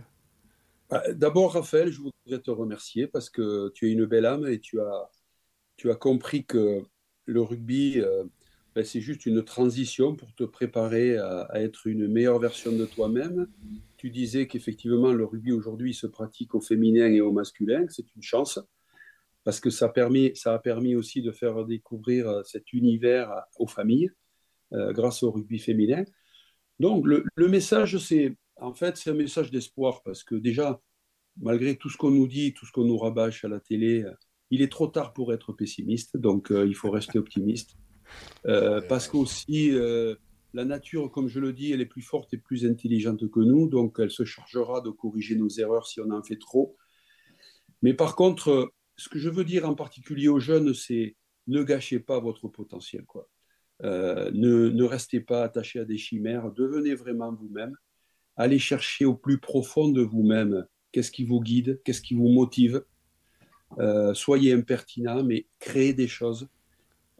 bah, 0.90 1.04
D'abord, 1.14 1.54
Raphaël, 1.54 1.92
je 1.92 2.00
voudrais 2.00 2.42
te 2.42 2.52
remercier 2.52 3.08
parce 3.08 3.30
que 3.30 3.70
tu 3.70 3.90
es 3.90 3.92
une 3.94 4.06
belle 4.06 4.26
âme 4.26 4.48
et 4.48 4.60
tu 4.60 4.82
as, 4.82 5.10
tu 5.78 5.90
as 5.90 5.96
compris 5.96 6.46
que 6.46 6.84
le 7.26 7.42
rugby, 7.42 8.02
ben, 8.76 8.84
c'est 8.86 9.02
juste 9.02 9.26
une 9.26 9.44
transition 9.44 10.16
pour 10.16 10.34
te 10.34 10.44
préparer 10.44 11.18
à, 11.18 11.50
être 11.56 11.88
une 11.88 12.08
meilleure 12.08 12.40
version 12.40 12.72
de 12.72 12.86
toi-même 12.86 13.48
tu 14.02 14.10
disais 14.10 14.48
qu'effectivement, 14.48 15.14
le 15.14 15.26
rugby 15.26 15.52
aujourd'hui 15.52 15.94
se 15.94 16.08
pratique 16.08 16.56
au 16.56 16.60
féminin 16.60 17.06
et 17.06 17.22
au 17.22 17.32
masculin. 17.32 17.86
C'est 17.88 18.16
une 18.16 18.24
chance 18.24 18.60
parce 19.44 19.60
que 19.60 19.70
ça, 19.70 19.90
permet, 19.90 20.34
ça 20.34 20.56
a 20.56 20.60
permis 20.60 20.96
aussi 20.96 21.22
de 21.22 21.32
faire 21.32 21.64
découvrir 21.66 22.28
euh, 22.28 22.42
cet 22.44 22.74
univers 22.74 23.32
aux 23.60 23.68
familles 23.68 24.10
euh, 24.74 24.92
grâce 24.92 25.22
au 25.22 25.30
rugby 25.30 25.60
féminin. 25.60 26.04
Donc, 26.80 27.06
le, 27.06 27.48
message, 27.48 28.00
c'est 28.00 28.36
en 28.56 28.74
fait, 28.74 28.98
c'est 28.98 29.12
un 29.12 29.14
message 29.14 29.52
d'espoir 29.52 30.02
parce 30.02 30.24
que 30.24 30.34
déjà, 30.34 30.82
malgré 31.40 31.76
tout 31.76 31.92
ce 31.92 31.98
qu'on 31.98 32.10
nous 32.10 32.28
dit, 32.28 32.56
tout 32.56 32.66
ce 32.66 32.72
qu'on 32.72 32.86
nous 32.86 32.98
rabâche 32.98 33.46
à 33.46 33.50
la 33.50 33.60
télé, 33.60 34.02
euh, 34.02 34.14
il 34.50 34.64
est 34.64 34.72
trop 34.72 34.88
tard 34.88 35.14
pour 35.14 35.32
être 35.32 35.54
pessimiste. 35.54 36.18
Donc, 36.18 36.52
il 36.52 36.74
faut 36.74 36.89
rester 36.89 37.20
optimiste. 37.20 37.76
Parce 38.43 39.07
qu'aussi, 39.07 39.72
la 40.53 40.66
nature, 40.66 41.12
comme 41.12 41.28
je 41.28 41.39
le 41.39 41.53
dis, 41.53 41.72
elle 41.72 41.82
est 41.82 41.86
plus 41.86 42.01
forte 42.01 42.34
et 42.34 42.38
plus 42.38 42.66
intelligente 42.66 43.30
que 43.30 43.39
nous, 43.39 43.68
donc 43.70 43.97
elle 43.99 44.12
se 44.12 44.26
chargera 44.26 44.82
de 44.82 44.89
corriger 44.89 45.36
nos 45.36 45.49
erreurs 45.49 45.88
si 45.88 46.01
on 46.01 46.12
en 46.12 46.24
fait 46.24 46.39
trop. 46.39 46.76
Mais 47.82 47.93
par 47.93 48.16
contre, 48.16 48.72
ce 48.97 49.09
que 49.09 49.18
je 49.18 49.30
veux 49.30 49.45
dire 49.45 49.68
en 49.68 49.76
particulier 49.76 50.28
aux 50.28 50.39
jeunes, 50.39 50.74
c'est 50.74 51.16
ne 51.47 51.64
gâchez 51.64 51.99
pas 51.99 52.20
votre 52.20 52.47
potentiel. 52.47 53.05
Quoi. 53.05 53.30
Euh, 53.84 54.30
ne, 54.34 54.70
ne, 54.70 54.84
restez 54.84 55.22
pas 55.22 55.43
attaché 55.43 55.80
à 55.80 55.86
des 55.86 55.97
chimères, 55.97 56.51
devenez 56.51 56.93
vraiment 56.93 57.34
vous-même. 57.34 57.76
Allez 58.36 58.59
chercher 58.59 59.05
au 59.05 59.16
plus 59.16 59.39
profond 59.39 59.89
de 59.89 60.01
vous-même 60.01 60.66
qu'est-ce 60.91 61.12
qui 61.12 61.24
vous 61.24 61.41
guide, 61.41 61.82
qu'est-ce 61.84 62.01
qui 62.01 62.14
vous 62.14 62.28
motive. 62.28 62.84
Euh, 63.80 64.14
soyez 64.14 64.53
impertinent, 64.53 65.24
mais 65.24 65.47
créez 65.59 65.93
des 65.93 66.07
choses 66.07 66.47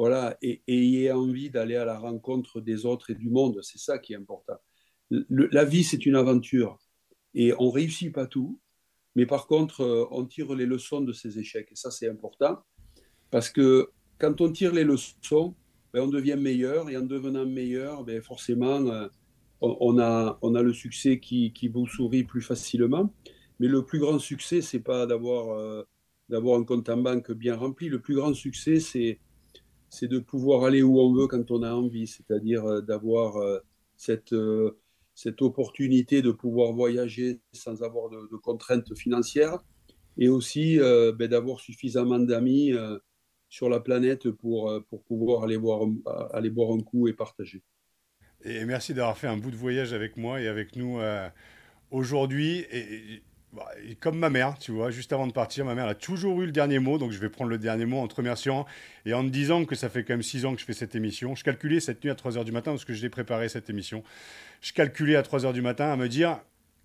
voilà, 0.02 0.36
et, 0.42 0.64
ayez 0.68 1.12
envie 1.12 1.52
d'aller 1.52 1.76
à 1.76 1.86
la 1.86 2.00
rencontre 2.00 2.60
des 2.60 2.88
autres 2.88 3.12
et 3.12 3.14
du 3.14 3.30
monde. 3.30 3.60
C'est 3.62 3.78
ça 3.78 4.00
qui 4.00 4.14
est 4.14 4.16
important. 4.16 4.56
la 5.30 5.64
vie, 5.64 5.84
c'est 5.84 6.08
une 6.08 6.16
aventure. 6.16 6.80
Et 7.36 7.54
on 7.60 7.70
réussit 7.70 8.12
pas 8.12 8.26
tout, 8.26 8.60
mais 9.16 9.28
par 9.28 9.46
contre, 9.46 9.82
euh, 9.82 10.08
on 10.10 10.26
tire 10.26 10.56
les 10.56 10.66
leçons 10.66 11.02
de 11.02 11.14
ces 11.14 11.38
échecs. 11.38 11.68
Et 11.72 11.76
ça, 11.76 11.92
c'est 11.92 12.10
important, 12.10 12.64
parce 13.30 13.52
que 13.52 13.92
quand 14.18 14.42
on 14.42 14.52
tire 14.52 14.74
les 14.74 14.86
leçons, 14.86 15.54
ben, 15.94 16.02
on 16.02 16.08
devient 16.08 16.36
meilleur, 16.36 16.90
et 16.90 16.98
en 16.98 17.04
devenant 17.04 17.46
meilleur, 17.46 18.04
ben, 18.04 18.24
forcément, 18.24 18.82
euh, 18.88 19.08
on, 19.62 20.00
a, 20.00 20.40
on 20.42 20.56
a 20.56 20.64
le 20.64 20.74
succès 20.74 21.20
qui, 21.20 21.54
qui 21.54 21.68
vous 21.68 21.86
sourit 21.86 22.24
plus 22.24 22.42
facilement. 22.42 23.14
Mais 23.60 23.68
le 23.68 23.86
plus 23.86 24.00
grand 24.00 24.18
succès, 24.18 24.62
c'est 24.62 24.80
pas 24.80 25.06
d'avoir 25.06 25.52
euh, 25.60 25.84
d'avoir 26.28 26.60
un 26.60 26.64
compte 26.64 26.90
en 26.90 26.98
banque 26.98 27.32
bien 27.34 27.56
rempli. 27.56 27.88
Le 27.88 28.00
plus 28.00 28.16
grand 28.16 28.34
succès, 28.34 28.80
c'est 28.80 29.20
c'est 29.92 30.08
de 30.08 30.18
pouvoir 30.18 30.64
aller 30.64 30.82
où 30.82 31.00
on 31.00 31.14
veut 31.14 31.28
quand 31.28 31.52
on 31.52 31.62
a 31.62 31.72
envie, 31.72 32.08
c'est-à-dire 32.08 32.82
d'avoir 32.82 33.36
cette 33.96 34.34
cette 35.22 35.42
opportunité 35.42 36.22
de 36.22 36.32
pouvoir 36.32 36.74
voyager 36.74 37.42
sans 37.52 37.84
avoir 37.84 38.10
de, 38.10 38.38
contraintes 38.38 38.96
financières 38.96 39.60
et 40.18 40.30
aussi 40.30 40.80
euh, 40.80 41.12
ben, 41.12 41.28
d'avoir 41.28 41.60
suffisamment 41.60 42.20
d'amis 42.20 42.74
euh, 42.74 42.98
sur 43.50 43.70
la 43.70 43.80
planète 43.80 44.32
pour, 44.32 44.70
euh, 44.70 44.80
pour 44.90 45.04
pouvoir 45.04 45.44
aller 45.44 45.58
boire, 45.58 45.88
aller 46.34 46.50
boire 46.50 46.72
un 46.72 46.82
coup 46.82 47.08
et 47.08 47.14
partager. 47.14 47.62
Et 48.44 48.66
merci 48.66 48.94
d'avoir 48.94 49.18
fait 49.18 49.28
un 49.28 49.38
bout 49.38 49.52
de 49.52 49.56
voyage 49.56 49.94
avec 49.94 50.18
moi 50.18 50.42
et 50.42 50.48
avec 50.48 50.76
nous 50.76 51.00
aujourd'hui. 51.92 52.66
Comme 54.00 54.18
ma 54.18 54.30
mère, 54.30 54.58
tu 54.58 54.72
vois, 54.72 54.92
juste 54.92 55.12
avant 55.14 55.28
de 55.28 55.34
partir, 55.34 55.66
ma 55.66 55.76
mère 55.76 55.88
a 55.88 55.96
toujours 55.96 56.42
eu 56.42 56.46
le 56.46 56.52
dernier 56.52 56.80
mot, 56.80 56.98
donc 56.98 57.12
je 57.12 57.20
vais 57.20 57.30
prendre 57.30 57.50
le 57.50 57.58
dernier 57.58 57.86
mot 57.86 57.98
en 57.98 58.08
te 58.08 58.16
remerciant 58.16 58.66
et 59.06 59.14
en 59.14 59.24
te 59.24 59.30
disant 59.30 59.66
que 59.66 59.76
ça 59.76 59.90
fait 59.90 60.04
quand 60.04 60.14
même 60.14 60.24
six 60.24 60.46
ans 60.46 60.54
que 60.54 60.62
je 60.62 60.66
fais 60.66 60.74
cette 60.74 60.96
émission. 60.96 61.36
Je 61.36 61.44
calculais 61.44 61.80
cette 61.80 62.04
nuit 62.04 62.12
à 62.12 62.16
3h 62.16 62.46
du 62.46 62.52
matin 62.52 62.72
parce 62.72 62.86
que 62.86 62.94
je 62.94 63.02
l'ai 63.02 63.10
préparé 63.10 63.50
cette 63.50 63.70
émission 63.70 64.04
je 64.62 64.74
calculais 64.74 65.16
à 65.16 65.24
3 65.24 65.42
h 65.42 65.54
du 65.54 65.62
matin 65.62 65.92
à 65.92 65.98
me 65.98 66.08
dire 66.08 66.40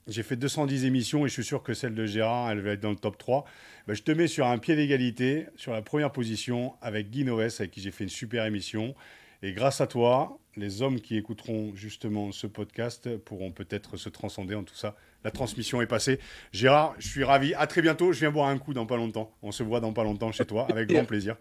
j'ai 0.08 0.22
fait 0.22 0.36
210 0.36 0.84
émissions 0.84 1.26
et 1.26 1.28
je 1.28 1.34
suis 1.34 1.44
sûr 1.44 1.62
que 1.62 1.74
celle 1.74 1.94
de 1.94 2.06
Gérard, 2.06 2.50
elle 2.50 2.60
va 2.60 2.72
être 2.72 2.80
dans 2.80 2.90
le 2.90 2.96
top 2.96 3.18
3. 3.18 3.44
Ben, 3.86 3.94
je 3.94 4.02
te 4.02 4.12
mets 4.12 4.28
sur 4.28 4.46
un 4.46 4.56
pied 4.58 4.76
d'égalité, 4.76 5.46
sur 5.56 5.72
la 5.72 5.82
première 5.82 6.12
position, 6.12 6.74
avec 6.80 7.10
Guy 7.10 7.24
Noès, 7.24 7.60
avec 7.60 7.72
qui 7.72 7.80
j'ai 7.80 7.90
fait 7.90 8.04
une 8.04 8.10
super 8.10 8.44
émission. 8.44 8.94
Et 9.42 9.52
grâce 9.52 9.80
à 9.80 9.88
toi, 9.88 10.38
les 10.56 10.80
hommes 10.80 11.00
qui 11.00 11.16
écouteront 11.16 11.74
justement 11.74 12.30
ce 12.30 12.46
podcast 12.46 13.16
pourront 13.16 13.50
peut-être 13.50 13.96
se 13.96 14.08
transcender 14.08 14.54
en 14.54 14.62
tout 14.62 14.76
ça. 14.76 14.94
La 15.24 15.30
transmission 15.30 15.82
est 15.82 15.86
passée. 15.86 16.20
Gérard, 16.52 16.94
je 16.98 17.08
suis 17.08 17.24
ravi. 17.24 17.54
À 17.54 17.66
très 17.66 17.82
bientôt. 17.82 18.12
Je 18.12 18.20
viens 18.20 18.30
boire 18.30 18.48
un 18.48 18.58
coup 18.58 18.74
dans 18.74 18.86
pas 18.86 18.96
longtemps. 18.96 19.32
On 19.42 19.52
se 19.52 19.62
voit 19.62 19.80
dans 19.80 19.92
pas 19.92 20.04
longtemps 20.04 20.32
chez 20.32 20.44
toi, 20.44 20.66
avec 20.70 20.88
grand 20.88 21.04
plaisir. 21.06 21.36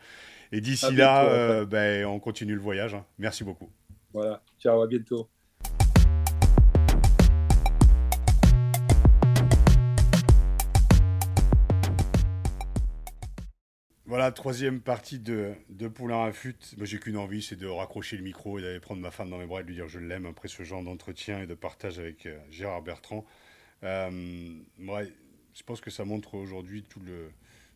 Et 0.51 0.61
d'ici 0.61 0.93
là, 0.93 1.25
euh, 1.25 1.65
ben, 1.65 2.05
on 2.05 2.19
continue 2.19 2.55
le 2.55 2.61
voyage. 2.61 2.93
Hein. 2.93 3.05
Merci 3.17 3.43
beaucoup. 3.43 3.69
Voilà. 4.13 4.41
Ciao, 4.59 4.81
à 4.81 4.87
bientôt. 4.87 5.29
Voilà, 14.07 14.31
troisième 14.31 14.81
partie 14.81 15.19
de, 15.19 15.55
de 15.69 15.87
Poulain 15.87 16.25
à 16.25 16.31
Fut. 16.31 16.55
Moi, 16.77 16.85
j'ai 16.85 16.99
qu'une 16.99 17.17
envie, 17.17 17.41
c'est 17.41 17.55
de 17.55 17.65
raccrocher 17.65 18.15
le 18.17 18.23
micro 18.23 18.59
et 18.59 18.61
d'aller 18.61 18.79
prendre 18.79 19.01
ma 19.01 19.09
femme 19.09 19.31
dans 19.31 19.39
mes 19.39 19.47
bras 19.47 19.61
et 19.61 19.63
de 19.63 19.67
lui 19.67 19.75
dire 19.75 19.87
je 19.87 19.99
l'aime 19.99 20.27
après 20.27 20.47
ce 20.47 20.63
genre 20.63 20.83
d'entretien 20.83 21.41
et 21.41 21.47
de 21.47 21.55
partage 21.55 21.99
avec 21.99 22.27
euh, 22.27 22.37
Gérard 22.51 22.83
Bertrand. 22.83 23.25
Euh, 23.85 24.09
je 25.53 25.63
pense 25.63 25.81
que 25.81 25.89
ça 25.89 26.05
montre 26.05 26.35
aujourd'hui 26.35 26.83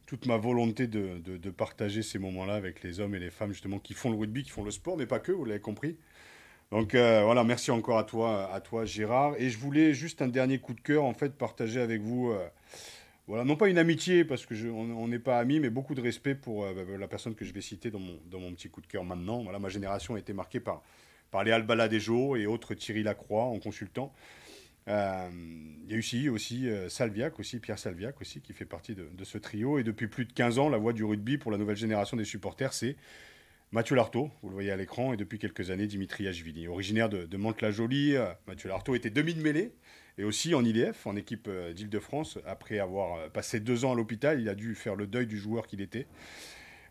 toute 0.06 0.26
ma 0.26 0.38
volonté 0.38 0.88
de, 0.88 1.50
partager 1.52 2.02
ces 2.02 2.20
moments-là 2.20 2.56
avec 2.56 2.84
les 2.84 3.00
hommes 3.00 3.16
et 3.16 3.20
les 3.20 3.30
femmes 3.30 3.52
justement 3.52 3.80
qui 3.80 3.94
font 3.94 4.10
le 4.10 4.18
rugby, 4.18 4.44
qui 4.44 4.50
font 4.50 4.64
le 4.64 4.72
sport, 4.72 4.98
mais 4.98 5.06
pas 5.06 5.20
que, 5.20 5.32
vous 5.32 5.46
l'avez 5.46 5.62
compris. 5.62 5.98
Donc 6.72 6.94
euh, 6.94 7.24
voilà, 7.24 7.44
merci 7.44 7.72
encore 7.72 7.98
à 7.98 8.04
toi, 8.04 8.54
à 8.54 8.62
toi 8.62 8.86
Gérard. 8.86 9.36
Et 9.40 9.50
je 9.50 9.58
voulais 9.58 9.94
juste 9.94 10.22
un 10.22 10.28
dernier 10.28 10.60
coup 10.60 10.74
de 10.74 10.82
cœur 10.82 11.04
en 11.04 11.14
fait 11.14 11.36
partager 11.36 11.80
avec 11.80 12.02
vous. 12.02 12.34
Voilà, 13.30 13.44
non 13.44 13.56
pas 13.56 13.70
une 13.70 13.78
amitié, 13.78 14.26
parce 14.26 14.48
que 14.48 14.56
on 14.72 15.08
n'est 15.08 15.20
pas 15.20 15.38
amis, 15.38 15.60
mais 15.60 15.70
beaucoup 15.70 15.94
de 15.94 16.02
respect 16.02 16.34
pour 16.34 16.66
euh, 16.66 16.74
bah, 16.74 16.98
la 16.98 17.08
personne 17.08 17.36
que 17.36 17.46
je 17.46 17.54
vais 17.54 17.62
citer 17.62 17.92
dans 17.92 18.00
mon, 18.00 18.54
petit 18.54 18.70
coup 18.70 18.82
de 18.82 18.88
cœur 18.88 19.04
maintenant. 19.04 19.44
Voilà, 19.44 19.60
ma 19.60 19.70
génération 19.70 20.16
a 20.16 20.20
été 20.20 20.34
marquée 20.34 20.60
par, 20.60 20.82
par 21.30 21.44
les 21.44 21.52
Albala 21.52 21.88
Dejo 21.88 22.36
et 22.36 22.48
autres 22.48 22.74
Thierry 22.74 23.04
Lacroix 23.04 23.44
en 23.44 23.60
consultant. 23.60 24.12
Euh, 24.90 25.30
il 25.84 25.92
y 25.92 25.94
a 25.94 25.98
eu 25.98 26.30
aussi, 26.30 26.70
euh, 26.70 26.90
Salviac, 26.90 27.40
aussi, 27.40 27.60
Pierre 27.60 27.80
Salviac, 27.80 28.20
aussi, 28.22 28.42
qui 28.42 28.54
fait 28.54 28.66
partie 28.66 28.96
de, 28.96 29.24
ce 29.24 29.38
trio. 29.38 29.80
Et 29.80 29.84
depuis 29.84 30.08
plus 30.08 30.26
de 30.26 30.34
15 30.34 30.60
ans, 30.60 30.70
la 30.70 30.78
voix 30.78 30.94
du 30.94 31.04
rugby 31.04 31.38
pour 31.38 31.52
la 31.52 31.58
nouvelle 31.58 31.78
génération 31.78 32.18
des 32.18 32.26
supporters, 32.26 32.74
c'est 32.74 32.96
Mathieu 33.72 33.96
Lartaud, 33.96 34.32
vous 34.42 34.50
le 34.50 34.56
voyez 34.56 34.72
à 34.72 34.76
l'écran, 34.76 35.14
et 35.14 35.18
depuis 35.18 35.38
quelques 35.38 35.70
années, 35.70 35.88
Dimitri 35.88 36.28
Ashvili. 36.28 36.68
Originaire 36.68 37.10
de, 37.10 37.26
de 37.26 37.38
Mantes-la-Jolie, 37.38 38.16
Mathieu 38.48 38.70
Lartaud 38.70 38.96
était 38.96 39.12
demi-mêlée 39.12 39.72
et 40.20 40.26
aussi 40.26 40.54
en 40.54 40.64
IDF, 40.64 41.08
en 41.08 41.16
équipe 41.16 41.48
euh, 41.48 41.74
d'Île-de-France. 41.74 42.40
Après 42.46 42.78
avoir 42.78 43.18
euh, 43.18 43.30
passé 43.30 43.62
deux 43.62 43.86
ans 43.86 43.94
à 43.94 43.96
l'hôpital, 43.96 44.40
il 44.42 44.50
a 44.50 44.54
dû 44.54 44.76
faire 44.76 44.96
le 44.96 45.08
deuil 45.08 45.26
du 45.26 45.38
joueur 45.38 45.66
qu'il 45.66 45.80
était. 45.80 46.08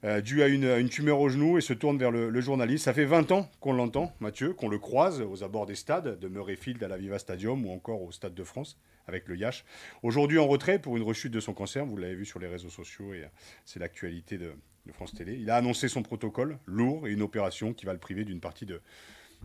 Euh, 0.05 0.21
dû 0.21 0.43
à 0.43 0.49
une, 0.49 0.89
tumeur 0.89 1.19
au 1.19 1.29
genou 1.29 1.59
et 1.59 1.61
se 1.61 1.73
tourne 1.73 1.99
vers 1.99 2.11
le, 2.11 2.41
journaliste. 2.41 2.85
Ça 2.85 2.95
fait 2.95 3.05
20 3.05 3.33
ans 3.33 3.51
qu'on 3.61 3.73
l'entend, 3.73 4.13
Mathieu, 4.21 4.53
qu'on 4.53 4.69
le 4.69 4.79
croise 4.79 5.21
aux 5.23 5.43
abords 5.43 5.67
des 5.67 5.75
stades, 5.75 6.19
de 6.19 6.29
Murrayfield 6.29 6.83
à 6.83 6.89
la 6.89 6.97
Viva 6.97 7.19
Stadium 7.19 7.67
ou 7.67 7.73
encore 7.73 8.03
au 8.03 8.13
Stade 8.13 8.35
de 8.35 8.45
France 8.45 8.79
avec 9.09 9.27
le 9.27 9.37
Yash. 9.37 9.65
Aujourd'hui 10.03 10.39
en 10.39 10.47
retrait 10.47 10.79
pour 10.79 10.97
une 10.97 11.03
rechute 11.03 11.33
de 11.33 11.41
son 11.41 11.55
cancer, 11.55 11.85
vous 11.85 11.97
l'avez 11.97 12.15
vu 12.15 12.27
sur 12.27 12.39
les 12.39 12.47
réseaux 12.47 12.69
sociaux 12.69 13.15
et 13.15 13.25
c'est 13.65 13.81
l'actualité 13.81 14.39
de, 14.39 14.53
de, 14.87 14.93
France 14.93 15.15
Télé. 15.15 15.37
Il 15.41 15.51
a 15.51 15.57
annoncé 15.57 15.89
son 15.89 16.03
protocole 16.03 16.59
lourd 16.67 17.09
et 17.09 17.13
une 17.13 17.23
opération 17.23 17.73
qui 17.73 17.87
va 17.87 17.93
le 17.93 17.99
priver 17.99 18.25
d'une 18.25 18.41
partie 18.41 18.67
de, 18.67 18.81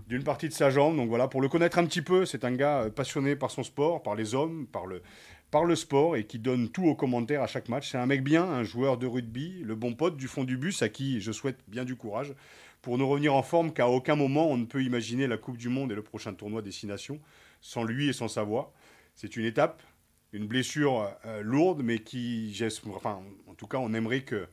d'une 0.07 0.23
partie 0.23 0.49
de 0.49 0.53
sa 0.53 0.69
jambe. 0.69 0.95
Donc 0.95 1.09
voilà, 1.09 1.27
pour 1.27 1.41
le 1.41 1.47
connaître 1.47 1.77
un 1.77 1.85
petit 1.85 2.01
peu, 2.01 2.25
c'est 2.25 2.43
un 2.45 2.51
gars 2.51 2.83
euh, 2.83 2.89
passionné 2.89 3.35
par 3.35 3.51
son 3.51 3.63
sport, 3.63 4.03
par 4.03 4.15
les 4.15 4.35
hommes, 4.35 4.67
par 4.67 4.85
le, 4.85 5.01
par 5.53 5.65
le 5.65 5.75
sport 5.75 6.15
et 6.15 6.25
qui 6.25 6.39
donne 6.39 6.69
tout 6.69 6.85
aux 6.85 6.95
commentaires 6.95 7.43
à 7.43 7.47
chaque 7.47 7.69
match. 7.69 7.91
C'est 7.91 7.99
un 7.99 8.07
mec 8.07 8.23
bien, 8.23 8.43
un 8.43 8.63
joueur 8.63 8.97
de 8.97 9.05
rugby, 9.05 9.61
le 9.63 9.75
bon 9.75 9.93
pote 9.93 10.17
du 10.17 10.27
fond 10.27 10.43
du 10.43 10.57
bus 10.57 10.81
à 10.81 10.89
qui 10.89 11.21
je 11.21 11.31
souhaite 11.31 11.59
bien 11.67 11.85
du 11.85 11.95
courage 11.95 12.33
pour 12.81 12.97
nous 12.97 13.07
revenir 13.07 13.35
en 13.35 13.43
forme 13.43 13.71
qu'à 13.71 13.87
aucun 13.87 14.15
moment 14.15 14.49
on 14.49 14.57
ne 14.57 14.65
peut 14.65 14.81
imaginer 14.81 15.27
la 15.27 15.37
Coupe 15.37 15.57
du 15.57 15.69
Monde 15.69 15.91
et 15.91 15.95
le 15.95 16.01
prochain 16.01 16.33
tournoi 16.33 16.63
Destination 16.63 17.19
sans 17.61 17.83
lui 17.83 18.09
et 18.09 18.13
sans 18.13 18.27
sa 18.27 18.41
voix. 18.41 18.73
C'est 19.13 19.37
une 19.37 19.45
étape, 19.45 19.83
une 20.31 20.47
blessure 20.47 21.15
euh, 21.27 21.43
lourde, 21.43 21.83
mais 21.83 21.99
qui, 21.99 22.59
enfin, 22.89 23.21
en 23.45 23.53
tout 23.53 23.67
cas, 23.67 23.77
on 23.77 23.93
aimerait 23.93 24.21
que 24.21 24.47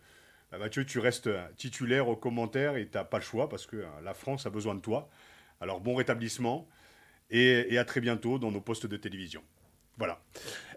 bah, 0.52 0.58
Mathieu, 0.58 0.84
tu 0.84 0.98
restes 0.98 1.30
titulaire 1.56 2.08
aux 2.08 2.16
commentaires 2.16 2.76
et 2.76 2.86
tu 2.86 2.98
n'as 2.98 3.04
pas 3.04 3.16
le 3.16 3.24
choix 3.24 3.48
parce 3.48 3.66
que 3.66 3.76
euh, 3.76 3.86
la 4.04 4.12
France 4.12 4.44
a 4.44 4.50
besoin 4.50 4.74
de 4.74 4.80
toi. 4.80 5.08
Alors 5.62 5.80
bon 5.80 5.94
rétablissement 5.94 6.68
et, 7.30 7.78
à 7.78 7.86
très 7.86 8.02
bientôt 8.02 8.38
dans 8.38 8.50
nos 8.50 8.60
postes 8.60 8.86
de 8.86 8.98
télévision. 8.98 9.42
Voilà. 10.00 10.18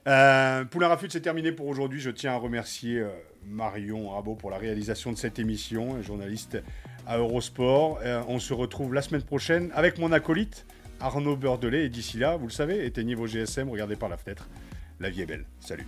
Euh, 0.06 0.66
Poulain 0.66 0.90
Rafut, 0.90 1.10
c'est 1.10 1.22
terminé 1.22 1.54
pour 1.54 1.68
aujourd'hui. 1.68 2.02
Je 2.02 2.10
tiens 2.10 2.34
à 2.34 2.36
remercier 2.36 3.00
euh, 3.00 3.08
Marion 3.46 4.10
Rabot 4.10 4.36
pour 4.36 4.52
la 4.52 4.58
réalisation 4.58 5.14
de 5.14 5.18
cette 5.18 5.40
émission, 5.40 6.02
journaliste 6.02 6.62
à 7.08 7.18
Eurosport. 7.18 8.00
Euh, 8.04 8.22
on 8.28 8.40
se 8.40 8.54
retrouve 8.54 8.94
la 8.94 9.02
semaine 9.02 9.24
prochaine 9.24 9.72
avec 9.74 9.98
mon 9.98 10.12
acolyte 10.12 10.66
Arnaud 11.00 11.38
Beurdelet. 11.38 11.86
Et 11.86 11.90
d'ici 11.90 12.18
là, 12.18 12.36
vous 12.36 12.48
le 12.48 12.52
savez, 12.52 12.86
éteignez 12.86 13.16
vos 13.16 13.26
GSM, 13.26 13.70
regardez 13.70 13.96
par 13.96 14.10
la 14.10 14.18
fenêtre. 14.18 14.50
La 15.00 15.10
vie 15.10 15.22
est 15.22 15.26
belle. 15.26 15.46
Salut. 15.62 15.88